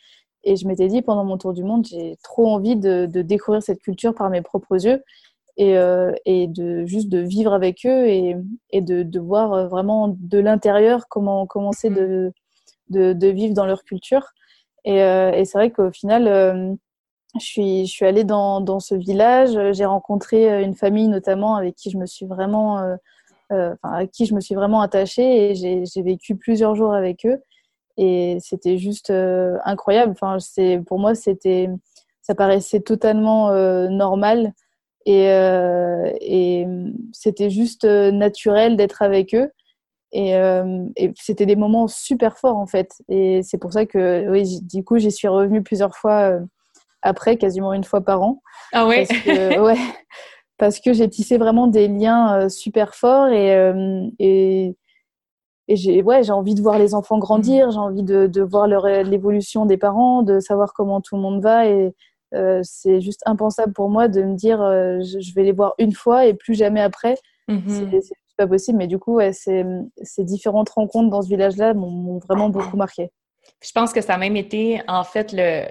Et 0.44 0.56
je 0.56 0.68
m'étais 0.68 0.88
dit 0.88 1.02
pendant 1.02 1.26
mon 1.26 1.38
tour 1.38 1.54
du 1.54 1.64
monde, 1.64 1.86
j'ai 1.86 2.18
trop 2.24 2.48
envie 2.48 2.78
de, 2.78 3.06
de, 3.06 3.22
découvrir 3.22 3.62
cette 3.62 3.82
culture 3.82 4.16
par 4.16 4.30
mes 4.30 4.42
propres 4.42 4.86
yeux 4.86 5.04
et, 5.58 5.78
euh, 5.78 6.14
et 6.26 6.48
de 6.48 6.86
juste 6.86 7.10
de 7.10 7.20
vivre 7.20 7.54
avec 7.54 7.86
eux 7.86 8.08
et, 8.08 8.38
et 8.72 8.82
de, 8.82 9.04
de 9.04 9.20
voir 9.20 9.68
vraiment 9.68 10.16
de 10.18 10.40
l'intérieur 10.40 11.08
comment 11.10 11.46
commencer 11.46 11.90
de, 11.90 12.32
de, 12.90 13.12
de, 13.12 13.28
vivre 13.28 13.54
dans 13.54 13.66
leur 13.66 13.84
culture. 13.84 14.30
Et, 14.86 15.04
euh, 15.04 15.32
et 15.32 15.46
c'est 15.46 15.58
vrai 15.58 15.72
qu'au 15.72 15.92
final, 15.92 16.28
euh, 16.28 16.74
je 17.38 17.86
suis, 17.86 18.06
allée 18.06 18.24
dans, 18.24 18.80
ce 18.80 18.96
village. 18.96 19.58
J'ai 19.74 19.86
rencontré 19.86 20.52
euh, 20.52 20.64
une 20.64 20.76
famille 20.76 21.08
notamment 21.08 21.56
avec 21.56 21.76
qui 21.76 21.92
je 21.92 21.98
me 21.98 22.06
suis 22.06 22.26
vraiment, 22.26 22.80
euh, 22.80 22.96
euh, 23.52 23.76
avec 23.84 24.12
qui 24.12 24.26
je 24.26 24.34
me 24.34 24.42
suis 24.42 24.56
vraiment 24.56 24.82
attachée 24.82 25.52
et 25.52 25.56
j'ai 25.86 26.02
vécu 26.02 26.36
plusieurs 26.36 26.76
jours 26.76 26.94
avec 26.94 27.26
eux. 27.26 27.40
Et 27.98 28.38
c'était 28.40 28.78
juste 28.78 29.12
incroyable. 29.12 30.14
Enfin, 30.14 30.38
pour 30.88 31.00
moi, 31.00 31.16
c'était, 31.16 31.70
ça 32.22 32.34
paraissait 32.34 32.80
totalement 32.80 33.52
normal 33.90 34.54
et, 35.06 35.26
et 35.26 36.66
c'était 37.12 37.50
juste 37.50 37.84
naturel 37.84 38.78
d'être 38.78 39.02
avec 39.02 39.36
eux. 39.36 39.52
Et, 40.14 40.32
et 40.96 41.12
c'était 41.18 41.46
des 41.46 41.58
moments 41.58 41.90
super 41.90 42.38
forts 42.38 42.56
en 42.56 42.68
fait. 42.68 42.94
Et 43.10 43.42
c'est 43.44 43.58
pour 43.58 43.74
ça 43.74 43.86
que, 43.86 44.30
oui, 44.30 44.62
du 44.62 44.86
coup, 44.86 44.98
j'y 44.98 45.12
suis 45.12 45.28
revenue 45.28 45.62
plusieurs 45.62 45.98
fois 45.98 46.40
après, 47.02 47.38
quasiment 47.38 47.74
une 47.74 47.84
fois 47.84 48.02
par 48.02 48.22
an. 48.22 48.42
Ah 48.74 48.88
ouais? 48.88 49.06
Parce 49.08 49.22
que, 49.22 49.60
ouais, 49.66 49.78
parce 50.58 50.80
que 50.80 50.94
j'ai 50.94 51.10
tissé 51.10 51.38
vraiment 51.38 51.68
des 51.68 51.88
liens 51.88 52.36
euh, 52.36 52.50
super 52.50 52.94
forts 52.94 53.30
et, 53.30 53.56
euh, 53.56 54.08
et, 54.20 54.76
et 55.68 55.76
j'ai 55.76 56.02
ouais, 56.04 56.30
envie 56.30 56.56
de 56.56 56.62
voir 56.62 56.78
les 56.78 56.94
enfants 56.94 57.18
grandir, 57.18 57.68
mm. 57.68 57.72
j'ai 57.72 57.78
envie 57.78 58.04
de, 58.04 58.28
de 58.28 58.42
voir 58.42 58.68
l'évolution 58.68 59.66
des 59.66 59.78
parents, 59.78 60.22
de 60.22 60.40
savoir 60.40 60.74
comment 60.74 61.02
tout 61.02 61.16
le 61.16 61.22
monde 61.22 61.42
va 61.42 61.66
et 61.66 61.94
euh, 62.36 62.60
c'est 62.64 63.02
juste 63.02 63.22
impensable 63.26 63.74
pour 63.74 63.90
moi 63.90 64.08
de 64.08 64.22
me 64.22 64.36
dire 64.36 64.62
euh, 64.62 65.00
je, 65.02 65.34
vais 65.34 65.44
les 65.44 65.52
voir 65.52 65.74
une 65.80 65.94
fois 65.94 66.26
et 66.28 66.34
plus 66.34 66.54
jamais 66.54 66.82
après. 66.82 67.18
Mm-hmm. 67.48 68.02
C'est 68.02 68.14
pas 68.38 68.48
possible, 68.48 68.78
mais 68.78 68.88
du 68.88 69.00
coup, 69.00 69.16
ouais, 69.16 69.34
ces, 69.34 69.66
ces 70.04 70.24
différentes 70.24 70.70
rencontres 70.70 71.10
dans 71.10 71.22
ce 71.22 71.28
village-là 71.28 71.74
m'ont 71.74 72.20
vraiment 72.20 72.50
beaucoup 72.50 72.78
marqué. 72.78 73.12
Je 73.62 73.72
pense 73.72 73.92
que 73.92 74.02
ça 74.02 74.14
a 74.14 74.18
même 74.18 74.38
été 74.38 74.82
en 74.88 75.04
fait 75.04 75.34
le, 75.34 75.64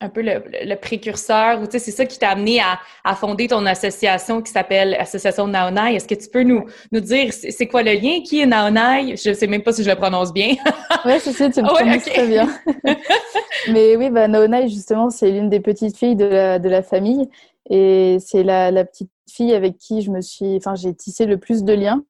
un 0.00 0.08
peu 0.08 0.22
le, 0.22 0.74
précurseur, 0.76 1.60
ou 1.60 1.66
tu 1.66 1.72
sais, 1.72 1.78
c'est 1.78 1.90
ça 1.90 2.04
qui 2.04 2.18
t'a 2.18 2.30
amené 2.30 2.60
à, 2.60 3.14
fonder 3.14 3.48
ton 3.48 3.64
association 3.64 4.42
qui 4.42 4.52
s'appelle 4.52 4.94
Association 4.98 5.46
Naonai. 5.46 5.94
Est-ce 5.94 6.06
que 6.06 6.14
tu 6.14 6.28
peux 6.28 6.42
nous, 6.42 6.66
nous 6.92 7.00
dire 7.00 7.32
c'est 7.32 7.66
quoi 7.66 7.82
le 7.82 7.92
lien? 7.92 8.20
Qui 8.22 8.40
est 8.40 8.46
Naonai? 8.46 9.16
Je 9.16 9.32
sais 9.32 9.46
même 9.46 9.62
pas 9.62 9.72
si 9.72 9.82
je 9.82 9.90
le 9.90 9.96
prononce 9.96 10.32
bien. 10.32 10.54
oui, 11.04 11.12
c'est 11.20 11.32
ça, 11.32 11.48
tu 11.48 11.62
le 11.62 11.66
prononces 11.74 12.04
très 12.04 12.26
bien. 12.26 12.48
Mais 13.72 13.96
oui, 13.96 14.10
bah, 14.10 14.28
Naonai, 14.28 14.68
justement, 14.68 15.10
c'est 15.10 15.30
l'une 15.30 15.48
des 15.48 15.60
petites 15.60 15.96
filles 15.96 16.16
de 16.16 16.26
la, 16.26 16.58
de 16.58 16.68
la 16.68 16.82
famille. 16.82 17.28
Et 17.70 18.18
c'est 18.20 18.42
la, 18.42 18.70
la, 18.70 18.84
petite 18.84 19.10
fille 19.30 19.54
avec 19.54 19.78
qui 19.78 20.02
je 20.02 20.10
me 20.10 20.20
suis, 20.20 20.56
enfin, 20.56 20.74
j'ai 20.74 20.94
tissé 20.94 21.24
le 21.24 21.38
plus 21.38 21.64
de 21.64 21.72
liens. 21.72 22.04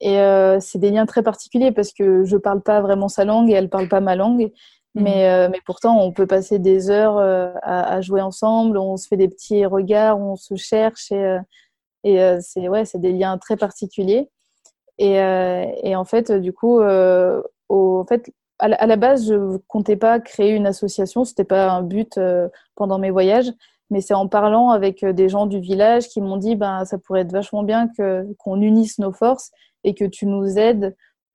Et 0.00 0.18
euh, 0.18 0.58
c'est 0.60 0.78
des 0.78 0.90
liens 0.90 1.06
très 1.06 1.22
particuliers 1.22 1.72
parce 1.72 1.92
que 1.92 2.24
je 2.24 2.36
parle 2.36 2.60
pas 2.60 2.80
vraiment 2.80 3.08
sa 3.08 3.24
langue 3.24 3.50
et 3.50 3.54
elle 3.54 3.70
parle 3.70 3.88
pas 3.88 4.00
ma 4.00 4.16
langue. 4.16 4.52
Mais, 4.94 5.10
mhm. 5.10 5.16
euh, 5.16 5.48
mais 5.50 5.60
pourtant, 5.66 6.00
on 6.00 6.12
peut 6.12 6.26
passer 6.26 6.58
des 6.58 6.90
heures 6.90 7.18
euh, 7.18 7.50
à, 7.62 8.00
jouer 8.00 8.20
ensemble, 8.20 8.78
on 8.78 8.96
se 8.96 9.08
fait 9.08 9.16
des 9.16 9.28
petits 9.28 9.66
regards, 9.66 10.18
on 10.18 10.36
se 10.36 10.54
cherche 10.54 11.10
et, 11.10 11.16
euh, 11.16 11.40
et 12.04 12.40
c'est 12.40 12.68
ouais, 12.68 12.84
c'est 12.84 13.00
des 13.00 13.12
liens 13.12 13.38
très 13.38 13.56
particuliers. 13.56 14.30
Et, 14.98 15.14
et 15.14 15.96
en 15.96 16.04
fait, 16.04 16.30
du 16.30 16.52
coup, 16.52 16.80
en 16.80 18.04
fait, 18.06 18.30
à 18.58 18.68
la, 18.68 18.76
à 18.76 18.86
la, 18.86 18.96
base, 18.96 19.26
je 19.26 19.56
comptais 19.66 19.96
pas 19.96 20.20
créer 20.20 20.50
une 20.52 20.66
association, 20.66 21.24
c'était 21.24 21.44
pas 21.44 21.70
un 21.70 21.82
but 21.82 22.20
pendant 22.76 22.98
mes 22.98 23.10
voyages, 23.10 23.50
mais 23.90 24.00
c'est 24.00 24.14
en 24.14 24.28
parlant 24.28 24.70
avec 24.70 25.04
des 25.04 25.28
gens 25.28 25.46
du 25.46 25.58
village 25.60 26.08
qui 26.08 26.20
m'ont 26.20 26.36
dit, 26.36 26.56
ben, 26.56 26.84
ça 26.84 26.98
pourrait 26.98 27.22
être 27.22 27.32
vachement 27.32 27.62
bien 27.64 27.90
qu'on 28.38 28.60
unisse 28.60 28.98
nos 28.98 29.12
forces 29.12 29.50
et 29.82 29.94
que 29.94 30.04
tu 30.04 30.26
nous 30.26 30.58
aides 30.58 30.94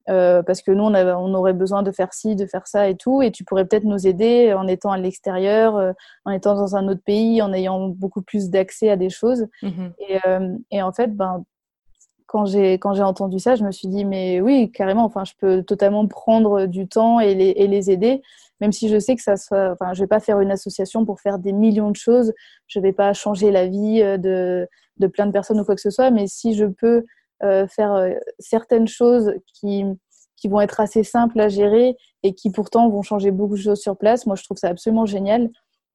euh, 0.09 0.41
parce 0.41 0.61
que 0.61 0.71
nous, 0.71 0.83
on, 0.83 0.93
on, 0.93 1.33
aurait 1.33 1.53
besoin 1.53 1.83
de 1.83 1.91
faire 1.91 2.13
ci, 2.13 2.35
de 2.35 2.45
faire 2.45 2.67
ça 2.67 2.89
et 2.89 2.95
tout, 2.95 3.21
et 3.21 3.31
tu 3.31 3.43
pourrais 3.43 3.65
peut-être 3.65 3.83
nous 3.83 4.07
aider 4.07 4.53
en 4.53 4.67
étant 4.67 4.91
à 4.91 4.97
l'extérieur, 4.97 5.75
euh, 5.75 5.91
en 6.25 6.31
étant 6.31 6.55
dans 6.55 6.75
un 6.75 6.87
autre 6.87 7.01
pays, 7.03 7.41
en 7.41 7.53
ayant 7.53 7.89
beaucoup 7.89 8.21
plus 8.21 8.49
d'accès 8.49 8.89
à 8.89 8.95
des 8.95 9.09
choses. 9.09 9.47
Mhm. 9.61 9.93
Et, 9.99 10.17
euh, 10.27 10.57
et, 10.71 10.81
en 10.81 10.91
fait, 10.91 11.15
ben, 11.15 11.43
quand 12.25 12.45
j'ai 12.45 12.73
quand 12.73 12.93
j'ai 12.93 13.03
entendu 13.03 13.39
ça, 13.39 13.55
je 13.55 13.63
me 13.63 13.71
suis 13.71 13.87
dit 13.87 14.05
mais 14.05 14.41
oui, 14.41 14.71
carrément. 14.71 15.05
Enfin, 15.05 15.23
je 15.25 15.33
peux 15.39 15.63
totalement 15.63 16.07
prendre 16.07 16.65
du 16.65 16.87
temps 16.87 17.19
et 17.19 17.35
les, 17.35 17.49
et 17.49 17.67
les 17.67 17.91
aider, 17.91 18.21
même 18.61 18.71
si 18.71 18.89
je 18.89 18.99
sais 18.99 19.15
que 19.15 19.21
ça 19.21 19.35
soit. 19.35 19.71
Enfin, 19.71 19.93
je 19.93 20.01
vais 20.01 20.07
pas 20.07 20.19
faire 20.19 20.39
une 20.39 20.51
association 20.51 21.05
pour 21.05 21.21
faire 21.21 21.39
des 21.39 21.53
millions 21.53 21.91
de 21.91 21.95
choses. 21.95 22.33
Je 22.67 22.79
vais 22.79 22.93
pas 22.93 23.13
changer 23.13 23.51
la 23.51 23.67
vie 23.67 24.01
de 24.19 24.67
de 24.97 25.07
plein 25.07 25.25
de 25.25 25.31
personnes 25.31 25.59
ou 25.59 25.63
quoi 25.63 25.75
que 25.75 25.81
ce 25.81 25.89
soit, 25.89 26.11
mais 26.11 26.27
si 26.27 26.53
je 26.55 26.65
peux 26.65 27.05
faire 27.41 27.93
euh, 27.93 28.11
certaines 28.39 28.87
choses 28.87 29.33
qui, 29.53 29.83
qui 30.35 30.47
vont 30.47 30.61
être 30.61 30.79
assez 30.79 31.03
simples 31.03 31.39
à 31.39 31.49
gérer 31.49 31.95
et 32.23 32.33
qui 32.33 32.51
pourtant 32.51 32.89
vont 32.89 33.01
changer 33.01 33.31
beaucoup 33.31 33.55
de 33.55 33.61
choses 33.61 33.79
sur 33.79 33.97
place. 33.97 34.25
Moi, 34.25 34.35
je 34.35 34.43
trouve 34.43 34.57
ça 34.57 34.67
absolument 34.67 35.05
génial. 35.05 35.49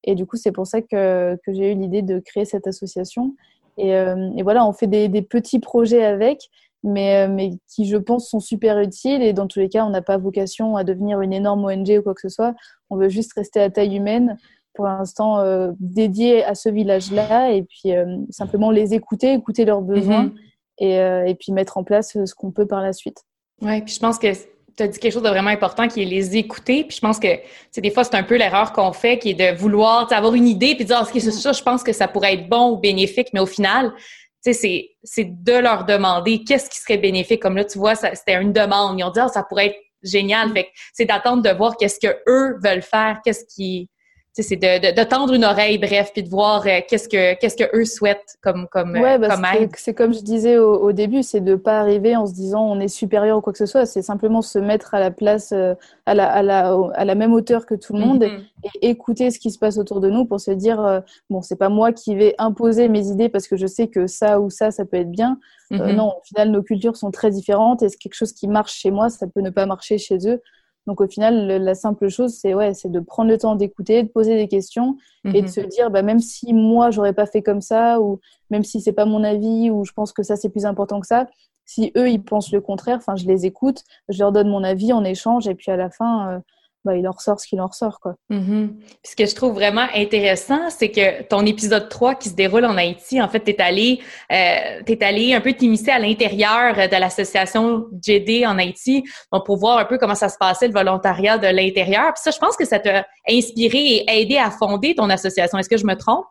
Et 0.05 0.15
du 0.15 0.27
coup, 0.27 0.37
c'est 0.37 0.53
pour 0.53 0.67
ça 0.67 0.83
que, 0.83 1.37
que 1.45 1.53
j'ai 1.53 1.73
eu 1.73 1.75
l'idée 1.75 2.03
de 2.03 2.19
créer 2.19 2.45
cette 2.45 2.67
association. 2.67 3.35
Et, 3.79 3.95
euh, 3.95 4.31
et 4.37 4.43
voilà, 4.43 4.67
on 4.67 4.73
fait 4.73 4.87
des, 4.87 5.09
des, 5.09 5.23
petits 5.23 5.59
projets 5.59 6.05
avec, 6.05 6.51
mais, 6.83 7.27
mais 7.29 7.53
qui, 7.69 7.87
je 7.87 7.97
pense, 7.97 8.29
sont 8.29 8.41
super 8.41 8.79
utiles. 8.81 9.23
Et 9.23 9.33
dans 9.33 9.47
tous 9.47 9.59
les 9.59 9.69
cas, 9.69 9.85
on 9.85 9.91
n'a 9.91 10.03
pas 10.03 10.19
vocation 10.19 10.77
à 10.77 10.85
devenir 10.85 11.21
une 11.21 11.33
énorme 11.33 11.65
ONG 11.65 11.97
ou 11.99 12.03
quoi 12.03 12.15
que 12.15 12.21
ce 12.21 12.29
soit. 12.29 12.55
On 12.91 12.97
veut 12.97 13.09
juste 13.09 13.33
rester 13.35 13.61
à 13.61 13.71
taille 13.71 13.97
humaine 13.97 14.39
pour 14.75 14.87
l'instant 14.87 15.39
euh, 15.39 15.73
dédié 15.79 16.45
à 16.45 16.55
ce 16.55 16.69
village-là 16.69 17.53
et 17.53 17.63
puis 17.63 17.93
simplement 18.31 18.71
les 18.71 18.93
écouter, 18.93 19.33
écouter 19.33 19.65
leurs 19.65 19.83
besoins. 19.83 20.27
Mm-hmm 20.27 20.54
et, 20.79 20.99
euh, 20.99 21.27
et 21.27 21.35
puis 21.35 21.53
mettre 21.53 21.77
en 21.77 21.85
place 21.85 22.17
euh, 22.17 22.27
ce 22.27 22.35
qu'on 22.35 22.51
peut 22.51 22.67
par 22.67 22.83
la 22.83 22.93
suite. 22.93 23.23
Oui, 23.63 23.81
puis 23.83 23.95
je 23.95 24.01
pense 24.01 24.19
que 24.19 24.33
tu 24.77 24.83
as 24.83 24.89
dit 24.89 24.99
quelque 24.99 25.13
chose 25.13 25.23
de 25.23 25.29
vraiment 25.29 25.51
important 25.51 25.87
qui 25.87 26.03
est 26.03 26.07
les 26.07 26.37
écouter. 26.37 26.85
Puis 26.85 26.97
je 26.97 27.01
pense 27.01 27.19
que 27.19 27.29
c'est 27.71 27.81
des 27.81 27.91
fois, 27.91 28.05
c'est 28.05 28.17
un 28.17 28.25
peu 28.25 28.37
l'erreur 28.37 28.73
qu'on 28.73 28.93
fait 28.93 29.19
qui 29.19 29.31
est 29.31 29.35
de 29.35 29.57
vouloir 29.57 30.13
avoir 30.13 30.35
une 30.35 30.49
idée 30.49 30.75
puis 30.75 30.85
de 30.85 30.89
dire 30.89 30.99
ah, 31.01 31.09
c'est 31.13 31.21
ça, 31.21 31.53
je 31.53 31.63
pense 31.63 31.83
que 31.83 31.93
ça 31.93 32.09
pourrait 32.09 32.35
être 32.35 32.49
bon 32.49 32.73
ou 32.73 32.77
bénéfique, 32.77 33.29
mais 33.33 33.41
au 33.41 33.47
final, 33.47 33.93
c'est, 34.41 34.91
c'est 35.03 35.25
de 35.25 35.53
leur 35.53 35.85
demander 35.85 36.43
qu'est-ce 36.45 36.69
qui 36.69 36.79
serait 36.79 36.99
bénéfique. 36.99 37.41
Comme 37.41 37.57
là, 37.57 37.65
tu 37.65 37.79
vois, 37.79 37.95
c'était 37.95 38.41
une 38.41 38.53
demande. 38.53 38.99
Ils 38.99 39.05
ont 39.05 39.11
dit 39.11 39.21
ah, 39.21 39.29
ça 39.29 39.43
pourrait 39.43 39.67
être 39.67 39.79
génial. 40.03 40.53
Fait 40.53 40.69
c'est 40.93 41.07
d'attendre 41.07 41.43
de 41.43 41.51
voir 41.51 41.77
qu'est-ce 41.77 42.01
que 42.01 42.15
eux 42.29 42.59
veulent 42.63 42.83
faire, 42.83 43.21
qu'est-ce 43.25 43.45
qui 43.55 43.89
c'est 44.43 44.57
de, 44.57 44.93
de, 44.93 45.05
tendre 45.05 45.33
une 45.33 45.45
oreille, 45.45 45.79
bref, 45.79 46.11
puis 46.13 46.25
de 46.25 46.29
voir 46.29 46.67
euh, 46.67 46.81
qu'est-ce 46.89 47.09
que 47.09 47.39
qu'est-ce 47.39 47.57
que 47.57 47.77
eux 47.77 47.85
souhaitent 47.85 48.37
comme 48.43 48.67
comme, 48.69 48.93
ouais, 48.93 49.17
bah, 49.17 49.37
C'est 49.77 49.95
comme 49.95 50.13
je 50.13 50.23
disais 50.23 50.59
au, 50.59 50.91
début, 50.91 51.23
c'est 51.23 51.41
de 51.41 51.55
pas 51.55 51.79
arriver 51.79 52.17
en 52.17 52.27
se 52.27 52.33
disant 52.33 52.65
on 52.65 52.81
est 52.81 52.89
supérieur 52.89 53.39
ou 53.39 53.41
quoi 53.41 53.53
que 53.53 53.59
ce 53.59 53.67
soit. 53.67 53.87
C'est 53.87 54.03
simplement 54.03 54.43
se 54.43 54.59
mettre 54.59 54.95
à 54.95 54.99
la 54.99 55.13
place, 55.13 55.53
euh, 55.53 55.75
à, 56.07 56.15
la, 56.15 56.29
à, 56.29 56.43
la, 56.43 56.77
à 56.95 57.05
la 57.05 57.15
même 57.15 57.33
hauteur 57.33 57.65
que 57.65 57.77
tout 57.77 57.93
le 57.93 58.01
monde 58.01 58.25
mm-hmm. 58.25 58.71
et, 58.83 58.91
écouter 58.91 59.31
ce 59.31 59.39
qui 59.39 59.53
se 59.53 59.59
passe 59.59 59.79
autour 59.79 60.01
de 60.01 60.11
nous 60.11 60.25
pour 60.25 60.41
se 60.41 60.51
dire 60.51 60.85
euh, 60.85 61.01
bon, 61.31 61.41
c'est 61.41 61.57
pas 61.57 61.69
moi 61.69 61.93
qui 61.93 62.17
vais 62.17 62.35
imposer 62.39 62.89
mes 62.89 63.07
idées 63.07 63.29
parce 63.29 63.47
que 63.47 63.57
je 63.57 63.69
sais 63.69 63.87
que 63.87 64.09
ça 64.09 64.41
ou 64.41 64.51
ça, 64.51 64.73
ça 64.73 64.85
peut 64.85 64.97
être 64.97 65.13
bien. 65.13 65.39
Mm-hmm. 65.71 65.95
non, 65.95 66.09
au 66.09 66.25
final, 66.25 66.51
nos 66.51 66.63
cultures 66.63 66.97
sont 66.97 67.13
très 67.13 67.31
différentes 67.31 67.83
et 67.85 67.89
c'est 67.89 67.99
quelque 67.99 68.15
chose 68.15 68.33
qui 68.33 68.49
marche 68.49 68.75
chez 68.75 68.91
moi, 68.91 69.11
ça 69.11 69.27
peut 69.29 69.43
ne 69.43 69.51
pas 69.51 69.67
marcher 69.67 69.97
chez 69.99 70.19
eux. 70.27 70.43
Donc 70.87 71.01
au 71.01 71.07
final, 71.07 71.47
la 71.47 71.75
simple 71.75 72.09
chose, 72.09 72.35
c'est 72.35 72.55
ouais, 72.55 72.75
c'est 72.75 72.91
de 72.91 73.01
prendre 73.01 73.31
le 73.31 73.39
temps 73.39 73.57
d'écouter, 73.57 74.03
de 74.03 74.09
poser 74.09 74.37
des 74.37 74.49
questions 74.49 74.97
et 75.25 75.41
de 75.41 75.47
mhm. 75.47 75.49
se 75.49 75.61
dire, 75.61 75.91
bah, 75.91 76.03
même 76.03 76.21
si 76.21 76.53
moi 76.53 76.91
j'aurais 76.91 77.15
pas 77.15 77.27
fait 77.27 77.43
comme 77.43 77.63
ça, 77.63 78.01
ou 78.01 78.21
même 78.51 78.65
si 78.65 78.81
c'est 78.81 78.93
pas 78.93 79.07
mon 79.07 79.25
avis, 79.25 79.71
ou 79.71 79.85
je 79.85 79.93
pense 79.93 80.13
que 80.13 80.23
ça 80.23 80.37
c'est 80.37 80.51
plus 80.51 80.67
important 80.67 81.01
que 81.01 81.07
ça, 81.07 81.27
si 81.65 81.93
eux 81.97 82.11
ils 82.11 82.23
pensent 82.23 82.53
le 82.53 82.61
contraire, 82.61 82.99
enfin 82.99 83.17
je 83.17 83.27
les 83.27 83.47
écoute, 83.47 83.83
je 84.09 84.19
leur 84.19 84.33
donne 84.33 84.49
mon 84.49 84.63
avis 84.63 84.93
en 84.93 85.05
échange 85.05 85.49
et 85.49 85.55
puis 85.55 85.71
à 85.71 85.77
la 85.77 85.91
fin, 85.91 86.31
euh, 86.31 86.39
bah, 86.85 86.97
il 86.97 87.09
en 87.09 87.13
ressort 87.13 87.41
ce 87.41 87.47
qu'il 87.47 87.61
en 87.61 87.67
ressort. 87.67 87.99
Quoi. 88.01 88.15
Mm-hmm. 88.31 88.71
Ce 89.05 89.17
que 89.17 89.27
je 89.27 89.35
trouve 89.35 89.55
vraiment 89.55 89.87
intéressant, 89.95 90.69
c'est 90.71 90.91
que 90.91 91.23
ton 91.23 91.47
épisode 91.47 91.89
3 91.89 92.17
qui 92.17 92.29
se 92.29 92.35
déroule 92.35 92.65
en 92.65 92.77
Haïti, 92.77 93.21
en 93.23 93.29
fait, 93.29 93.41
tu 93.41 93.51
es 93.51 93.61
allé, 93.61 94.01
euh, 94.31 94.83
es 94.87 95.05
allé 95.05 95.35
un 95.35 95.41
peu 95.41 95.53
t'immiscer 95.53 95.91
à 95.91 95.99
l'intérieur 95.99 96.75
de 96.75 97.01
l'association 97.01 97.87
JD 98.03 98.47
en 98.47 98.59
Haïti 98.59 99.03
pour 99.47 99.57
voir 99.57 99.79
un 99.79 99.85
peu 99.85 99.99
comment 99.99 100.15
ça 100.15 100.29
se 100.29 100.37
passait, 100.39 100.69
le 100.69 100.75
volontariat 100.75 101.39
de 101.39 101.47
l'intérieur. 101.47 102.13
Puis 102.15 102.23
ça, 102.23 102.31
je 102.31 102.39
pense 102.39 102.57
que 102.57 102.67
ça 102.67 102.79
t'a 102.79 103.07
inspiré 103.29 103.79
et 103.79 104.21
aidé 104.21 104.37
à 104.37 104.51
fonder 104.51 104.95
ton 104.95 105.09
association. 105.11 105.59
Est-ce 105.59 105.69
que 105.69 105.79
je 105.79 105.87
me 105.87 105.95
trompe? 105.95 106.27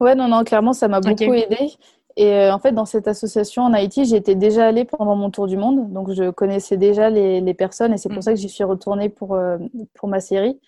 Ouais, 0.00 0.14
non, 0.14 0.28
non, 0.28 0.44
clairement, 0.44 0.72
ça 0.72 0.88
m'a 0.88 1.00
beaucoup 1.00 1.34
aidé. 1.34 1.72
Et 2.18 2.34
euh, 2.34 2.52
en 2.52 2.58
fait, 2.58 2.72
dans 2.72 2.84
cette 2.84 3.06
association 3.06 3.62
en 3.62 3.72
Haïti, 3.72 4.04
j'étais 4.04 4.34
déjà 4.34 4.66
allée 4.66 4.84
pendant 4.84 5.14
mon 5.14 5.30
tour 5.30 5.46
du 5.46 5.56
monde, 5.56 5.92
donc 5.92 6.12
je 6.12 6.30
connaissais 6.30 6.76
déjà 6.76 7.10
les, 7.10 7.40
les 7.40 7.54
personnes 7.54 7.94
et 7.94 7.96
c'est 7.96 8.08
pour 8.08 8.18
mm. 8.18 8.22
ça 8.22 8.32
que 8.32 8.40
j'y 8.40 8.48
suis 8.48 8.64
retournée 8.64 9.08
pour, 9.08 9.36
euh, 9.36 9.56
pour 9.94 10.08
ma 10.08 10.18
série. 10.18 10.58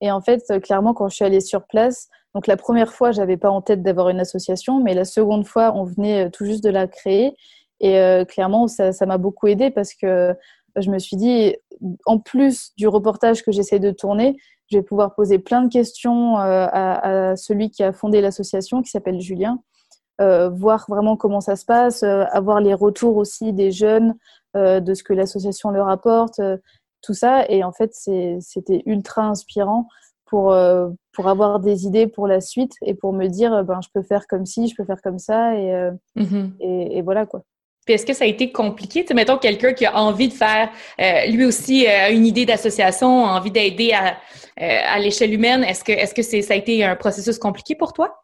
Et 0.00 0.12
en 0.12 0.20
fait, 0.20 0.40
clairement, 0.62 0.94
quand 0.94 1.08
je 1.08 1.16
suis 1.16 1.24
allée 1.24 1.40
sur 1.40 1.66
place, 1.66 2.08
donc 2.32 2.46
la 2.46 2.56
première 2.56 2.92
fois, 2.92 3.10
j'avais 3.10 3.36
pas 3.36 3.50
en 3.50 3.60
tête 3.60 3.82
d'avoir 3.82 4.08
une 4.08 4.20
association, 4.20 4.80
mais 4.80 4.94
la 4.94 5.04
seconde 5.04 5.44
fois, 5.48 5.72
on 5.74 5.82
venait 5.82 6.26
euh, 6.26 6.30
tout 6.30 6.44
juste 6.44 6.62
de 6.62 6.70
la 6.70 6.86
créer. 6.86 7.34
Et 7.80 7.98
clairement, 8.28 8.68
ça 8.68 9.06
m'a 9.06 9.16
beaucoup 9.16 9.46
aidé 9.46 9.70
parce 9.70 9.94
que 9.94 10.36
je 10.76 10.90
me 10.90 10.98
suis 10.98 11.16
dit, 11.16 11.56
en 12.04 12.18
plus 12.18 12.72
du 12.76 12.86
reportage 12.86 13.42
que 13.42 13.52
j'essaie 13.52 13.78
de 13.78 13.90
tourner, 13.90 14.36
je 14.70 14.76
vais 14.76 14.82
pouvoir 14.82 15.14
poser 15.14 15.38
plein 15.38 15.62
de 15.62 15.72
questions 15.72 16.36
à, 16.36 17.30
à 17.30 17.36
celui 17.36 17.70
qui 17.70 17.82
a 17.82 17.94
fondé 17.94 18.20
l'association, 18.20 18.82
qui 18.82 18.90
s'appelle 18.90 19.18
Julien. 19.18 19.62
Euh, 20.20 20.50
voir 20.50 20.84
vraiment 20.86 21.16
comment 21.16 21.40
ça 21.40 21.56
se 21.56 21.64
passe, 21.64 22.02
euh, 22.02 22.24
avoir 22.30 22.60
les 22.60 22.74
retours 22.74 23.16
aussi 23.16 23.54
des 23.54 23.70
jeunes 23.70 24.14
euh, 24.54 24.78
de 24.80 24.92
ce 24.92 25.02
que 25.02 25.14
l'association 25.14 25.70
leur 25.70 25.88
apporte, 25.88 26.40
tout 27.02 27.14
ça. 27.14 27.46
Et 27.48 27.64
en 27.64 27.72
fait, 27.72 27.92
c'était 27.94 28.82
ultra 28.84 29.22
inspirant 29.22 29.88
pour, 30.26 30.54
pour 31.12 31.28
avoir 31.28 31.58
des 31.58 31.86
idées 31.86 32.06
pour 32.06 32.28
la 32.28 32.40
suite 32.40 32.74
et 32.82 32.94
pour 32.94 33.12
me 33.12 33.26
dire, 33.26 33.64
ben, 33.64 33.80
je 33.82 33.88
peux 33.92 34.02
faire 34.02 34.26
comme 34.28 34.46
ci, 34.46 34.68
je 34.68 34.74
peux 34.76 34.84
faire 34.84 35.00
comme 35.02 35.18
ça. 35.18 35.56
Et, 35.56 35.90
mm-hmm. 36.16 36.50
et, 36.60 37.02
voilà 37.02 37.24
quoi. 37.26 37.42
Puis 37.86 37.94
est-ce 37.94 38.04
que 38.04 38.12
ça 38.12 38.24
a 38.24 38.28
été 38.28 38.52
compliqué? 38.52 39.04
Tu 39.04 39.14
mettons 39.14 39.38
quelqu'un 39.38 39.72
qui 39.72 39.86
a 39.86 39.96
envie 39.96 40.28
de 40.28 40.34
faire 40.34 40.68
lui 41.28 41.46
aussi 41.46 41.86
une 42.10 42.26
idée 42.26 42.44
d'association, 42.44 43.24
envie 43.24 43.50
d'aider 43.50 43.92
à, 43.92 44.18
à 44.58 44.98
l'échelle 44.98 45.32
humaine. 45.32 45.64
Est-ce 45.64 45.82
que, 45.82 45.92
est-ce 45.92 46.14
que 46.14 46.22
c'est, 46.22 46.42
ça 46.42 46.52
a 46.52 46.56
été 46.58 46.84
un 46.84 46.96
processus 46.96 47.38
compliqué 47.38 47.74
pour 47.74 47.94
toi? 47.94 48.19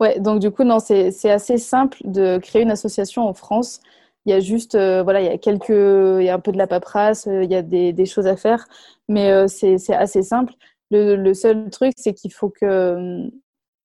Ouais, 0.00 0.18
donc 0.18 0.40
du 0.40 0.50
coup, 0.50 0.64
non, 0.64 0.78
c'est 0.80 1.30
assez 1.30 1.58
simple 1.58 1.98
de 2.04 2.38
créer 2.38 2.62
une 2.62 2.70
association 2.70 3.28
en 3.28 3.34
France. 3.34 3.80
Il 4.24 4.30
y 4.30 4.32
a 4.32 4.40
juste, 4.40 4.74
euh, 4.74 5.02
voilà, 5.02 5.20
il 5.20 5.26
y 5.26 5.28
a 5.28 5.38
quelques, 5.38 5.68
il 5.68 6.24
y 6.24 6.28
a 6.30 6.34
un 6.34 6.40
peu 6.40 6.52
de 6.52 6.58
la 6.58 6.66
paperasse, 6.66 7.26
euh, 7.26 7.44
il 7.44 7.50
y 7.50 7.54
a 7.54 7.62
des, 7.62 7.92
des 7.92 8.06
choses 8.06 8.26
à 8.26 8.36
faire, 8.36 8.66
mais 9.08 9.30
euh, 9.30 9.46
c'est 9.46 9.76
assez 9.94 10.22
simple. 10.22 10.54
Le, 10.90 11.16
le, 11.16 11.34
seul 11.34 11.70
truc, 11.70 11.92
c'est 11.96 12.14
qu'il 12.14 12.32
faut 12.32 12.48
que, 12.50 13.28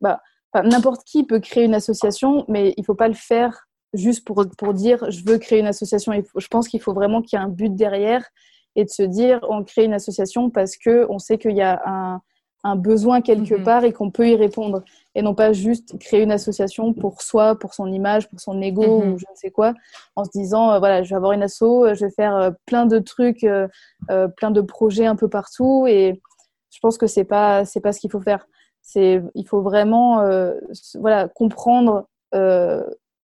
bah, 0.02 0.22
n'importe 0.64 1.04
qui 1.06 1.24
peut 1.26 1.40
créer 1.40 1.66
une 1.66 1.76
association, 1.76 2.46
mais 2.48 2.74
il 2.78 2.86
faut 2.86 2.96
pas 2.96 3.08
le 3.10 3.14
faire 3.14 3.68
juste 3.94 4.26
pour, 4.26 4.46
pour 4.58 4.74
dire 4.74 5.10
je 5.10 5.24
veux 5.26 5.38
créer 5.38 5.60
une 5.60 5.68
association. 5.68 6.14
je 6.14 6.48
pense 6.48 6.68
qu'il 6.68 6.82
faut 6.82 6.94
vraiment 6.94 7.22
qu'il 7.22 7.40
y 7.40 7.42
ait 7.42 7.46
un 7.46 7.50
but 7.50 7.74
derrière 7.76 8.24
et 8.76 8.84
de 8.86 8.90
se 8.90 9.04
dire 9.04 9.40
on 9.50 9.64
crée 9.64 9.86
une 9.86 9.94
association 9.94 10.50
parce 10.50 10.78
que 10.78 11.06
on 11.10 11.20
sait 11.20 11.38
qu'il 11.38 11.56
y 11.56 11.62
a 11.62 11.82
un, 11.86 12.22
un 12.66 12.76
besoin 12.76 13.22
quelque 13.22 13.54
mhm. 13.54 13.64
part 13.64 13.84
et 13.84 13.94
qu'on 13.94 14.10
peut 14.10 14.28
y 14.28 14.36
répondre 14.36 14.82
et 15.14 15.22
non 15.22 15.36
pas 15.36 15.54
juste 15.54 15.98
créer 16.00 16.24
une 16.24 16.32
association 16.32 16.94
pour 16.94 17.22
soi, 17.22 17.58
pour 17.58 17.76
son 17.76 17.86
image, 17.92 18.28
pour 18.28 18.40
son 18.40 18.60
ego 18.60 18.82
mhm. 18.82 19.14
ou 19.14 19.18
je 19.20 19.26
ne 19.30 19.36
sais 19.36 19.52
quoi, 19.52 19.76
en 20.16 20.26
se 20.26 20.32
disant 20.32 20.72
euh, 20.72 20.80
voilà, 20.80 21.04
je 21.04 21.10
vais 21.10 21.16
avoir 21.16 21.34
une 21.34 21.44
asso, 21.44 21.62
euh, 21.62 21.94
je 21.94 22.06
vais 22.06 22.12
faire 22.12 22.36
euh, 22.36 22.52
plein 22.66 22.88
de 22.88 22.98
trucs, 22.98 23.46
plein 24.36 24.52
de 24.52 24.62
projets 24.62 25.06
un 25.06 25.16
peu 25.16 25.30
partout 25.30 25.86
et 25.88 26.20
je 26.72 26.80
pense 26.82 26.98
que 26.98 27.06
c'est 27.08 27.24
pas 27.24 27.66
c'est 27.66 27.80
pas 27.82 27.94
ce 27.94 28.00
qu'il 28.00 28.12
faut 28.12 28.20
faire. 28.20 28.48
C'est, 28.82 29.22
il 29.34 29.48
faut 29.48 29.62
vraiment 29.62 30.24
voilà, 31.00 31.28
comprendre, 31.28 32.08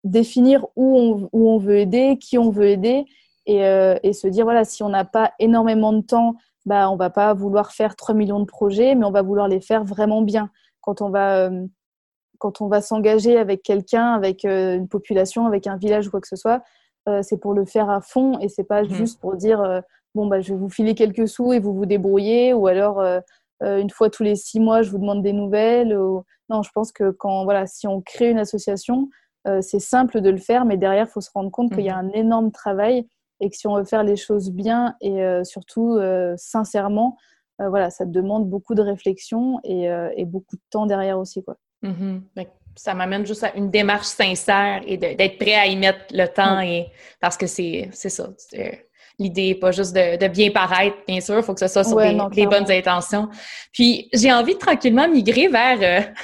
définir 0.03 0.65
où 0.75 0.97
on, 0.97 1.29
où 1.31 1.49
on 1.49 1.57
veut 1.57 1.77
aider, 1.77 2.17
qui 2.19 2.37
on 2.37 2.49
veut 2.49 2.67
aider 2.67 3.05
et, 3.45 3.61
et 4.03 4.13
se 4.13 4.27
dire, 4.27 4.45
voilà, 4.45 4.63
si 4.63 4.81
on 4.83 4.89
n'a 4.89 5.05
pas 5.05 5.33
énormément 5.39 5.93
de 5.93 6.01
temps, 6.01 6.35
bah, 6.65 6.89
on 6.89 6.95
va 6.95 7.09
pas 7.09 7.33
vouloir 7.33 7.71
faire 7.71 7.95
3 7.95 8.15
millions 8.15 8.39
de 8.39 8.45
projets, 8.45 8.95
mais 8.95 9.05
on 9.05 9.11
va 9.11 9.21
vouloir 9.21 9.47
les 9.47 9.61
faire 9.61 9.83
vraiment 9.83 10.21
bien. 10.21 10.49
Quand 10.81 11.01
on 11.01 11.09
va, 11.09 11.47
euh, 11.47 11.65
quand 12.39 12.61
on 12.61 12.67
va 12.67 12.81
s'engager 12.81 13.37
avec 13.37 13.63
quelqu'un, 13.63 14.13
avec 14.13 14.45
euh, 14.45 14.75
une 14.75 14.87
population, 14.87 15.45
avec 15.45 15.67
un 15.67 15.77
village 15.77 16.07
ou 16.07 16.11
quoi 16.11 16.21
que 16.21 16.27
ce 16.27 16.35
soit, 16.35 16.63
euh, 17.09 17.21
c'est 17.21 17.37
pour 17.37 17.53
le 17.53 17.65
faire 17.65 17.89
à 17.89 17.99
fond 17.99 18.39
et 18.39 18.47
c'est 18.47 18.63
pas 18.63 18.83
mmh. 18.83 18.89
juste 18.89 19.19
pour 19.19 19.35
dire 19.35 19.81
bon 20.15 20.27
bah 20.27 20.39
je 20.39 20.53
vais 20.53 20.59
vous 20.59 20.69
filer 20.69 20.95
quelques 20.95 21.27
sous 21.27 21.51
et 21.51 21.59
vous 21.59 21.73
vous 21.73 21.85
débrouillez 21.85 22.53
ou 22.53 22.67
alors 22.67 23.03
une 23.61 23.89
fois 23.89 24.09
tous 24.09 24.23
les 24.23 24.35
six 24.35 24.61
mois 24.61 24.83
je 24.83 24.91
vous 24.91 24.99
demande 24.99 25.21
des 25.21 25.33
nouvelles. 25.33 25.97
Non, 26.49 26.61
je 26.61 26.69
pense 26.73 26.93
que 26.93 27.11
quand 27.11 27.43
voilà 27.43 27.67
si 27.67 27.87
on 27.87 28.01
crée 28.01 28.29
une 28.29 28.39
association, 28.39 29.09
c'est 29.59 29.79
simple 29.79 30.21
de 30.21 30.29
le 30.29 30.37
faire, 30.37 30.63
mais 30.63 30.77
derrière 30.77 31.07
il 31.07 31.11
faut 31.11 31.19
se 31.19 31.31
rendre 31.33 31.51
compte 31.51 31.73
qu'il 31.73 31.83
y 31.83 31.89
a 31.89 32.01
mmh. 32.01 32.05
un 32.05 32.11
énorme 32.11 32.51
travail 32.51 33.05
et 33.43 33.49
que 33.49 33.57
si 33.57 33.67
on 33.67 33.75
veut 33.75 33.83
faire 33.83 34.03
les 34.03 34.15
choses 34.15 34.51
bien 34.51 34.95
et 35.01 35.21
euh, 35.21 35.43
surtout 35.43 35.97
euh, 35.97 36.33
sincèrement, 36.37 37.17
euh, 37.61 37.67
voilà, 37.69 37.89
ça 37.89 38.05
demande 38.05 38.49
beaucoup 38.49 38.73
de 38.73 38.81
réflexion 38.81 39.59
et, 39.65 40.25
beaucoup 40.25 40.55
de 40.55 40.61
temps 40.69 40.85
derrière 40.85 41.19
aussi. 41.19 41.43
Quoi. 41.43 41.57
Mm-hmm. 41.83 42.47
Ça 42.75 42.93
m'amène 42.93 43.25
juste 43.25 43.43
à 43.43 43.53
une 43.55 43.69
démarche 43.69 44.07
sincère 44.07 44.81
et 44.87 44.97
d'être 44.97 45.37
prêt 45.37 45.55
à 45.55 45.67
y 45.67 45.75
mettre 45.75 46.05
le 46.11 46.25
temps 46.25 46.59
et 46.61 46.87
parce 47.19 47.37
que 47.37 47.45
c'est 47.45 47.91
ça 47.91 48.29
l'idée 49.19 49.49
n'est 49.49 49.55
pas 49.55 49.71
juste 49.71 49.93
de, 49.93 50.27
bien 50.27 50.49
paraître, 50.51 50.97
bien 51.07 51.21
sûr, 51.21 51.37
il 51.37 51.43
faut 51.43 51.53
que 51.53 51.59
ce 51.59 51.67
soit 51.67 51.83
sur 51.83 51.97
des, 51.97 52.45
bonnes 52.45 52.69
intentions. 52.69 53.29
Puis 53.71 54.09
j'ai 54.13 54.31
envie 54.31 54.53
de 54.53 54.59
tranquillement 54.59 55.07
migrer 55.07 55.47
vers 55.47 55.77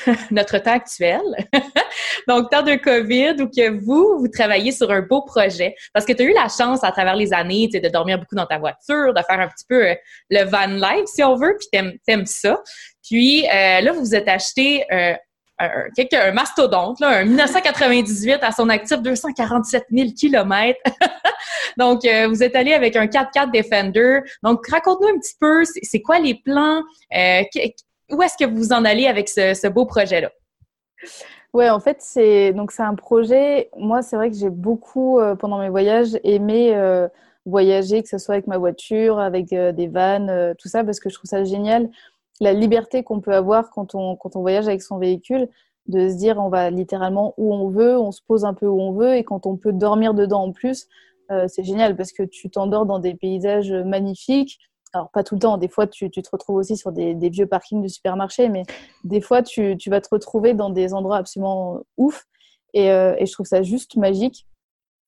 euh, 0.08 0.14
notre 0.32 0.58
temps 0.60 0.74
actuel. 0.74 1.22
Donc, 2.28 2.50
temps 2.50 2.64
de 2.64 2.76
COVID, 2.76 3.42
où 3.42 3.48
que 3.48 3.70
vous, 3.84 4.20
vous 4.20 4.28
travaillez 4.28 4.72
sur 4.72 4.92
un 4.92 5.02
beau 5.02 5.22
projet, 5.22 5.76
parce 5.94 6.06
que 6.06 6.14
tu 6.14 6.24
as 6.24 6.26
eu 6.26 6.34
la 6.34 6.48
chance 6.50 6.84
à 6.84 6.92
travers 6.92 7.16
les 7.16 7.34
années 7.34 7.68
de 7.68 7.90
dormir 7.90 8.20
beaucoup 8.20 8.36
dans 8.36 8.46
ta 8.46 8.58
voiture, 8.58 9.14
de 9.14 9.22
faire 9.22 9.40
un 9.40 9.48
petit 9.48 9.66
peu 9.68 9.90
euh, 9.90 9.96
le 10.30 10.44
van 10.46 10.68
life, 10.68 11.06
si 11.06 11.24
on 11.24 11.36
veut, 11.36 11.56
puis 11.60 11.68
t'aimes 11.72 11.94
aimes 12.08 12.26
ça. 12.26 12.62
Puis 13.08 13.46
euh, 13.48 13.82
là, 13.82 13.92
vous 13.92 14.02
vous 14.02 14.16
êtes 14.16 14.28
acheté 14.28 14.86
un, 14.92 15.16
un 15.60 16.32
mastodonte, 16.32 17.00
là, 17.00 17.20
un 17.20 17.26
1998 17.26 18.40
à 18.42 18.52
son 18.52 18.70
actif 18.70 19.02
247 19.02 19.86
000 19.92 20.10
kilomètres. 20.18 20.80
Donc, 21.78 22.06
euh, 22.06 22.28
vous 22.28 22.44
êtes 22.44 22.56
allé 22.56 22.74
avec 22.74 22.96
un 22.96 23.06
4x4 23.06 23.52
Defender. 23.52 24.20
Donc, 24.44 24.66
raconte-nous 24.68 25.08
un 25.08 25.20
petit 25.20 25.36
peu, 25.40 25.64
c'est 25.66 26.02
quoi 26.02 26.20
les 26.20 26.36
plans? 26.36 26.82
Euh, 27.16 27.42
où 28.12 28.22
est-ce 28.22 28.38
que 28.38 28.50
vous 28.50 28.74
en 28.74 28.86
allez 28.86 29.08
avec 29.08 29.30
ce, 29.30 29.68
beau 29.68 29.86
projet-là? 29.86 30.32
Ouais, 31.54 31.70
en 31.70 31.80
fait, 31.80 31.98
c'est 32.00 32.54
donc 32.54 32.72
c'est 32.72 32.84
un 32.84 32.96
projet. 32.96 33.70
Moi, 33.78 34.02
c'est 34.02 34.16
vrai 34.16 34.30
que 34.30 34.38
j'ai 34.38 34.50
beaucoup 34.50 35.20
euh, 35.20 35.36
pendant 35.36 35.60
mes 35.60 35.70
voyages 35.70 36.20
aimé 36.24 36.76
voyager, 37.46 38.04
que 38.04 38.10
ce 38.10 38.20
soit 38.20 38.36
avec 38.36 38.46
ma 38.46 38.60
voiture, 38.60 39.18
avec 39.18 39.48
des 39.48 39.88
vannes, 39.88 40.54
tout 40.60 40.68
ça, 40.68 40.84
parce 40.84 41.00
que 41.00 41.10
je 41.10 41.16
trouve 41.16 41.30
ça 41.30 41.44
génial 41.44 41.90
la 42.40 42.54
liberté 42.54 43.04
qu'on 43.04 43.20
peut 43.20 43.34
avoir 43.34 43.70
quand 43.70 43.96
on, 43.96 44.16
quand 44.16 44.36
on 44.36 44.42
voyage 44.42 44.68
avec 44.68 44.82
son 44.82 44.98
véhicule, 44.98 45.50
de 45.88 46.10
se 46.10 46.16
dire 46.16 46.38
on 46.38 46.50
va 46.50 46.70
littéralement 46.70 47.34
où 47.38 47.54
on 47.54 47.70
veut, 47.70 47.98
on 47.98 48.12
se 48.12 48.22
pose 48.22 48.46
un 48.46 48.54
peu 48.54 48.68
où 48.68 48.80
on 48.80 48.94
veut, 48.94 49.16
et 49.16 49.24
quand 49.24 49.46
on 49.46 49.58
peut 49.58 49.74
dormir 49.74 50.14
dedans 50.14 50.44
en 50.44 50.52
plus, 50.52 50.88
euh, 51.32 51.48
c'est 51.48 51.64
génial 51.64 51.96
parce 51.96 52.12
que 52.12 52.24
tu 52.24 52.50
t'endors 52.50 52.86
dans 52.86 53.00
des 53.00 53.16
paysages 53.16 53.72
magnifiques. 53.72 54.60
Alors, 54.94 55.12
pas 55.12 55.24
tout 55.24 55.36
le 55.36 55.42
temps, 55.42 55.58
des 55.58 55.68
fois 55.68 55.86
tu, 55.86 56.10
tu 56.10 56.22
te 56.22 56.30
retrouves 56.32 56.56
aussi 56.56 56.76
sur 56.76 56.92
des, 56.92 57.14
vieux 57.30 57.46
parkings 57.46 57.84
de 57.84 57.88
supermarché, 57.88 58.50
mais 58.50 58.64
des 59.04 59.22
fois 59.22 59.44
tu, 59.44 59.78
tu, 59.78 59.92
vas 59.92 60.02
te 60.02 60.10
retrouver 60.12 60.56
dans 60.56 60.72
des 60.72 60.94
endroits 60.94 61.18
absolument 61.18 61.82
ouf. 61.98 62.26
Et, 62.74 62.92
euh, 62.92 63.16
et 63.20 63.26
je 63.26 63.32
trouve 63.32 63.46
ça 63.46 63.62
juste 63.62 63.96
magique. 63.98 64.48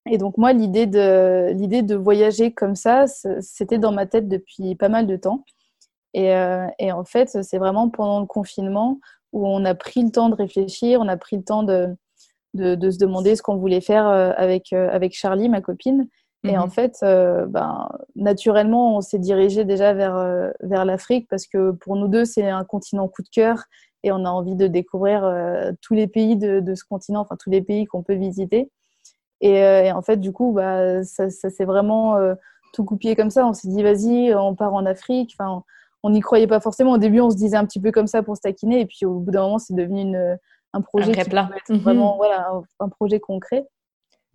Et 0.10 0.18
donc, 0.18 0.38
moi, 0.38 0.54
l'idée 0.54 0.88
de, 0.88 1.52
l'idée 1.54 1.84
de 1.84 1.96
voyager 1.96 2.52
comme 2.54 2.76
ça, 2.76 3.06
c'était 3.08 3.78
dans 3.78 3.92
ma 3.92 4.06
tête 4.08 4.28
depuis 4.28 4.76
pas 4.76 4.90
mal 4.90 5.08
de 5.08 5.16
temps. 5.16 5.46
Et, 6.14 6.36
euh, 6.36 6.68
et 6.80 6.92
en 6.92 7.04
fait, 7.04 7.30
c'est 7.44 7.58
vraiment 7.58 7.90
pendant 7.90 8.20
le 8.20 8.26
confinement 8.26 9.00
où 9.32 9.48
on 9.48 9.64
a 9.66 9.76
pris 9.76 10.04
le 10.04 10.12
temps 10.12 10.30
de 10.30 10.36
réfléchir, 10.36 11.00
on 11.02 11.08
a 11.08 11.18
pris 11.18 11.38
le 11.38 11.44
temps 11.44 11.64
de, 11.64 11.96
de, 12.54 12.76
de 12.76 12.91
se 12.91 12.97
demander 12.97 13.36
ce 13.36 13.41
qu'on 13.41 13.58
voulait 13.58 13.82
faire 13.82 14.08
euh, 14.08 14.32
avec, 14.36 14.74
euh, 14.74 14.89
avec 14.91 15.14
Charlie, 15.14 15.49
ma 15.49 15.62
copine. 15.62 16.08
Et 16.43 16.58
en 16.58 16.66
mhm. 16.66 16.72
fait, 16.72 16.97
ben, 17.04 17.88
naturellement, 18.16 18.97
on 18.97 19.02
s'est 19.02 19.20
dirigé 19.20 19.64
déjà 19.64 19.93
vers, 19.93 20.52
vers 20.62 20.86
l'Afrique 20.86 21.28
parce 21.30 21.45
que 21.45 21.70
pour 21.70 21.95
nous 21.95 22.08
deux, 22.08 22.26
c'est 22.26 22.49
un 22.49 22.64
continent 22.64 23.08
coup 23.08 23.22
de 23.22 23.30
cœur 23.30 23.66
et 24.02 24.12
on 24.12 24.26
a 24.26 24.30
envie 24.30 24.56
de 24.56 24.66
découvrir 24.66 25.22
tous 25.84 25.93
les 25.93 26.08
pays 26.08 26.38
de, 26.38 26.60
de, 26.60 26.74
ce 26.74 26.84
continent, 26.84 27.22
enfin 27.22 27.36
tous 27.39 27.52
les 27.52 27.62
pays 27.62 27.86
qu'on 27.86 28.02
peut 28.02 28.16
visiter. 28.16 28.72
Et, 29.41 29.58
et, 29.58 29.91
en 29.91 30.02
fait, 30.02 30.18
du 30.18 30.32
coup, 30.32 30.52
bah, 30.52 31.04
ça, 31.04 31.30
ça 31.30 31.52
s'est 31.52 31.66
vraiment 31.66 32.18
tout 32.74 32.86
coupé 32.86 33.16
comme 33.16 33.30
ça. 33.30 33.45
On 33.45 33.54
s'est 33.54 33.68
dit, 33.68 33.84
vas-y, 33.84 34.34
on 34.34 34.56
part 34.56 34.74
en 34.74 34.88
Afrique. 34.88 35.36
Enfin, 35.39 35.64
on 36.04 36.10
n'y 36.10 36.22
croyait 36.22 36.47
pas 36.47 36.60
forcément. 36.60 36.93
Au 36.93 36.97
début, 36.97 37.22
on 37.22 37.30
se 37.30 37.36
disait 37.36 37.58
un 37.58 37.66
petit 37.66 37.80
peu 37.80 37.91
comme 37.91 38.08
ça 38.08 38.24
pour 38.24 38.36
se 38.36 38.41
taquiner, 38.41 38.82
et 38.82 38.86
puis 38.86 39.06
au 39.06 39.20
bout 39.20 39.32
d'un 39.32 39.41
moment, 39.41 39.60
c'est 39.60 39.76
devenu 39.76 40.02
une, 40.02 40.38
un 40.74 40.82
projet 40.82 41.12
qui 41.12 41.20
être 41.20 41.70
mhm. 41.70 41.78
vraiment 41.80 42.16
voilà, 42.18 42.52
un, 42.80 42.90
projet 42.90 43.20
concret. 43.20 43.68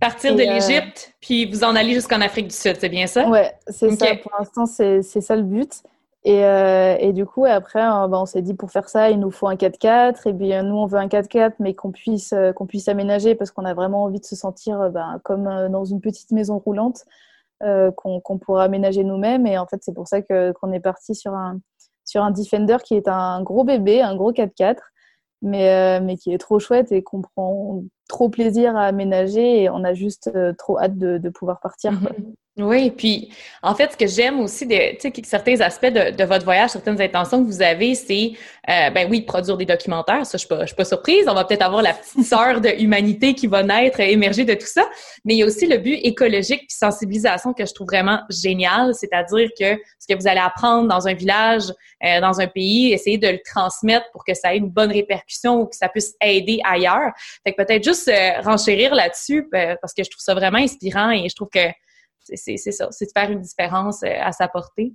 Partir 0.01 0.35
de 0.35 0.43
euh, 0.43 0.45
l'Égypte, 0.45 1.15
puis 1.21 1.51
vous 1.51 1.65
en 1.65 1.75
allez 1.75 1.95
jusqu'en 1.95 2.21
Afrique 2.21 2.49
du 2.49 2.55
Sud, 2.55 2.77
c'est 2.79 2.89
bien 2.89 3.07
ça? 3.07 3.29
Ouais, 3.29 3.55
c'est 3.69 3.91
ça. 3.93 4.15
Pour 4.17 4.33
l'instant, 4.39 4.67
c'est 4.67 5.03
ça 5.03 5.37
le 5.37 5.43
but. 5.43 5.83
Et, 6.25 6.45
euh, 6.45 6.97
et, 6.99 7.13
du 7.13 7.25
coup, 7.25 7.45
après, 7.45 7.81
euh, 7.81 8.09
bah, 8.09 8.21
on 8.21 8.27
s'est 8.27 8.43
dit 8.43 8.55
pour 8.55 8.73
faire 8.73 8.89
ça, 8.89 9.11
il 9.11 9.21
nous 9.21 9.31
faut 9.31 9.47
un 9.47 9.55
4x4. 9.55 10.29
Et 10.29 10.33
bien, 10.33 10.65
nous, 10.65 10.75
on 10.75 10.87
veut 10.87 10.99
un 10.99 11.07
4x4, 11.07 11.55
mais 11.61 11.75
qu'on 11.75 11.93
puisse, 11.93 12.35
qu'on 12.57 12.67
puisse 12.67 12.89
aménager 12.89 13.37
parce 13.37 13.53
qu'on 13.53 13.65
a 13.65 13.75
vraiment 13.75 14.03
envie 14.03 14.21
de 14.21 14.25
se 14.25 14.35
sentir 14.35 14.91
bah, 14.91 15.21
comme 15.23 15.69
dans 15.71 15.85
une 15.85 16.01
petite 16.01 16.33
maison 16.33 16.59
roulante. 16.59 17.05
Euh, 17.63 17.91
qu'on 17.91 18.21
pourra 18.39 18.65
aménager 18.65 19.03
nous-mêmes. 19.03 19.47
Et 19.47 19.57
en 19.57 19.67
fait, 19.67 19.79
c'est 19.81 19.95
pour 19.95 20.07
ça 20.07 20.21
qu'on 20.21 20.73
est 20.73 20.81
parti 20.81 21.15
sur 21.15 21.33
un, 21.33 21.59
sur 22.05 22.23
un 22.23 22.31
Defender 22.31 22.77
qui 22.85 22.95
est 22.97 23.09
un 23.09 23.43
gros 23.43 23.65
bébé, 23.65 24.03
un 24.03 24.15
gros 24.15 24.31
4x4, 24.31 24.77
mais, 25.47 25.71
euh, 25.71 26.01
mais 26.05 26.17
qui 26.17 26.33
est 26.33 26.39
trop 26.39 26.59
chouette 26.59 26.93
et 26.93 27.03
qu'on 27.03 27.23
prend 27.23 27.83
trop 28.09 28.29
plaisir 28.29 28.77
à 28.77 28.85
aménager. 28.85 29.63
Et 29.63 29.71
on 29.71 29.85
a 29.85 29.95
juste 29.95 30.31
euh, 30.35 30.53
trop 30.53 30.79
hâte 30.79 30.99
de, 30.99 31.29
pouvoir 31.31 31.61
partir. 31.61 31.93
Oui, 32.59 32.91
puis 32.91 33.31
en 33.63 33.75
fait, 33.75 33.93
ce 33.93 33.97
que 33.99 34.07
j'aime 34.07 34.41
aussi 34.41 34.67
de 34.67 34.75
certains 35.25 35.61
aspects 35.61 35.93
de, 35.93 36.17
de, 36.17 36.25
votre 36.25 36.47
voyage, 36.47 36.71
certaines 36.71 36.99
intentions 37.03 37.45
que 37.45 37.47
vous 37.47 37.61
avez, 37.61 37.95
c'est 37.95 38.33
euh, 38.71 38.89
ben 38.89 39.07
oui, 39.11 39.21
produire 39.21 39.59
des 39.59 39.67
documentaires. 39.67 40.25
Ça, 40.25 40.39
je 40.39 40.47
suis 40.47 40.49
pas, 40.49 40.67
suis 40.67 40.75
pas 40.75 40.87
surprise. 40.87 41.27
On 41.29 41.35
va 41.35 41.45
peut-être 41.45 41.61
avoir 41.61 41.83
la 41.83 41.93
petite 41.93 42.25
sœur 42.25 42.63
de 42.63 42.71
humanité 42.81 43.35
qui 43.35 43.47
va 43.47 43.63
naître, 43.63 44.01
émerger 44.01 44.47
de 44.47 44.55
tout 44.55 44.67
ça. 44.67 44.89
Mais 45.27 45.35
il 45.35 45.37
y 45.37 45.43
a 45.43 45.47
aussi 45.47 45.67
le 45.67 45.77
but 45.77 45.97
écologique 46.03 46.61
puis 46.61 46.77
sensibilisation 46.79 47.53
que 47.53 47.67
je 47.67 47.75
trouve 47.75 47.89
vraiment 47.89 48.21
génial, 48.31 48.95
c'est-à-dire 48.95 49.51
que 49.51 49.79
ce 49.99 50.07
que 50.09 50.19
vous 50.19 50.27
allez 50.27 50.41
apprendre 50.41 50.89
dans 50.89 51.07
un 51.07 51.13
village, 51.13 51.65
euh, 52.05 52.23
dans 52.23 52.41
un 52.41 52.47
pays, 52.47 52.91
essayer 52.91 53.19
de 53.19 53.29
le 53.29 53.41
transmettre 53.45 54.07
pour 54.13 54.25
que 54.25 54.33
ça 54.33 54.55
ait 54.55 54.59
une 54.59 54.71
bonne 54.71 54.93
répercussion 54.93 55.61
ou 55.61 55.67
que 55.67 55.77
ça 55.77 55.91
puisse 55.91 56.15
aider 56.23 56.61
ailleurs. 56.65 57.13
Fait 57.45 57.53
que 57.53 57.63
peut-être 57.63 57.85
juste 57.85 58.09
euh, 58.09 58.41
renchérir 58.41 58.95
là-dessus 58.95 59.47
parce 59.51 59.93
que 59.93 60.03
je 60.03 60.09
trouve 60.09 60.23
ça 60.23 60.33
vraiment 60.33 60.59
inspirant 60.59 61.11
et 61.11 61.29
je 61.29 61.35
trouve 61.35 61.51
que 61.53 61.69
c'est 62.35 62.57
ça, 62.57 62.89
c'est 62.91 63.07
de 63.07 63.11
faire 63.17 63.31
une 63.31 63.41
différence 63.41 64.03
euh, 64.03 64.13
à 64.21 64.33
sa 64.33 64.49
portée. 64.49 64.95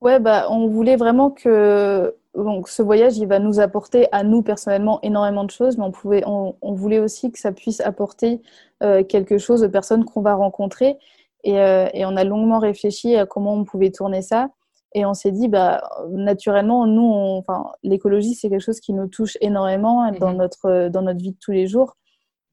Ouais, 0.00 0.18
bah, 0.18 0.46
on 0.50 0.66
voulait 0.68 0.96
vraiment 0.96 1.30
que 1.30 2.14
donc, 2.34 2.68
ce 2.68 2.82
voyage, 2.82 3.18
il 3.18 3.26
va 3.26 3.38
nous 3.40 3.58
apporter 3.58 4.06
à 4.12 4.22
nous 4.22 4.42
personnellement 4.42 5.00
énormément 5.02 5.44
de 5.44 5.50
choses, 5.50 5.76
mais 5.76 5.84
on, 5.84 5.90
pouvait, 5.90 6.22
on, 6.26 6.54
voulait 6.74 7.00
aussi 7.00 7.32
que 7.32 7.38
ça 7.38 7.50
puisse 7.50 7.80
apporter 7.80 8.40
euh, 8.82 9.02
quelque 9.02 9.36
chose 9.36 9.64
aux 9.64 9.68
personnes 9.68 10.04
qu'on 10.04 10.20
va 10.20 10.34
rencontrer. 10.34 10.96
Et, 11.42 11.58
euh, 11.58 11.88
et, 11.92 12.04
on 12.06 12.16
a 12.16 12.22
longuement 12.22 12.60
réfléchi 12.60 13.16
à 13.16 13.26
comment 13.26 13.54
on 13.54 13.64
pouvait 13.64 13.90
tourner 13.90 14.22
ça. 14.22 14.48
Et 14.94 15.04
on 15.04 15.14
s'est 15.14 15.32
dit, 15.32 15.48
bah, 15.48 15.82
naturellement, 16.10 16.86
nous, 16.86 17.12
enfin, 17.38 17.72
l'écologie, 17.82 18.34
c'est 18.34 18.48
quelque 18.48 18.60
chose 18.60 18.80
qui 18.80 18.92
nous 18.92 19.08
touche 19.08 19.36
énormément 19.40 20.10
dans, 20.12 20.32
mm-hmm. 20.32 20.36
notre, 20.36 20.88
dans 20.88 21.02
notre 21.02 21.20
vie 21.20 21.32
de 21.32 21.38
tous 21.40 21.52
les 21.52 21.66
jours. 21.66 21.96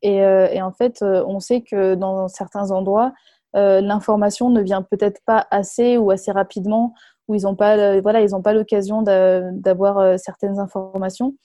Et, 0.01 0.17
et 0.17 0.61
en 0.61 0.71
fait, 0.71 1.01
on 1.01 1.39
sait 1.39 1.61
que 1.61 1.95
dans 1.95 2.27
certains 2.27 2.69
endroits, 2.69 3.13
euh, 3.57 3.81
l'information 3.81 4.49
ne 4.49 4.61
vient 4.61 4.83
peut-être 4.83 5.19
pas 5.25 5.47
assez 5.49 5.97
ou 5.97 6.11
assez 6.11 6.31
rapidement, 6.31 6.93
ou 7.27 7.35
ils 7.35 7.43
n'ont 7.43 7.55
pas, 7.55 7.77
euh, 7.77 8.01
voilà, 8.01 8.21
ils 8.21 8.29
pas 8.43 8.53
l'occasion 8.53 9.01
d'avoir 9.01 9.97
euh, 9.97 10.15
certaines 10.17 10.59
informations. 10.59 11.35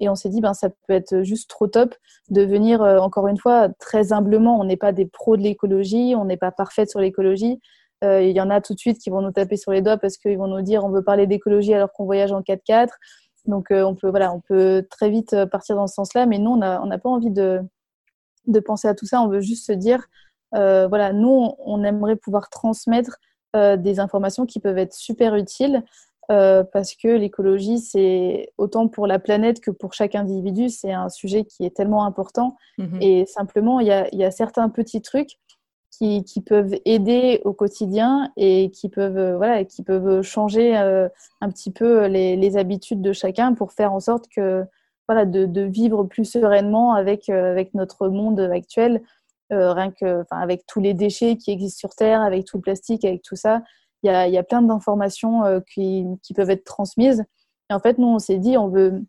Et 0.00 0.08
on 0.08 0.14
s'est 0.14 0.30
dit, 0.30 0.40
ben, 0.40 0.54
ça 0.54 0.70
peut 0.70 0.94
être 0.94 1.22
juste 1.22 1.50
trop 1.50 1.66
top 1.66 1.94
de 2.30 2.42
venir, 2.42 2.80
encore 2.82 3.26
une 3.26 3.36
fois, 3.36 3.68
très 3.80 4.12
humblement. 4.12 4.58
On 4.60 4.64
n'est 4.64 4.76
pas 4.76 4.92
des 4.92 5.06
pros 5.06 5.36
de 5.36 5.42
l'écologie, 5.42 6.14
on 6.16 6.24
n'est 6.24 6.36
pas 6.36 6.52
parfait 6.52 6.86
sur 6.86 7.00
l'écologie. 7.00 7.60
Il 8.02 8.30
y 8.30 8.40
en 8.40 8.48
a 8.48 8.60
tout 8.60 8.74
de 8.74 8.78
suite 8.78 8.98
qui 8.98 9.10
vont 9.10 9.22
nous 9.22 9.32
taper 9.32 9.56
sur 9.56 9.72
les 9.72 9.82
doigts 9.82 9.96
parce 9.96 10.16
qu'ils 10.16 10.38
vont 10.38 10.46
nous 10.46 10.62
dire 10.62 10.84
on 10.84 10.90
veut 10.90 11.02
parler 11.02 11.26
d'écologie 11.26 11.74
alors 11.74 11.92
qu'on 11.92 12.04
voyage 12.04 12.30
en 12.30 12.42
4x4. 12.42 12.90
Donc, 13.46 13.66
on, 13.72 13.96
peut, 13.96 14.08
voilà, 14.08 14.32
on 14.32 14.40
peut 14.40 14.86
très 14.88 15.10
vite 15.10 15.34
partir 15.46 15.74
dans 15.74 15.88
ce 15.88 15.94
sens-là. 15.94 16.26
Mais 16.26 16.38
nous, 16.38 16.52
on 16.52 16.56
n'a 16.58 16.98
pas 16.98 17.08
envie 17.08 17.32
de 17.32 17.60
penser 18.64 18.86
à 18.86 18.94
tout 18.94 19.06
ça. 19.06 19.20
On 19.20 19.26
veut 19.26 19.40
juste 19.40 19.66
se 19.66 19.72
dire 19.72 20.06
euh, 20.54 20.86
voilà, 20.88 21.12
nous, 21.12 21.52
on, 21.58 21.84
aimerait 21.84 22.16
pouvoir 22.16 22.48
transmettre 22.48 23.18
euh, 23.56 23.76
des 23.76 24.00
informations 24.00 24.46
qui 24.46 24.60
peuvent 24.60 24.78
être 24.78 24.94
super 24.94 25.34
utiles 25.34 25.82
parce 26.30 26.94
que 26.94 27.08
l'écologie, 27.08 27.78
c'est 27.78 28.52
autant 28.58 28.86
pour 28.86 29.06
la 29.06 29.18
planète 29.18 29.62
que 29.62 29.70
pour 29.70 29.94
chaque 29.94 30.14
individu, 30.14 30.68
c'est 30.68 30.92
un 30.92 31.08
sujet 31.08 31.46
qui 31.46 31.64
est 31.64 31.74
tellement 31.74 32.04
important. 32.04 32.54
Mm-hmm. 32.78 32.98
Et 33.00 33.24
simplement, 33.24 33.80
il 33.80 33.86
y 33.86 33.92
a, 33.92 34.14
y 34.14 34.24
a, 34.24 34.30
certains 34.30 34.68
petits 34.68 35.00
trucs 35.00 35.38
qui, 35.90 36.24
qui, 36.24 36.42
peuvent 36.42 36.74
aider 36.84 37.40
au 37.46 37.54
quotidien 37.54 38.30
et 38.36 38.70
qui 38.74 38.90
peuvent, 38.90 39.36
voilà, 39.36 39.64
qui 39.64 39.82
peuvent 39.82 40.20
changer 40.20 40.76
un 40.76 41.48
petit 41.48 41.70
peu 41.70 42.04
les, 42.08 42.36
les, 42.36 42.58
habitudes 42.58 43.00
de 43.00 43.14
chacun 43.14 43.54
pour 43.54 43.72
faire 43.72 43.94
en 43.94 44.00
sorte 44.00 44.26
que 44.28 44.66
voilà, 45.08 45.24
de, 45.24 45.46
de 45.46 45.62
vivre 45.62 46.04
plus 46.04 46.26
sereinement 46.26 46.92
avec, 46.92 47.30
avec 47.30 47.72
notre 47.72 48.08
monde 48.08 48.38
actuel 48.40 49.00
euh, 49.52 49.72
rien 49.72 49.90
que, 49.90 50.24
avec 50.30 50.66
tous 50.66 50.80
les 50.80 50.94
déchets 50.94 51.36
qui 51.36 51.50
existent 51.50 51.78
sur 51.78 51.94
Terre, 51.94 52.20
avec 52.20 52.44
tout 52.44 52.58
le 52.58 52.62
plastique, 52.62 53.04
avec 53.04 53.22
tout 53.22 53.36
ça, 53.36 53.62
il 54.02 54.06
y 54.06 54.10
a, 54.10 54.28
y 54.28 54.38
a, 54.38 54.42
plein 54.42 54.62
d'informations 54.62 55.44
euh, 55.44 55.60
qui, 55.72 56.06
qui, 56.22 56.34
peuvent 56.34 56.50
être 56.50 56.64
transmises. 56.64 57.24
Et 57.70 57.74
en 57.74 57.80
fait, 57.80 57.98
nous, 57.98 58.06
on 58.06 58.18
s'est 58.18 58.38
dit, 58.38 58.56
on 58.56 58.68
veut, 58.68 59.02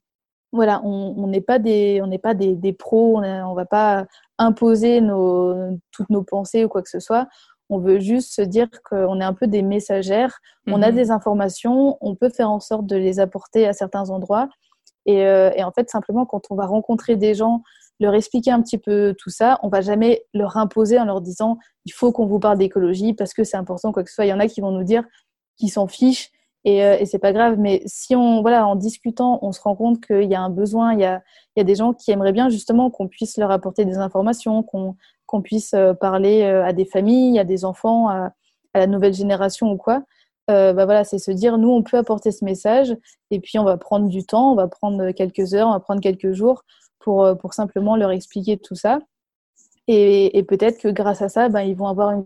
voilà, 0.51 0.81
on 0.83 1.27
n'est 1.27 1.41
pas 1.41 1.59
des, 1.59 2.01
on 2.01 2.07
n'est 2.07 2.17
pas 2.17 2.33
des, 2.33 2.55
des 2.55 2.73
pros, 2.73 3.17
on, 3.17 3.21
ne 3.21 3.55
va 3.55 3.65
pas 3.65 4.05
imposer 4.37 5.01
nos, 5.01 5.77
toutes 5.91 6.09
nos 6.09 6.23
pensées 6.23 6.65
ou 6.65 6.69
quoi 6.69 6.81
que 6.81 6.89
ce 6.89 6.99
soit. 6.99 7.27
On 7.69 7.77
veut 7.77 7.99
juste 7.99 8.33
se 8.33 8.41
dire 8.41 8.67
qu'on 8.83 9.21
est 9.21 9.23
un 9.23 9.33
peu 9.33 9.45
des 9.45 9.61
messagères. 9.61 10.39
On 10.67 10.81
a 10.81 10.89
mhm. 10.89 10.95
des 10.95 11.11
informations, 11.11 11.97
on 12.01 12.15
peut 12.15 12.29
faire 12.29 12.49
en 12.49 12.59
sorte 12.59 12.87
de 12.87 12.95
les 12.95 13.19
apporter 13.19 13.67
à 13.67 13.73
certains 13.73 14.09
endroits. 14.09 14.49
Et, 15.05 15.25
euh, 15.25 15.51
et, 15.55 15.63
en 15.63 15.71
fait, 15.71 15.89
simplement, 15.89 16.25
quand 16.25 16.47
on 16.49 16.55
va 16.55 16.65
rencontrer 16.65 17.15
des 17.15 17.35
gens 17.35 17.61
leur 17.99 18.13
expliquer 18.13 18.51
un 18.51 18.61
petit 18.61 18.77
peu 18.77 19.15
tout 19.17 19.29
ça. 19.29 19.59
On 19.63 19.69
va 19.69 19.81
jamais 19.81 20.25
leur 20.33 20.57
imposer 20.57 20.99
en 20.99 21.05
leur 21.05 21.21
disant 21.21 21.57
il 21.85 21.91
faut 21.91 22.11
qu'on 22.11 22.25
vous 22.25 22.39
parle 22.39 22.57
d'écologie 22.57 23.13
parce 23.13 23.33
que 23.33 23.43
c'est 23.43 23.57
important 23.57 23.91
quoi 23.91 24.03
que 24.03 24.09
ce 24.09 24.15
soit. 24.15 24.25
Il 24.25 24.29
y 24.29 24.33
en 24.33 24.39
a 24.39 24.47
qui 24.47 24.61
vont 24.61 24.71
nous 24.71 24.83
dire 24.83 25.03
qu'ils 25.57 25.71
s'en 25.71 25.87
fichent 25.87 26.31
et, 26.65 26.83
euh, 26.83 26.97
et 26.99 27.05
c'est 27.05 27.19
pas 27.19 27.33
grave. 27.33 27.57
Mais 27.57 27.81
si 27.85 28.15
on 28.15 28.41
voilà 28.41 28.67
en 28.67 28.75
discutant, 28.75 29.39
on 29.41 29.51
se 29.51 29.61
rend 29.61 29.75
compte 29.75 30.05
qu'il 30.05 30.29
y 30.29 30.35
a 30.35 30.41
un 30.41 30.49
besoin, 30.49 30.93
il 30.93 30.99
y 30.99 31.05
a, 31.05 31.21
il 31.55 31.59
y 31.59 31.61
a 31.61 31.65
des 31.65 31.75
gens 31.75 31.93
qui 31.93 32.11
aimeraient 32.11 32.31
bien 32.31 32.49
justement 32.49 32.89
qu'on 32.89 33.07
puisse 33.07 33.37
leur 33.37 33.51
apporter 33.51 33.85
des 33.85 33.97
informations, 33.97 34.63
qu'on 34.63 35.41
puisse 35.41 35.73
euh, 35.73 35.93
parler 35.93 36.43
euh, 36.43 36.65
à 36.65 36.73
des 36.73 36.85
familles, 36.85 37.39
à 37.39 37.43
des 37.43 37.65
enfants, 37.65 38.09
à, 38.09 38.31
à 38.73 38.79
la 38.79 38.87
nouvelle 38.87 39.13
génération 39.13 39.71
ou 39.71 39.77
quoi. 39.77 40.03
Euh, 40.49 40.73
bah 40.73 40.85
voilà, 40.85 41.03
c'est 41.03 41.19
se 41.19 41.29
dire, 41.31 41.57
nous, 41.59 41.69
on 41.69 41.83
peut 41.83 41.97
apporter 41.97 42.31
ce 42.31 42.43
message, 42.43 42.95
et 43.29 43.39
puis 43.39 43.59
on 43.59 43.63
va 43.63 43.77
prendre 43.77 44.07
du 44.07 44.25
temps, 44.25 44.51
on 44.51 44.55
va 44.55 44.67
prendre 44.67 45.11
quelques 45.11 45.53
heures, 45.53 45.67
on 45.67 45.73
va 45.73 45.79
prendre 45.79 46.01
quelques 46.01 46.31
jours 46.31 46.63
pour, 46.99 47.23
euh, 47.23 47.35
pour 47.35 47.53
simplement 47.53 47.95
leur 47.95 48.11
expliquer 48.11 48.57
tout 48.57 48.75
ça. 48.75 48.99
Et, 49.87 50.37
et 50.37 50.43
peut-être 50.43 50.79
que 50.79 50.87
grâce 50.87 51.21
à 51.21 51.29
ça, 51.29 51.49
ben, 51.49 51.61
ils 51.61 51.75
vont 51.75 51.87
avoir 51.87 52.11
une 52.11 52.25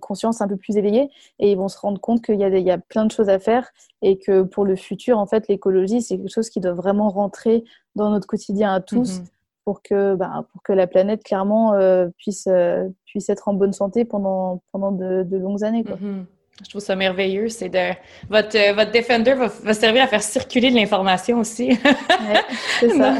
conscience 0.00 0.40
un 0.40 0.48
peu 0.48 0.56
plus 0.56 0.76
éveillée 0.76 1.10
et 1.38 1.52
ils 1.52 1.56
vont 1.56 1.68
se 1.68 1.78
rendre 1.78 2.00
compte 2.00 2.24
qu'il 2.24 2.36
y, 2.36 2.38
y, 2.38 2.70
a 2.70 2.78
plein 2.78 3.04
de 3.04 3.12
choses 3.12 3.28
à 3.28 3.38
faire 3.38 3.68
et 4.02 4.18
que 4.18 4.42
pour 4.42 4.64
le 4.64 4.76
futur, 4.76 5.18
en 5.18 5.26
fait, 5.26 5.46
l'écologie, 5.48 6.02
c'est 6.02 6.16
quelque 6.16 6.32
chose 6.32 6.50
qui 6.50 6.60
doit 6.60 6.72
vraiment 6.72 7.08
rentrer 7.10 7.64
dans 7.94 8.10
notre 8.10 8.26
quotidien 8.26 8.74
à 8.74 8.80
tous 8.80 9.20
mhm. 9.20 9.26
pour, 9.64 9.82
que, 9.82 10.14
ben, 10.16 10.46
pour 10.52 10.62
que 10.62 10.72
la 10.72 10.86
planète, 10.86 11.22
clairement, 11.22 11.74
euh, 11.74 12.08
puisse, 12.18 12.48
euh, 12.48 12.88
puisse 13.06 13.28
être 13.28 13.48
en 13.48 13.54
bonne 13.54 13.72
santé 13.72 14.04
pendant, 14.04 14.62
pendant 14.72 14.92
de, 14.92 15.22
de 15.22 15.36
longues 15.36 15.64
années. 15.64 15.84
Quoi. 15.84 15.96
Mhm. 16.00 16.26
Je 16.62 16.68
trouve 16.70 16.80
ça 16.80 16.94
merveilleux. 16.94 17.48
C'est 17.48 17.68
de 17.68 17.90
votre 18.30 18.56
euh, 18.56 18.74
votre 18.74 18.92
Defender 18.92 19.34
va, 19.34 19.48
va, 19.48 19.74
servir 19.74 20.04
à 20.04 20.06
faire 20.06 20.22
circuler 20.22 20.70
de 20.70 20.76
l'information 20.76 21.38
aussi. 21.38 21.70
ouais, 21.70 22.40
c'est 22.78 22.90
ça. 22.96 23.14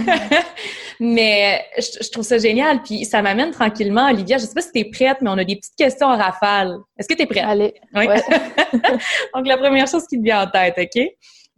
Mais 1.01 1.65
je, 1.79 2.11
trouve 2.11 2.25
ça 2.25 2.39
génial. 2.39 2.83
Puis 2.83 3.05
ça 3.05 3.23
m'amène 3.23 3.51
tranquillement, 3.51 4.09
Olivia. 4.09 4.39
Je 4.39 4.45
sais 4.45 4.55
pas 4.55 4.63
si 4.63 4.73
tu 4.73 4.81
es 4.81 4.85
prête, 4.85 5.19
mais 5.21 5.31
on 5.31 5.39
a 5.39 5.45
des 5.45 5.57
petites 5.57 5.77
questions 5.77 6.07
en 6.07 6.17
rafale. 6.17 6.79
Est-ce 6.99 7.09
que 7.09 7.15
tu 7.15 7.23
es 7.23 7.27
prête? 7.27 7.45
Allez. 7.45 7.75
Oui? 7.95 8.07
Ouais. 8.07 8.23
Donc 9.35 9.47
la 9.47 9.57
première 9.57 9.87
chose 9.87 10.07
qui 10.07 10.19
te 10.19 10.23
vient 10.23 10.43
en 10.43 10.51
tête, 10.51 10.75
OK? 10.79 11.03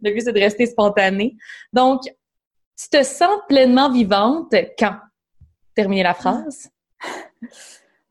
Le 0.01 0.11
but, 0.11 0.21
c'est 0.21 0.33
de 0.33 0.39
rester 0.39 0.65
spontané. 0.65 1.35
Donc, 1.73 2.01
tu 2.03 2.89
te 2.89 3.03
sens 3.03 3.39
pleinement 3.47 3.91
vivante 3.91 4.53
quand? 4.77 4.95
Terminer 5.75 6.03
la 6.03 6.13
phrase. 6.13 6.69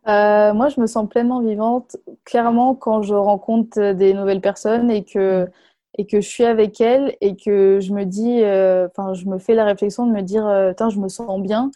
Euh, 0.09 0.55
moi, 0.55 0.69
je 0.69 0.81
me 0.81 0.87
sens 0.87 1.09
pleinement 1.09 1.41
vivante, 1.41 1.97
clairement, 2.25 2.77
quand 2.77 3.03
je 3.03 3.13
rencontre 3.13 3.91
des 3.91 4.15
nouvelles 4.15 4.41
personnes 4.41 4.89
et 4.89 5.03
que, 5.05 5.49
et 5.97 6.07
que 6.07 6.21
je 6.21 6.29
suis 6.29 6.45
avec 6.45 6.81
elles 6.81 7.17
et 7.21 7.37
que 7.37 7.81
je 7.81 7.93
me 7.93 8.05
dis, 8.05 8.43
euh, 8.43 8.87
enfin, 8.89 9.15
je 9.15 9.27
me 9.27 9.39
fais 9.39 9.55
la 9.55 9.65
réflexion 9.65 10.07
de 10.07 10.13
me 10.13 10.23
dire, 10.23 10.47
euh, 10.47 10.73
je 10.91 10.99
me 10.99 11.09
sens 11.09 11.41
bien, 11.41 11.71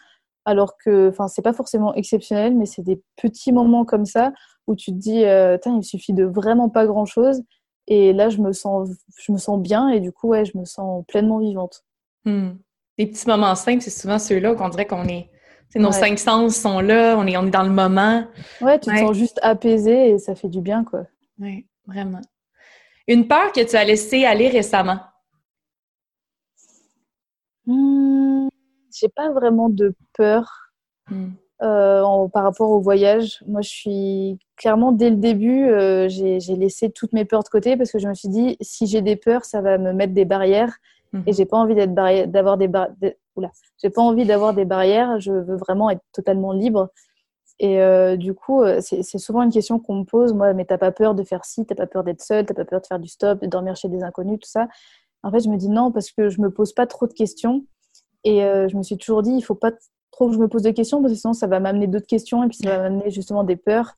alors 0.44 0.76
que, 0.76 1.08
enfin, 1.08 1.28
c'est 1.28 1.42
pas 1.42 1.52
forcément 1.52 1.94
exceptionnel, 1.94 2.54
mais 2.54 2.66
c'est 2.66 2.82
des 2.82 3.02
petits 3.16 3.52
moments 3.52 3.84
comme 3.84 4.06
ça 4.06 4.32
où 4.66 4.76
tu 4.76 4.92
te 4.92 4.96
dis, 4.96 5.20
il 5.20 5.76
me 5.76 5.82
suffit 5.82 6.12
de 6.12 6.24
vraiment 6.24 6.68
pas 6.68 6.86
grand 6.86 7.06
chose. 7.06 7.42
Et 7.86 8.12
là, 8.12 8.28
je 8.28 8.38
me 8.38 8.52
sens, 8.52 8.88
je 9.18 9.32
me 9.32 9.38
sens 9.38 9.58
bien 9.58 9.88
et 9.88 10.00
du 10.00 10.12
coup, 10.12 10.28
ouais, 10.28 10.44
je 10.44 10.56
me 10.56 10.64
sens 10.64 11.04
pleinement 11.08 11.38
vivante. 11.38 11.82
Hmm. 12.24 12.50
Les 12.98 13.06
petits 13.06 13.26
moments 13.26 13.54
simples, 13.54 13.82
c'est 13.82 13.90
souvent 13.90 14.18
ceux-là 14.18 14.54
qu'on 14.54 14.68
dirait 14.68 14.86
qu'on 14.86 15.08
est 15.08 15.30
nos 15.78 15.92
cinq 15.92 16.18
sens 16.18 16.56
sont 16.56 16.80
là, 16.80 17.16
on 17.16 17.26
est, 17.26 17.36
on 17.36 17.46
est 17.46 17.50
dans 17.50 17.62
le 17.62 17.70
moment. 17.70 18.24
Ouais, 18.60 18.78
tu 18.78 18.90
te 18.90 18.96
sens 18.96 19.16
juste 19.16 19.38
apaisé 19.42 20.10
et 20.10 20.18
ça 20.18 20.34
fait 20.34 20.48
du 20.48 20.60
bien, 20.60 20.84
quoi. 20.84 21.04
Oui, 21.38 21.66
vraiment. 21.86 22.20
Une 23.10 23.26
peur 23.26 23.50
que 23.50 23.68
tu 23.68 23.74
as 23.74 23.82
laissée 23.82 24.24
aller 24.24 24.48
récemment? 24.48 25.00
Hmm, 27.66 28.46
j'ai 28.96 29.08
pas 29.08 29.32
vraiment 29.32 29.68
de 29.68 29.96
peur 30.16 30.70
hmm. 31.10 31.30
euh, 31.62 32.28
par 32.28 32.44
rapport 32.44 32.70
au 32.70 32.80
voyage. 32.80 33.42
Moi, 33.48 33.62
je 33.62 33.68
suis 33.68 34.38
clairement, 34.56 34.92
dès 34.92 35.10
le 35.10 35.16
début, 35.16 35.68
euh, 35.70 36.08
j'ai 36.08 36.38
laissé 36.54 36.92
toutes 36.92 37.12
mes 37.12 37.24
peurs 37.24 37.42
de 37.42 37.48
côté 37.48 37.76
parce 37.76 37.90
que 37.90 37.98
je 37.98 38.06
me 38.06 38.14
suis 38.14 38.28
dit, 38.28 38.56
si 38.60 38.86
j'ai 38.86 39.02
des 39.02 39.16
peurs, 39.16 39.44
ça 39.44 39.60
va 39.60 39.76
me 39.76 39.92
mettre 39.92 40.14
des 40.14 40.24
barrières 40.24 40.76
hmm. 41.12 41.22
et 41.26 41.32
j'ai 41.32 41.46
pas 41.46 41.56
envie 41.56 41.74
d'avoir 41.74 42.58
des, 42.58 42.68
barrières 42.68 43.16
j'ai 43.82 43.90
pas 43.90 44.02
envie 44.02 44.24
d'avoir 44.24 44.54
des 44.54 44.64
barrières, 44.64 45.18
je 45.18 45.32
veux 45.32 45.56
vraiment 45.56 45.90
être 45.90 46.04
totalement 46.12 46.52
libre. 46.52 46.90
Et 47.62 47.78
euh, 47.82 48.16
du 48.16 48.32
coup, 48.32 48.62
euh, 48.62 48.80
c'est 48.80 49.18
souvent 49.18 49.42
une 49.42 49.52
question 49.52 49.78
qu'on 49.78 49.96
me 49.96 50.04
pose, 50.04 50.32
moi, 50.32 50.54
mais 50.54 50.64
t'as 50.64 50.78
pas 50.78 50.92
peur 50.92 51.14
de 51.14 51.22
faire 51.22 51.44
ci, 51.44 51.66
t'as 51.66 51.74
pas 51.74 51.86
peur 51.86 52.04
d'être 52.04 52.22
seule, 52.22 52.46
t'as 52.46 52.54
pas 52.54 52.64
peur 52.64 52.80
de 52.80 52.86
faire 52.86 52.98
du 52.98 53.08
stop, 53.08 53.42
de 53.42 53.46
dormir 53.46 53.76
chez 53.76 53.90
des 53.90 54.02
inconnus, 54.02 54.38
tout 54.40 54.48
ça. 54.48 54.66
En 55.22 55.30
fait, 55.30 55.40
je 55.40 55.50
me 55.50 55.58
dis 55.58 55.68
non, 55.68 55.92
parce 55.92 56.10
que 56.10 56.30
je 56.30 56.40
me 56.40 56.50
pose 56.50 56.72
pas 56.72 56.86
trop 56.86 57.06
de 57.06 57.12
questions. 57.12 57.66
Et 58.24 58.44
euh, 58.44 58.66
je 58.68 58.78
me 58.78 58.82
suis 58.82 58.96
toujours 58.96 59.22
dit, 59.22 59.32
il 59.32 59.42
faut 59.42 59.54
pas 59.54 59.72
trop 60.10 60.28
que 60.28 60.34
je 60.34 60.38
me 60.38 60.48
pose 60.48 60.62
de 60.62 60.70
questions, 60.70 61.02
parce 61.02 61.12
que 61.12 61.20
sinon, 61.20 61.34
ça 61.34 61.46
va 61.48 61.60
m'amener 61.60 61.86
d'autres 61.86 62.06
questions, 62.06 62.42
et 62.42 62.48
puis 62.48 62.56
ça 62.56 62.70
va 62.70 62.78
m'amener 62.78 63.10
justement 63.10 63.44
des 63.44 63.56
peurs. 63.56 63.92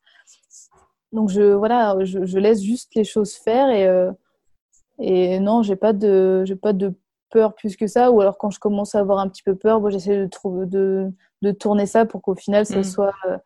Donc, 1.13 1.29
je, 1.29 1.53
voilà, 1.53 1.97
je, 2.03 2.39
laisse 2.39 2.63
juste 2.63 2.97
les 2.97 3.05
choses 3.05 3.35
faire, 3.35 3.71
et, 3.71 3.87
et 4.99 5.39
non, 5.39 5.63
j'ai 5.63 5.77
pas 5.77 5.93
de, 5.93 6.45
pas 6.61 6.73
de 6.73 6.95
peur 7.31 7.55
plus 7.55 7.77
que 7.77 7.87
ça, 7.87 8.11
ou 8.11 8.21
alors 8.21 8.39
quand 8.39 8.51
je 8.51 8.59
commence 8.59 8.97
à 8.97 8.99
avoir 8.99 9.19
un 9.19 9.29
petit 9.29 9.43
peu 9.45 9.55
peur, 9.55 9.81
moi 9.81 9.91
j'essaie 9.91 10.27
de, 10.27 10.65
de, 10.65 11.13
de, 11.43 11.53
tourner 11.53 11.87
ça 11.87 12.07
pour 12.07 12.23
qu'au 12.23 12.35
final 12.35 12.65
ça, 12.65 12.79
mm. 12.79 12.85
soit, 12.85 13.15
euh, 13.27 13.39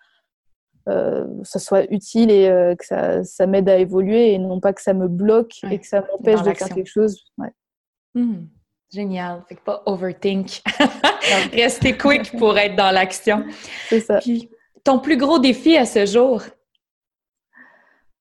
euh, 0.88 1.26
ça 1.42 1.58
soit 1.58 1.90
utile 1.90 2.30
et 2.30 2.48
euh, 2.48 2.74
que 2.74 2.84
ça, 2.84 3.24
ça 3.24 3.46
m'aide 3.46 3.68
à 3.68 3.78
évoluer 3.78 4.32
et 4.32 4.38
non 4.38 4.60
pas 4.60 4.72
que 4.72 4.82
ça 4.82 4.94
me 4.94 5.08
bloque 5.08 5.54
et 5.70 5.78
que 5.78 5.86
ça 5.86 6.02
m'empêche 6.02 6.42
de 6.42 6.52
faire 6.52 6.68
quelque 6.68 6.90
chose. 6.90 7.24
Ouais. 7.38 7.52
Mm. 8.14 8.46
Génial. 8.92 9.42
Fait 9.48 9.56
que 9.56 9.62
pas 9.62 9.82
overthink. 9.86 10.62
Rester 11.52 11.96
quick 11.96 12.36
pour 12.38 12.56
être 12.56 12.76
dans 12.76 12.90
l'action. 12.92 13.44
C'est 13.88 14.00
ça. 14.00 14.18
Puis, 14.18 14.50
ton 14.84 15.00
plus 15.00 15.16
gros 15.16 15.38
défi 15.38 15.76
à 15.76 15.84
ce 15.84 16.06
jour? 16.06 16.42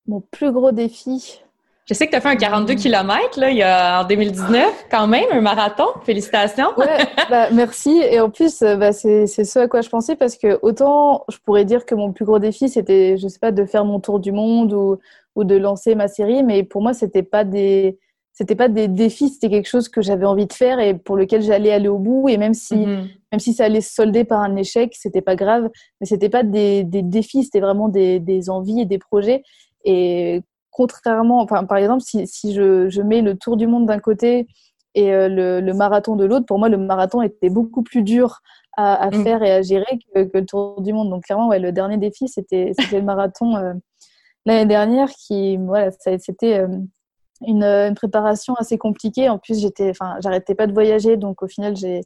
Mon 0.08 0.22
plus 0.22 0.52
gros 0.52 0.72
défi, 0.72 1.44
je 1.86 1.94
sais 1.94 2.08
que 2.08 2.12
tu 2.12 2.18
as 2.18 2.22
fait 2.22 2.30
un 2.30 2.36
42 2.36 2.74
km 2.74 3.40
là, 3.40 3.52
il 3.52 3.58
y 3.58 3.62
a, 3.62 4.02
en 4.02 4.08
2019, 4.08 4.88
quand 4.90 5.08
même, 5.08 5.26
un 5.32 5.42
marathon. 5.42 5.86
Félicitations. 6.04 6.70
Ouais, 6.78 6.98
bah, 7.30 7.50
merci. 7.52 8.02
Et 8.10 8.20
en 8.20 8.32
plus, 8.32 8.64
euh, 8.64 8.76
bah, 8.76 8.92
c'est 8.92 9.28
ce 9.28 9.60
à 9.60 9.68
quoi 9.68 9.82
je 9.82 9.90
pensais 9.90 10.16
parce 10.16 10.36
que 10.36 10.58
autant 10.64 11.26
je 11.30 11.38
pourrais 11.46 11.64
dire 11.64 11.86
que 11.86 11.94
mon 11.94 12.12
plus 12.12 12.26
gros 12.26 12.40
défi, 12.40 12.70
c'était, 12.70 13.18
je 13.18 13.28
sais 13.28 13.40
pas, 13.40 13.52
de 13.52 13.66
faire 13.66 13.86
mon 13.86 14.00
tour 14.00 14.20
du 14.20 14.32
monde 14.32 14.74
ou, 14.74 14.98
ou 15.36 15.44
de 15.44 15.56
lancer 15.56 15.94
ma 15.94 16.08
série, 16.08 16.44
mais 16.44 16.64
pour 16.64 16.82
moi, 16.82 16.94
c'était 16.94 17.24
pas 17.24 17.44
des 17.44 18.00
c'était 18.34 18.56
pas 18.56 18.68
des 18.68 18.90
défis, 18.90 19.30
c'était 19.30 19.50
quelque 19.50 19.70
chose 19.70 19.88
que 19.88 20.02
j'avais 20.02 20.26
envie 20.26 20.46
de 20.46 20.52
faire 20.52 20.80
et 20.80 20.94
pour 20.94 21.16
lequel 21.16 21.42
j'allais 21.42 21.72
aller 21.72 21.88
au 21.88 22.00
bout. 22.00 22.28
Et 22.28 22.36
même 22.36 22.54
si, 22.54 22.76
mm-hmm. 22.76 23.08
même 23.32 23.40
si 23.40 23.54
ça 23.54 23.64
allait 23.64 23.80
se 23.80 23.94
solder 23.94 24.26
par 24.26 24.42
un 24.42 24.58
échec, 24.58 24.94
c'était 24.94 25.22
pas 25.22 25.38
grave. 25.38 25.70
Mais 26.02 26.06
c'était 26.06 26.28
pas 26.28 26.44
des, 26.44 26.84
des 26.84 27.02
défis, 27.02 27.46
c'était 27.46 27.62
vraiment 27.62 27.88
des, 27.88 28.20
des 28.20 28.50
envies 28.50 28.82
et 28.82 28.86
des 28.86 28.98
projets. 28.98 29.42
Et 29.86 30.42
contrairement, 30.76 31.40
enfin, 31.40 31.64
par 31.64 31.78
exemple, 31.78 32.02
si, 32.02 32.28
si 32.28 32.54
je, 32.54 32.90
je, 32.90 33.02
mets 33.02 33.22
le 33.22 33.38
tour 33.38 33.56
du 33.56 33.66
monde 33.66 33.86
d'un 33.86 34.00
côté 34.00 34.46
et 34.94 35.14
euh, 35.14 35.30
le, 35.30 35.62
le, 35.62 35.74
marathon 35.74 36.18
de 36.18 36.26
l'autre, 36.26 36.46
pour 36.46 36.60
moi, 36.60 36.68
le 36.68 36.78
marathon 36.78 37.22
était 37.22 37.50
beaucoup 37.50 37.82
plus 37.82 38.04
dur 38.04 38.42
à, 38.76 38.94
à 38.96 39.10
mm. 39.10 39.24
faire 39.24 39.42
et 39.42 39.52
à 39.54 39.62
gérer 39.62 40.00
que, 40.14 40.26
que, 40.26 40.38
le 40.38 40.46
tour 40.46 40.82
du 40.82 40.92
monde. 40.92 41.10
Donc, 41.10 41.24
clairement, 41.24 41.48
ouais, 41.48 41.60
le 41.60 41.72
dernier 41.72 41.98
défi, 41.98 42.28
c'était 42.28 42.74
le 42.92 43.02
marathon 43.02 43.56
euh, 43.56 43.74
l'année 44.46 44.66
dernière 44.66 45.10
qui, 45.12 45.56
voilà, 45.56 45.92
c'était 46.18 46.60
euh, 46.60 46.68
une, 47.48 47.64
une, 47.64 47.96
préparation 47.96 48.54
assez 48.56 48.78
compliquée. 48.78 49.30
En 49.30 49.38
plus, 49.38 49.62
j'étais, 49.62 49.92
enfin, 49.92 50.18
j'arrêtais 50.20 50.56
pas 50.56 50.68
de 50.68 50.74
voyager, 50.74 51.16
donc 51.16 51.42
au 51.42 51.48
final, 51.48 51.78
j'ai 51.78 52.02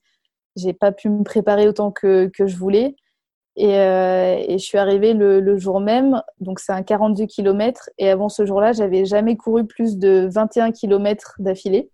j'ai 0.55 0.73
pas 0.73 0.91
pu 0.91 1.09
me 1.09 1.23
préparer 1.23 1.67
autant 1.67 1.91
que, 1.91 2.29
que 2.33 2.47
je 2.47 2.57
voulais. 2.57 2.95
Euh, 3.59 4.43
et, 4.47 4.57
je 4.57 4.63
suis 4.63 4.77
arrivée 4.77 5.13
le, 5.13 5.57
jour 5.57 5.79
même, 5.79 6.21
donc 6.39 6.59
c'est 6.59 6.71
un 6.71 6.83
42 6.83 7.25
km. 7.25 7.89
Et 7.97 8.09
avant 8.09 8.29
ce 8.29 8.45
jour-là, 8.45 8.71
j'avais 8.71 9.05
jamais 9.05 9.35
couru 9.35 9.65
plus 9.65 9.97
de 9.97 10.29
21 10.31 10.71
km 10.71 11.35
d'affilée. 11.39 11.91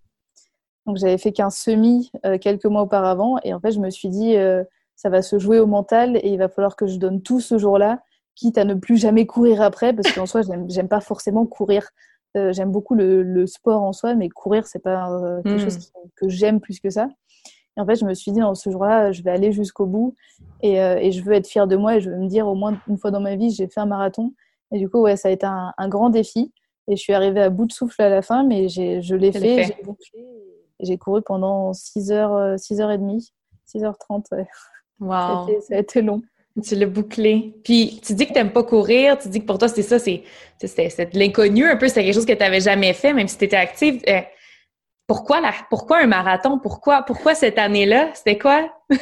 Donc 0.86 0.98
j'avais 0.98 1.18
fait 1.18 1.32
qu'un 1.32 1.50
semi 1.50 2.12
quelques 2.42 2.66
mois 2.66 2.84
auparavant. 2.84 3.38
Et 3.44 3.54
en 3.54 3.60
fait, 3.60 3.72
je 3.72 3.80
me 3.80 3.90
suis 3.90 4.10
dit, 4.10 4.36
ça 4.96 5.10
va 5.10 5.24
se 5.24 5.40
jouer 5.40 5.60
au 5.60 5.66
mental 5.66 6.18
et 6.18 6.30
il 6.30 6.38
va 6.38 6.48
falloir 6.50 6.76
que 6.76 6.86
je 6.86 6.98
donne 6.98 7.22
tout 7.22 7.40
ce 7.40 7.58
jour-là, 7.58 8.02
quitte 8.36 8.60
à 8.60 8.66
ne 8.66 8.76
plus 8.76 8.98
jamais 8.98 9.26
courir 9.26 9.62
après, 9.62 9.94
parce 9.94 10.12
qu'en 10.14 10.28
soi, 10.28 10.42
j'aime 10.68 10.88
pas 10.88 11.02
forcément 11.02 11.48
courir. 11.48 11.90
j'aime 12.36 12.72
beaucoup 12.72 12.94
le, 12.94 13.48
sport 13.48 13.82
en 13.82 13.94
soi, 13.94 14.14
mais 14.14 14.30
courir, 14.30 14.68
c'est 14.68 14.84
pas 14.84 15.10
quelque 15.44 15.60
chose 15.60 15.78
hmm. 15.78 16.10
que 16.16 16.30
j'aime 16.30 16.60
plus 16.60 16.80
que 16.80 16.92
ça. 16.92 17.08
Et 17.78 17.82
en 17.82 17.86
fait, 17.86 17.96
je 17.96 18.06
me 18.06 18.14
suis 18.14 18.32
dit, 18.32 18.40
dans 18.40 18.56
ce 18.56 18.70
jour-là, 18.70 19.12
je 19.12 19.22
vais 19.22 19.32
aller 19.32 19.52
jusqu'au 19.52 19.86
bout 19.86 20.16
et, 20.62 20.76
et, 20.76 21.12
je 21.12 21.22
veux 21.24 21.34
être 21.34 21.48
fière 21.48 21.68
de 21.68 21.76
moi 21.76 21.98
et 21.98 22.02
je 22.02 22.10
veux 22.10 22.18
me 22.18 22.28
dire, 22.28 22.48
au 22.48 22.56
moins 22.56 22.80
une 22.88 22.98
fois 22.98 23.12
dans 23.12 23.20
ma 23.20 23.36
vie, 23.36 23.52
j'ai 23.52 23.68
fait 23.68 23.82
un 23.82 23.86
marathon. 23.86 24.34
Et 24.72 24.80
du 24.80 24.90
coup, 24.90 25.02
ouais, 25.02 25.16
ça 25.16 25.30
a 25.30 25.32
été 25.32 25.46
un, 25.46 25.90
grand 25.90 26.10
défi. 26.10 26.52
Et 26.88 26.96
je 26.96 27.02
suis 27.02 27.14
arrivée 27.14 27.42
à 27.42 27.50
bout 27.50 27.66
de 27.66 27.72
souffle 27.72 28.02
à 28.02 28.10
la 28.10 28.22
fin, 28.22 28.44
mais 28.44 28.68
je 28.70 29.16
l'ai 29.16 29.32
fait. 29.32 29.76
J'ai 30.82 30.98
couru 30.98 31.22
pendant 31.22 31.74
6 31.74 32.12
h 32.12 32.56
6h30, 32.58 33.32
6h30. 33.74 34.46
Wow. 35.00 35.10
Ça 35.62 35.76
a, 35.76 35.80
été, 35.80 36.02
long. 36.02 36.22
Tu 36.62 36.76
l'as 36.76 36.86
bouclé. 36.86 37.56
Puis 37.64 38.02
tu 38.04 38.14
dis 38.14 38.28
que 38.28 38.34
tu 38.34 38.40
n'aimes 38.40 38.52
pas 38.52 38.64
courir, 38.64 39.18
tu 39.18 39.30
dis 39.30 39.40
que 39.40 39.46
pour 39.46 39.58
toi, 39.58 39.68
c'était 39.68 39.84
ça, 39.84 40.00
c'est 40.00 40.24
de 40.62 41.20
l'inconnu 41.20 41.66
un 41.66 41.78
peu, 41.78 41.88
c'est 41.88 42.04
quelque 42.04 42.14
chose 42.14 42.26
que 42.26 42.34
tu 42.34 42.40
n'avais 42.40 42.60
jamais 42.60 42.94
fait, 42.94 43.14
même 43.14 43.28
si 43.28 43.38
tu 43.38 43.46
étais 43.46 43.56
active. 43.56 44.02
Euh, 45.06 45.14
pourquoi, 45.14 45.42
là, 45.42 45.52
pourquoi 45.70 46.00
un 46.00 46.08
marathon? 46.08 46.60
Pourquoi, 46.60 47.04
pourquoi 47.04 47.36
cette 47.36 47.58
année-là? 47.58 48.10
C'était 48.14 48.38
quoi? 48.38 48.70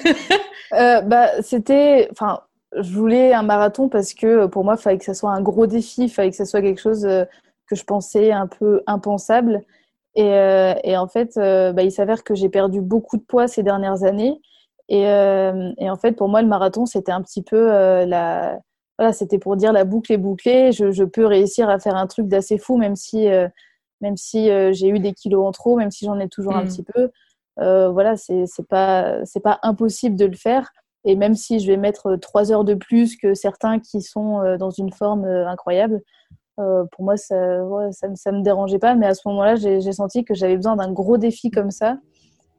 euh, 0.74 1.02
bah, 1.02 1.42
c'était. 1.42 2.08
Enfin, 2.12 2.42
je 2.80 2.94
voulais 2.94 3.34
un 3.34 3.44
marathon 3.44 3.90
parce 3.90 4.14
que 4.14 4.46
pour 4.48 4.64
moi, 4.64 4.76
il 4.78 4.82
fallait 4.82 4.98
que 4.98 5.06
ça 5.06 5.14
soit 5.14 5.32
un 5.32 5.42
gros 5.42 5.68
défi, 5.68 6.04
il 6.04 6.10
fallait 6.10 6.32
que 6.32 6.36
ça 6.36 6.46
soit 6.46 6.62
quelque 6.62 6.82
chose 6.82 7.06
euh, 7.06 7.26
que 7.68 7.76
je 7.76 7.84
pensais 7.84 8.32
un 8.32 8.48
peu 8.48 8.82
impensable. 8.88 9.64
Et, 10.16 10.34
euh, 10.34 10.74
en 10.98 11.08
fait, 11.08 11.38
euh, 11.38 11.74
bah, 11.74 11.84
il 11.84 11.92
s'avère 11.92 12.24
que 12.24 12.36
j'ai 12.36 12.50
perdu 12.50 12.82
beaucoup 12.82 13.18
de 13.18 13.24
poids 13.24 13.48
ces 13.48 13.64
dernières 13.64 14.04
années. 14.04 14.40
Et, 14.90 15.06
en 15.08 15.96
fait, 16.00 16.14
pour 16.14 16.28
moi, 16.30 16.42
le 16.42 16.48
marathon, 16.48 16.86
c'était 16.86 17.12
un 17.12 17.22
petit 17.22 17.42
peu 17.44 17.68
la. 18.06 18.60
Voilà, 19.00 19.12
c'était 19.12 19.40
pour 19.40 19.56
dire 19.56 19.74
la 19.74 19.86
boucle 19.86 20.14
est 20.14 20.18
bouclée. 20.18 20.72
Je, 20.72 21.04
peux 21.04 21.26
réussir 21.26 21.70
à 21.70 21.80
faire 21.80 21.96
un 21.96 22.06
truc 22.06 22.28
d'assez 22.28 22.60
fou, 22.60 22.78
même 22.78 22.96
si, 22.96 23.28
même 24.04 24.18
si 24.18 24.50
j'ai 24.74 24.90
eu 24.90 25.00
des 25.00 25.14
kilos 25.14 25.48
en 25.48 25.52
trop, 25.52 25.76
même 25.76 25.90
si 25.90 26.06
j'en 26.06 26.20
ai 26.20 26.30
toujours 26.30 26.56
un 26.56 26.64
mmh. 26.64 26.68
petit 26.68 26.84
peu. 26.84 27.10
voilà, 27.58 28.16
c'est 28.18 28.46
pas, 28.70 29.24
pas 29.44 29.60
impossible 29.64 30.16
de 30.16 30.26
le 30.26 30.36
faire. 30.36 30.70
Et 31.06 31.16
même 31.16 31.36
si 31.36 31.60
je 31.60 31.68
vais 31.68 31.78
mettre 31.78 32.16
trois 32.16 32.52
heures 32.52 32.64
de 32.64 32.76
plus 32.76 33.18
que 33.18 33.34
certains 33.34 33.80
qui 33.80 34.02
sont 34.02 34.42
euh, 34.42 34.58
dans 34.58 34.70
une 34.70 34.92
forme 34.92 35.26
euh, 35.26 35.48
incroyable, 35.48 36.02
euh, 36.60 36.86
pour 36.92 37.04
moi, 37.04 37.18
ça 37.18 37.36
ne 37.36 38.16
ça, 38.16 38.32
me 38.32 38.42
dérangeait 38.42 38.80
pas. 38.80 38.96
Mais 38.96 39.08
à 39.08 39.14
ce 39.14 39.22
moment-là, 39.28 39.56
j'ai 39.56 39.92
senti 39.92 40.24
que 40.24 40.34
j'avais 40.34 40.56
besoin 40.56 40.76
d'un 40.76 40.92
gros 40.92 41.18
défi 41.18 41.52
comme 41.52 41.72
ça. 41.72 41.98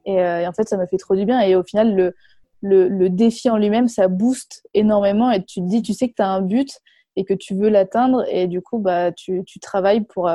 Et, 0.04 0.20
en 0.20 0.52
fait, 0.52 0.68
ça 0.68 0.76
m'a 0.76 0.86
fait 0.86 0.98
trop 0.98 1.16
du 1.16 1.24
bien. 1.24 1.40
Et 1.40 1.56
au 1.56 1.62
final, 1.62 1.94
le, 1.94 2.14
le, 2.60 2.88
le 2.88 3.08
défi 3.08 3.48
en 3.48 3.56
lui-même, 3.56 3.88
ça 3.88 4.08
booste 4.08 4.66
énormément. 4.74 5.30
Et 5.30 5.42
tu 5.42 5.60
te 5.60 5.66
dis, 5.66 5.80
tu 5.80 5.94
sais 5.94 6.08
que 6.08 6.14
tu 6.16 6.22
as 6.22 6.28
un 6.28 6.42
but 6.42 6.68
et 7.16 7.24
que 7.24 7.32
tu 7.32 7.54
veux 7.54 7.70
l'atteindre. 7.70 8.24
Et 8.28 8.46
du 8.48 8.60
coup, 8.60 8.78
bah, 8.78 9.12
tu, 9.12 9.44
tu 9.46 9.60
travailles 9.60 10.02
pour, 10.02 10.28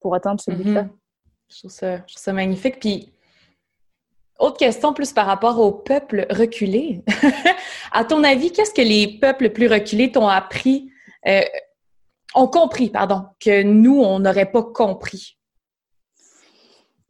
pour 0.00 0.14
atteindre 0.14 0.40
ce 0.40 0.50
but-là. 0.50 0.88
Je, 1.48 1.58
trouve 1.58 1.70
ça, 1.70 1.96
je 1.98 2.14
trouve 2.14 2.22
ça 2.22 2.32
magnifique. 2.32 2.80
Puis 2.80 3.12
autre 4.40 4.56
question 4.56 4.94
plus 4.94 5.12
par 5.12 5.26
rapport 5.26 5.60
aux 5.60 5.70
peuples 5.70 6.26
reculés. 6.30 7.04
à 7.92 8.04
ton 8.04 8.24
avis, 8.24 8.52
qu'est-ce 8.52 8.72
que 8.72 8.80
les 8.80 9.18
peuples 9.18 9.50
plus 9.50 9.68
reculés 9.68 10.10
t'ont 10.10 10.28
appris, 10.28 10.90
euh, 11.26 11.42
ont 12.34 12.46
compris, 12.46 12.88
pardon, 12.88 13.26
que 13.38 13.62
nous, 13.62 14.00
on 14.00 14.18
n'aurait 14.18 14.50
pas 14.50 14.62
compris? 14.62 15.36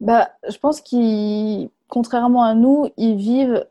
Bah, 0.01 0.31
je 0.49 0.57
pense 0.57 0.81
qu'ils, 0.81 1.69
contrairement 1.87 2.43
à 2.43 2.53
nous, 2.53 2.89
ils 2.97 3.15
vivent 3.15 3.65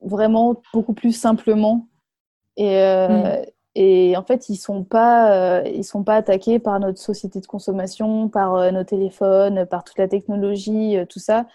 vraiment 0.00 0.60
beaucoup 0.72 0.94
plus 0.94 1.12
simplement. 1.12 1.86
Et, 2.56 2.78
euh, 2.78 3.08
hmm. 3.08 3.44
Et 3.78 4.16
en 4.16 4.24
fait, 4.24 4.48
ils 4.48 4.56
sont 4.56 4.86
euh, 4.94 5.82
sont 5.82 6.04
pas 6.04 6.16
attaqués 6.16 6.58
par 6.58 6.80
notre 6.80 6.98
société 6.98 7.40
de 7.40 7.46
consommation, 7.46 8.28
par 8.28 8.72
nos 8.72 8.84
téléphones, 8.84 9.66
par 9.66 9.84
toute 9.84 9.98
la 9.98 10.08
technologie, 10.08 10.96
tout 11.08 11.18
ça 11.20 11.46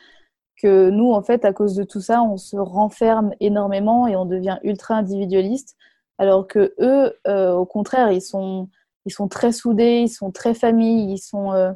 que 0.62 0.90
nous, 0.90 1.12
en 1.12 1.24
fait, 1.24 1.44
à 1.46 1.54
cause 1.54 1.76
de 1.76 1.84
tout 1.84 2.02
ça, 2.02 2.22
on 2.22 2.38
se 2.38 2.56
renferme 2.56 3.34
énormément 3.40 4.08
et 4.08 4.16
on 4.16 4.26
devient 4.26 4.60
ultra 4.64 4.96
individualiste, 4.96 5.76
alors 6.18 6.48
que 6.48 6.74
eux, 6.80 7.18
euh, 7.28 7.54
au 7.54 7.66
contraire, 7.66 8.12
ils 8.12 8.22
sont, 8.22 8.70
ils 9.06 9.12
sont 9.12 9.28
très 9.28 9.52
soudés, 9.52 10.02
ils 10.04 10.10
sont 10.10 10.32
très 10.32 10.54
famille, 10.54 11.14
ils 11.14 11.18
sont, 11.18 11.52
euh, 11.54 11.72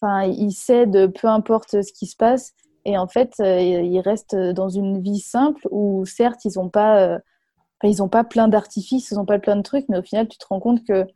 enfin, 0.00 0.24
ils 0.24 0.52
s'aident, 0.52 1.12
peu 1.20 1.26
importe 1.28 1.82
ce 1.82 1.92
qui 1.92 2.06
se 2.06 2.16
passe. 2.16 2.52
Et 2.84 2.96
en 2.96 3.08
fait, 3.08 3.32
euh, 3.40 3.60
ils 3.60 4.00
restent 4.00 4.36
dans 4.36 4.68
une 4.68 5.00
vie 5.02 5.18
simple 5.18 5.66
où, 5.72 6.04
certes, 6.06 6.44
ils 6.44 6.52
n'ont 6.56 6.68
pas, 6.68 7.18
ils 7.84 8.02
ont 8.02 8.08
pas 8.08 8.24
plein 8.24 8.48
d'artifices, 8.48 9.10
ils 9.10 9.16
n'ont 9.16 9.26
pas 9.26 9.38
plein 9.38 9.56
de 9.56 9.62
trucs, 9.62 9.88
mais 9.88 9.98
au 9.98 10.02
final, 10.02 10.28
tu 10.28 10.38
te 10.38 10.46
rends 10.48 10.60
compte 10.60 10.84
que 10.84 11.06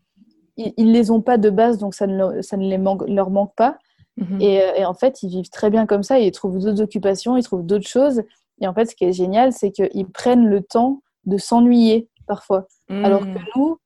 ils, 0.56 0.92
les 0.92 1.10
ont 1.10 1.22
pas 1.22 1.38
de 1.38 1.50
base, 1.50 1.78
donc 1.78 1.94
ça 1.94 2.06
ne, 2.06 2.42
ça 2.42 2.56
ne 2.56 2.68
les 2.68 2.78
leur 3.12 3.30
manque 3.30 3.54
pas. 3.54 3.78
Mhm. 4.16 4.40
Euh, 4.42 4.74
et, 4.76 4.84
en 4.84 4.94
fait, 4.94 5.22
ils 5.22 5.30
vivent 5.30 5.50
très 5.50 5.70
bien 5.70 5.86
comme 5.86 6.02
ça, 6.02 6.18
ils 6.18 6.30
trouvent 6.32 6.58
d'autres 6.58 6.82
occupations, 6.82 7.36
ils 7.36 7.42
trouvent 7.42 7.64
d'autres 7.64 7.88
choses. 7.88 8.22
Et 8.60 8.66
en 8.66 8.74
fait, 8.74 8.86
ce 8.86 8.94
qui 8.94 9.04
est 9.04 9.12
génial, 9.12 9.52
c'est 9.52 9.70
qu'ils 9.70 10.08
prennent 10.08 10.46
le 10.46 10.62
temps 10.62 11.02
de 11.24 11.38
s'ennuyer 11.38 12.08
parfois. 12.26 12.66
Mhm. 12.88 13.04
Alors 13.04 13.20
que 13.22 13.38
nous, 13.56 13.78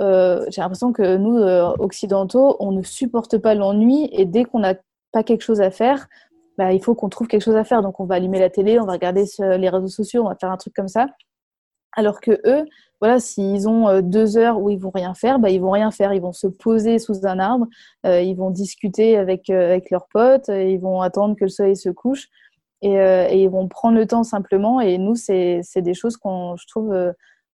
euh, 0.00 0.44
j'ai 0.48 0.62
l'impression 0.62 0.92
que 0.92 1.16
nous, 1.16 1.36
euh, 1.36 1.74
occidentaux, 1.78 2.56
on 2.60 2.72
ne 2.72 2.82
supporte 2.82 3.38
pas 3.38 3.54
l'ennui 3.54 4.08
et 4.12 4.24
dès 4.24 4.44
qu'on 4.44 4.60
n'a 4.60 4.74
pas 5.12 5.22
quelque 5.22 5.42
chose 5.42 5.60
à 5.60 5.70
faire, 5.70 6.08
bah, 6.56 6.72
il 6.72 6.82
faut 6.82 6.94
qu'on 6.94 7.08
trouve 7.08 7.28
quelque 7.28 7.42
chose 7.42 7.56
à 7.56 7.64
faire. 7.64 7.82
Donc, 7.82 8.00
on 8.00 8.06
va 8.06 8.14
allumer 8.14 8.38
la 8.38 8.50
télé, 8.50 8.80
on 8.80 8.86
va 8.86 8.92
regarder 8.92 9.26
sur 9.26 9.44
les 9.44 9.68
réseaux 9.68 9.88
sociaux, 9.88 10.22
on 10.24 10.28
va 10.28 10.36
faire 10.36 10.50
un 10.50 10.56
truc 10.56 10.74
comme 10.74 10.88
ça. 10.88 11.06
Alors 11.92 12.20
que 12.20 12.40
eux, 12.46 12.64
voilà, 13.02 13.18
s'ils 13.18 13.68
ont 13.68 13.88
euh, 13.88 14.00
deux 14.00 14.36
heures 14.36 14.60
où 14.60 14.70
ils 14.70 14.78
vont 14.78 14.92
rien 14.94 15.12
faire, 15.14 15.40
bah, 15.40 15.50
ils 15.50 15.60
vont 15.60 15.72
rien 15.72 15.90
faire. 15.90 16.12
Ils 16.12 16.22
vont 16.22 16.32
se 16.32 16.46
poser 16.46 17.00
sous 17.00 17.26
un 17.26 17.40
arbre, 17.40 17.66
euh, 18.06 18.20
ils 18.20 18.36
vont 18.36 18.50
discuter 18.50 19.16
avec, 19.18 19.50
euh, 19.50 19.70
avec 19.70 19.90
leurs 19.90 20.06
potes, 20.06 20.46
ils 20.46 20.78
vont 20.78 21.00
attendre 21.00 21.34
que 21.34 21.44
le 21.44 21.50
soleil 21.50 21.76
se 21.76 21.88
couche 21.90 22.28
et, 22.80 23.42
ils 23.42 23.48
vont 23.48 23.66
prendre 23.66 23.96
le 23.96 24.06
temps 24.06 24.22
simplement. 24.22 24.80
Et 24.80 24.98
nous, 24.98 25.16
c'est 25.16 25.62
des 25.76 25.94
choses 25.94 26.16
qu'on, 26.16 26.56
je 26.56 26.66
trouve, 26.68 26.94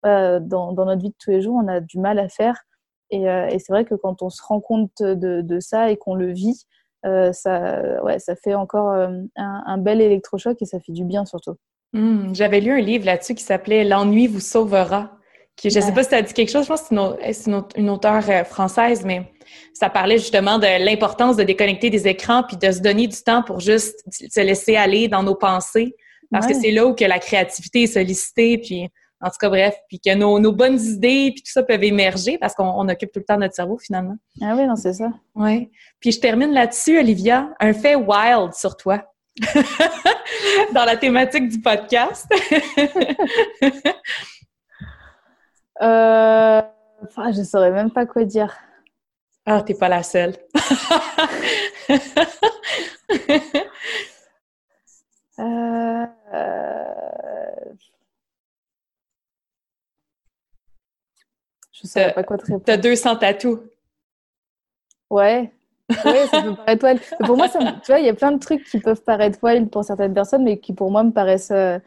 dans, 0.03 0.73
notre 0.73 1.01
vie 1.01 1.09
de 1.09 1.15
tous 1.19 1.31
les 1.31 1.41
jours, 1.41 1.55
on 1.63 1.67
a 1.67 1.79
du 1.79 1.97
mal 1.99 2.19
à 2.19 2.29
faire. 2.29 2.63
Et, 3.09 3.25
c'est 3.59 3.71
vrai 3.71 3.85
que 3.85 3.95
quand 3.95 4.21
on 4.21 4.29
se 4.29 4.41
rend 4.43 4.59
compte 4.59 5.01
de, 5.01 5.41
de 5.41 5.59
ça 5.59 5.89
et 5.91 5.97
qu'on 5.97 6.15
le 6.15 6.31
vit, 6.31 6.65
ça, 7.03 8.03
ouais, 8.03 8.19
ça 8.19 8.35
fait 8.35 8.55
encore 8.55 8.89
un, 8.89 9.25
un 9.35 9.77
bel 9.77 10.01
électrochoc 10.01 10.61
et 10.61 10.65
ça 10.65 10.79
fait 10.79 10.93
du 10.93 11.05
bien 11.05 11.25
surtout. 11.25 11.55
Hmm, 11.93 12.33
j'avais 12.33 12.59
lu 12.59 12.71
un 12.71 12.81
livre 12.81 13.05
là-dessus 13.05 13.35
qui 13.35 13.43
s'appelait 13.43 13.83
L'ennui 13.83 14.27
vous 14.27 14.39
sauvera. 14.39 15.11
Qui, 15.55 15.69
je 15.69 15.79
ne 15.79 15.83
sais 15.83 15.91
pas 15.91 16.03
si 16.03 16.15
as 16.15 16.21
dit 16.21 16.33
quelque 16.33 16.51
chose, 16.51 16.63
je 16.63 16.69
pense 16.69 16.83
que 16.83 16.95
c'est 17.33 17.51
une, 17.51 17.63
une, 17.75 17.89
auteure 17.89 18.23
euh, 18.29 18.43
française, 18.45 19.03
mais 19.03 19.29
ça 19.73 19.89
parlait 19.89 20.17
justement 20.17 20.57
de 20.57 20.85
l'importance 20.85 21.35
de 21.35 21.43
déconnecter 21.43 21.89
des 21.89 22.07
écrans 22.07 22.43
puis 22.43 22.55
de 22.55 22.71
se 22.71 22.79
donner 22.79 23.07
du 23.07 23.17
temps 23.17 23.43
pour 23.43 23.59
juste 23.59 24.01
se 24.09 24.39
laisser 24.39 24.77
aller 24.77 25.07
dans 25.07 25.23
nos 25.23 25.35
pensées. 25.35 25.95
Parce 26.31 26.45
que 26.45 26.53
c'est 26.53 26.71
là 26.71 26.85
où 26.85 26.93
que 26.93 27.05
la 27.05 27.17
créativité 27.17 27.83
est 27.83 27.87
sollicitée, 27.87 28.59
puis 28.59 28.87
en 29.21 29.29
tout 29.29 29.37
cas, 29.39 29.49
bref, 29.49 29.75
puis 29.87 29.99
que 29.99 30.13
nos, 30.15 30.39
nos, 30.39 30.53
bonnes 30.53 30.79
idées 30.79 31.31
puis 31.33 31.43
tout 31.43 31.51
ça 31.51 31.63
peuvent 31.63 31.83
émerger 31.83 32.37
parce 32.37 32.53
qu'on 32.53 32.87
occupe 32.87 33.11
tout 33.11 33.19
le 33.19 33.25
temps 33.25 33.37
notre 33.37 33.55
cerveau 33.55 33.77
finalement. 33.77 34.15
Ah 34.41 34.53
oui, 34.55 34.65
non, 34.65 34.75
c'est 34.75 34.93
ça. 34.93 35.11
Oui. 35.35 35.71
Puis 35.99 36.13
je 36.13 36.19
termine 36.19 36.51
là-dessus, 36.51 36.99
Olivia, 36.99 37.49
un 37.59 37.73
fait 37.73 37.95
wild 37.95 38.53
sur 38.53 38.77
toi. 38.77 39.03
dans 40.73 40.85
la 40.85 40.97
thématique 40.97 41.49
du 41.49 41.59
podcast. 41.59 42.27
euh, 45.81 46.61
enfin, 47.03 47.31
je 47.31 47.43
saurais 47.43 47.71
même 47.71 47.91
pas 47.91 48.05
quoi 48.05 48.23
dire. 48.25 48.55
Ah, 49.45 49.61
t'es 49.61 49.73
pas 49.73 49.89
la 49.89 50.03
seule. 50.03 50.35
euh... 55.39 56.05
Je 61.71 61.87
saurais 61.87 62.13
pas 62.13 62.23
quoi 62.23 62.37
te 62.37 62.43
répondre. 62.43 62.63
T'as 62.65 62.77
200 62.77 63.15
tatous. 63.15 63.59
Ouais. 65.09 65.51
Oui, 65.89 66.27
ça 66.31 66.41
peut 66.41 66.55
paraître 66.55 66.85
wild. 66.85 67.01
pour 67.25 67.37
moi, 67.37 67.47
ça, 67.47 67.59
tu 67.83 67.91
vois, 67.91 67.99
il 67.99 68.05
y 68.05 68.09
a 68.09 68.13
plein 68.13 68.31
de 68.31 68.39
trucs 68.39 68.63
qui 68.63 68.79
peuvent 68.79 69.01
paraître 69.03 69.39
wild 69.41 69.69
pour 69.69 69.83
certaines 69.83 70.13
personnes, 70.13 70.43
mais 70.43 70.59
qui 70.59 70.73
pour 70.73 70.91
moi 70.91 71.03
me 71.03 71.11
paraissent 71.11 71.51
euh, 71.51 71.79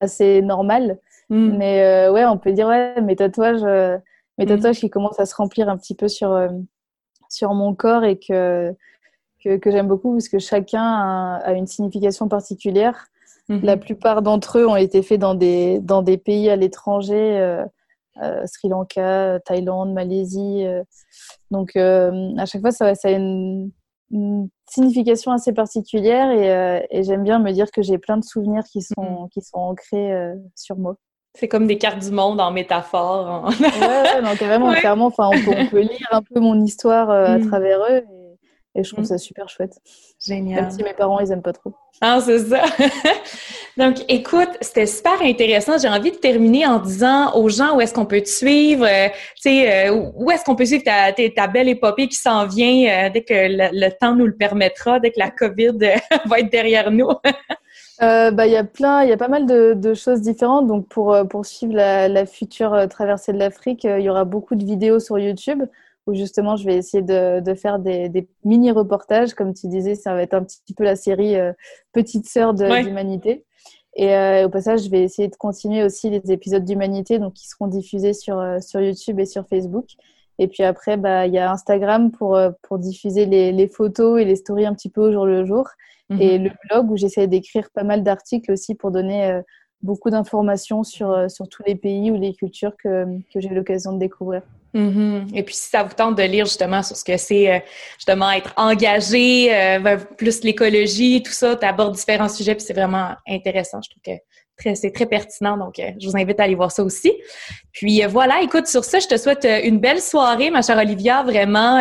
assez 0.00 0.42
normal. 0.42 0.98
Hmm. 1.30 1.56
Mais 1.56 1.82
euh, 1.82 2.12
ouais, 2.12 2.24
on 2.24 2.38
peut 2.38 2.52
dire, 2.52 2.66
ouais, 2.68 3.00
mes 3.00 3.16
tatouages, 3.16 3.62
euh, 3.64 3.96
mes 4.38 4.44
hmm. 4.44 4.48
tatouages 4.48 4.80
qui 4.80 4.90
commencent 4.90 5.20
à 5.20 5.26
se 5.26 5.34
remplir 5.34 5.68
un 5.68 5.76
petit 5.76 5.94
peu 5.94 6.08
sur, 6.08 6.38
sur 7.28 7.54
mon 7.54 7.74
corps 7.74 8.04
et 8.04 8.18
que, 8.18 8.74
que, 9.42 9.56
que 9.56 9.70
j'aime 9.70 9.88
beaucoup 9.88 10.12
parce 10.12 10.28
que 10.28 10.38
chacun 10.38 11.40
a, 11.44 11.52
une 11.52 11.66
signification 11.66 12.28
particulière. 12.28 13.06
Hmm. 13.48 13.60
La 13.62 13.76
plupart 13.78 14.20
d'entre 14.22 14.58
eux 14.58 14.66
ont 14.66 14.76
été 14.76 15.02
faits 15.02 15.20
dans 15.20 15.34
des, 15.34 15.78
dans 15.80 16.02
des 16.02 16.18
pays 16.18 16.50
à 16.50 16.56
l'étranger. 16.56 17.64
Euh, 18.22 18.42
Sri 18.46 18.68
Lanka, 18.68 19.38
Thaïlande, 19.44 19.92
Malaisie. 19.92 20.64
Euh. 20.64 20.82
donc, 21.50 21.76
euh, 21.76 22.30
à 22.36 22.46
chaque 22.46 22.60
fois, 22.60 22.70
ça, 22.70 22.94
ça 22.94 23.08
a 23.08 23.10
une, 23.12 23.70
une 24.10 24.48
signification 24.68 25.32
assez 25.32 25.52
particulière 25.52 26.30
et, 26.30 26.86
et 26.90 27.02
j'aime 27.02 27.22
bien 27.22 27.38
me 27.38 27.52
dire 27.52 27.70
que 27.70 27.82
j'ai 27.82 27.98
plein 27.98 28.16
de 28.16 28.24
souvenirs 28.24 28.64
qui 28.64 28.82
sont, 28.82 28.94
mm-hmm. 28.98 29.28
qui 29.30 29.40
sont 29.42 29.58
ancrés 29.58 30.32
sur 30.54 30.76
moi. 30.76 30.96
C'est 31.34 31.48
comme 31.48 31.66
des 31.66 31.78
cartes 31.78 32.00
du 32.00 32.10
monde 32.10 32.40
en 32.40 32.50
métaphore. 32.50 33.50
ouais, 33.60 33.86
ouais, 33.86 34.22
non, 34.22 34.34
carrément, 34.36 34.72
clairement. 34.72 35.06
Enfin, 35.18 35.28
on 35.28 35.44
peut, 35.44 35.54
on 35.56 35.66
peut, 35.66 35.80
lire 35.80 36.08
un 36.10 36.22
peu 36.22 36.40
mon 36.40 36.60
histoire 36.62 37.10
à 37.10 37.38
mm. 37.38 37.46
travers 37.48 37.80
eux. 37.90 38.02
Et 38.78 38.84
je 38.84 38.92
trouve 38.92 39.02
mm. 39.02 39.08
ça 39.08 39.18
super 39.18 39.48
chouette. 39.48 39.80
Génial. 40.24 40.62
Même 40.62 40.70
si 40.70 40.84
mes 40.84 40.94
parents, 40.94 41.18
ils 41.18 41.32
aiment 41.32 41.42
pas 41.42 41.52
trop. 41.52 41.72
Ah, 42.00 42.20
c'est 42.24 42.38
ça. 42.38 42.62
Donc, 43.76 43.96
écoute, 44.08 44.50
c'était 44.60 44.86
super 44.86 45.20
intéressant. 45.20 45.78
J'ai 45.78 45.88
envie 45.88 46.12
de 46.12 46.16
terminer 46.16 46.64
en 46.64 46.78
disant 46.78 47.34
aux 47.34 47.48
gens 47.48 47.76
où 47.76 47.80
est-ce 47.80 47.92
qu'on 47.92 48.06
peut 48.06 48.20
te 48.20 48.28
suivre, 48.28 48.86
euh, 48.86 49.08
tu 49.34 49.42
sais, 49.42 49.88
euh, 49.88 50.10
où 50.14 50.30
est-ce 50.30 50.44
qu'on 50.44 50.54
peut 50.54 50.64
suivre 50.64 50.84
ta, 50.84 51.12
ta, 51.12 51.46
belle 51.48 51.68
épopée 51.68 52.06
qui 52.06 52.16
s'en 52.16 52.46
vient 52.46 53.06
euh, 53.06 53.10
dès 53.12 53.22
que 53.22 53.34
le, 53.34 53.90
temps 53.98 54.14
nous 54.14 54.26
le 54.26 54.36
permettra, 54.36 55.00
dès 55.00 55.10
que 55.10 55.18
la 55.18 55.30
COVID 55.30 55.78
va 56.26 56.38
être 56.38 56.52
derrière 56.52 56.92
nous. 56.92 57.08
bah, 58.00 58.46
il 58.46 58.52
y 58.52 58.56
a 58.56 58.62
plein, 58.62 59.02
il 59.02 59.08
y 59.08 59.12
a 59.12 59.16
pas 59.16 59.28
mal 59.28 59.44
de, 59.44 59.74
de, 59.74 59.92
choses 59.92 60.20
différentes. 60.20 60.68
Donc, 60.68 60.86
pour, 60.86 61.18
pour 61.28 61.44
suivre 61.46 61.74
la, 61.74 62.06
la 62.06 62.26
future 62.26 62.86
traversée 62.88 63.32
de 63.32 63.38
l'Afrique, 63.38 63.82
il 63.82 64.02
y 64.02 64.08
aura 64.08 64.24
beaucoup 64.24 64.54
de 64.54 64.64
vidéos 64.64 65.00
sur 65.00 65.18
YouTube 65.18 65.64
où 66.08 66.14
justement 66.14 66.56
je 66.56 66.64
vais 66.64 66.76
essayer 66.76 67.02
de, 67.02 67.40
de 67.40 67.54
faire 67.54 67.78
des, 67.78 68.08
des 68.08 68.26
mini-reportages. 68.44 69.34
Comme 69.34 69.52
tu 69.52 69.68
disais, 69.68 69.94
ça 69.94 70.14
va 70.14 70.22
être 70.22 70.34
un 70.34 70.42
petit 70.42 70.74
peu 70.74 70.82
la 70.82 70.96
série 70.96 71.36
euh, 71.36 71.52
Petite 71.92 72.26
sœur 72.26 72.54
de 72.54 72.64
l'humanité. 72.64 73.44
Et 73.94 74.14
euh, 74.14 74.46
au 74.46 74.48
passage, 74.48 74.84
je 74.84 74.90
vais 74.90 75.02
essayer 75.02 75.28
de 75.28 75.36
continuer 75.36 75.84
aussi 75.84 76.08
les 76.08 76.32
épisodes 76.32 76.64
d'humanité, 76.64 77.18
donc 77.18 77.34
qui 77.34 77.46
seront 77.46 77.66
diffusés 77.66 78.14
sur, 78.14 78.38
euh, 78.38 78.58
sur 78.60 78.80
YouTube 78.80 79.20
et 79.20 79.26
sur 79.26 79.46
Facebook. 79.48 79.86
Et 80.38 80.48
puis 80.48 80.62
après, 80.62 80.96
bah, 80.96 81.26
il 81.26 81.34
y 81.34 81.38
a 81.38 81.50
Instagram 81.52 82.10
pour, 82.10 82.40
pour 82.62 82.78
diffuser 82.78 83.26
les, 83.26 83.52
les, 83.52 83.68
photos 83.68 84.20
et 84.20 84.24
les 84.24 84.36
stories 84.36 84.66
un 84.66 84.74
petit 84.74 84.88
peu 84.88 85.02
au 85.02 85.12
jour 85.12 85.26
le 85.26 85.44
jour. 85.44 85.68
Mhm. 86.08 86.22
Et 86.22 86.38
le 86.38 86.50
blog 86.68 86.90
où 86.90 86.96
j'essaie 86.96 87.26
d'écrire 87.26 87.68
pas 87.74 87.82
mal 87.82 88.02
d'articles 88.02 88.52
aussi 88.52 88.74
pour 88.74 88.92
donner 88.92 89.42
beaucoup 89.82 90.10
d'informations 90.10 90.82
sur, 90.82 91.30
sur 91.30 91.48
tous 91.48 91.62
les 91.66 91.74
pays 91.74 92.10
ou 92.10 92.20
les 92.20 92.34
cultures 92.34 92.76
que, 92.76 93.04
que 93.32 93.40
j'ai 93.40 93.48
eu 93.48 93.54
l'occasion 93.54 93.92
de 93.92 93.98
découvrir. 93.98 94.42
Mm-hmm. 94.74 95.34
Et 95.34 95.42
puis, 95.42 95.54
si 95.54 95.70
ça 95.70 95.82
vous 95.82 95.94
tente 95.94 96.16
de 96.16 96.22
lire 96.22 96.44
justement 96.44 96.82
sur 96.82 96.96
ce 96.96 97.04
que 97.04 97.16
c'est 97.16 97.50
euh, 97.50 97.58
justement 97.96 98.30
être 98.30 98.52
engagé 98.56 99.54
euh, 99.54 99.96
plus 100.16 100.42
l'écologie, 100.44 101.22
tout 101.22 101.32
ça, 101.32 101.56
tu 101.56 101.64
abordes 101.64 101.94
différents 101.94 102.28
sujets, 102.28 102.54
puis 102.54 102.64
c'est 102.64 102.74
vraiment 102.74 103.10
intéressant. 103.26 103.80
Je 103.82 103.90
trouve 103.90 104.02
que 104.02 104.74
c'est 104.74 104.90
très 104.92 105.06
pertinent, 105.06 105.56
donc 105.56 105.78
euh, 105.78 105.92
je 106.00 106.08
vous 106.08 106.16
invite 106.16 106.38
à 106.40 106.44
aller 106.44 106.54
voir 106.54 106.70
ça 106.70 106.82
aussi. 106.82 107.12
Puis 107.72 108.02
voilà, 108.06 108.42
écoute, 108.42 108.66
sur 108.66 108.84
ça, 108.84 108.98
je 108.98 109.06
te 109.06 109.16
souhaite 109.16 109.46
une 109.64 109.78
belle 109.78 110.00
soirée, 110.00 110.50
ma 110.50 110.62
chère 110.62 110.78
Olivia, 110.78 111.22
vraiment 111.22 111.80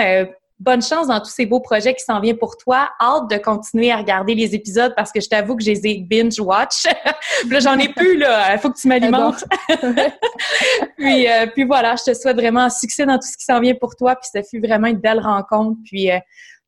bonne 0.60 0.82
chance 0.82 1.08
dans 1.08 1.20
tous 1.20 1.30
ces 1.30 1.46
beaux 1.46 1.60
projets 1.60 1.94
qui 1.94 2.04
s'en 2.04 2.20
viennent 2.20 2.38
pour 2.38 2.58
toi. 2.58 2.90
Hâte 3.00 3.30
de 3.30 3.38
continuer 3.38 3.92
à 3.92 3.98
regarder 3.98 4.34
les 4.36 4.56
épisodes 4.56 4.94
parce 4.96 5.12
que 5.12 5.22
je 5.22 5.30
t'avoue 5.30 5.56
que 5.56 5.64
je 5.64 5.72
les 5.72 5.88
ai 5.88 5.98
binge-watch. 6.00 6.86
là, 7.50 7.60
j'en 7.60 7.78
ai 7.78 7.90
plus, 7.90 8.18
là. 8.18 8.54
Il 8.54 8.60
faut 8.60 8.72
que 8.72 8.80
tu 8.80 8.88
m'alimentes. 8.88 9.44
puis, 10.98 11.30
euh, 11.30 11.48
puis 11.54 11.64
voilà, 11.64 11.96
je 11.96 12.12
te 12.12 12.18
souhaite 12.18 12.38
vraiment 12.38 12.62
un 12.62 12.70
succès 12.70 13.06
dans 13.06 13.18
tout 13.18 13.28
ce 13.28 13.38
qui 13.38 13.46
s'en 13.46 13.60
vient 13.60 13.76
pour 13.76 13.96
toi. 13.96 14.16
Puis 14.16 14.30
ça 14.32 14.42
fut 14.44 14.60
vraiment 14.60 14.88
une 14.88 15.00
belle 15.00 15.20
rencontre. 15.20 15.78
Puis, 15.86 16.12
euh, 16.12 16.20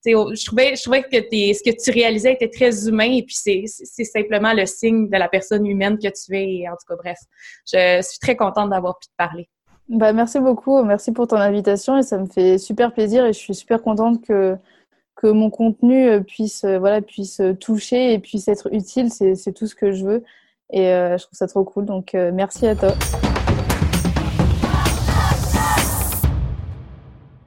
je 0.06 0.46
trouvais, 0.46 0.76
je 0.76 0.84
trouvais 0.84 1.04
que 1.04 1.18
ce 1.18 1.64
que 1.64 1.84
tu 1.84 1.92
réalisais 1.92 2.34
était 2.34 2.50
très 2.50 2.88
humain 2.88 3.12
et 3.12 3.24
puis 3.24 3.36
c'est, 3.36 3.64
c'est 3.66 4.06
simplement 4.06 4.54
le 4.54 4.66
signe 4.66 5.10
de 5.10 5.18
la 5.18 5.28
personne 5.28 5.66
humaine 5.66 5.98
que 5.98 6.08
tu 6.08 6.38
es. 6.38 6.62
Et 6.62 6.70
en 6.70 6.74
tout 6.74 6.86
cas, 6.88 6.96
bref, 6.96 7.18
je 7.72 8.02
suis 8.02 8.20
très 8.20 8.36
contente 8.36 8.70
d'avoir 8.70 8.98
pu 9.00 9.08
te 9.08 9.14
parler. 9.18 9.50
Bah, 9.90 10.14
merci 10.14 10.40
beaucoup, 10.40 10.84
merci 10.84 11.12
pour 11.12 11.26
ton 11.26 11.38
invitation 11.38 11.98
et 11.98 12.04
ça 12.04 12.20
me 12.20 12.28
fait 12.28 12.60
super 12.60 12.94
plaisir 12.94 13.26
et 13.26 13.34
je 13.34 13.40
suis 13.40 13.56
super 13.56 13.82
contente 13.82 14.22
que, 14.22 14.56
que 15.16 15.26
mon 15.26 15.50
contenu 15.50 16.08
euh, 16.08 16.20
puisse, 16.20 16.64
euh, 16.64 16.78
voilà, 16.78 17.02
puisse 17.02 17.42
toucher 17.60 18.14
et 18.14 18.20
puisse 18.20 18.48
être 18.48 18.72
utile. 18.72 19.12
C'est 19.12 19.52
tout 19.54 19.66
ce 19.66 19.74
que 19.74 19.92
je 19.92 20.06
veux 20.06 20.24
et 20.72 20.90
euh, 20.94 21.18
je 21.18 21.24
trouve 21.24 21.38
ça 21.38 21.48
trop 21.48 21.64
cool. 21.64 21.86
Donc 21.86 22.14
merci 22.14 22.68
à 22.68 22.76
toi. 22.76 22.94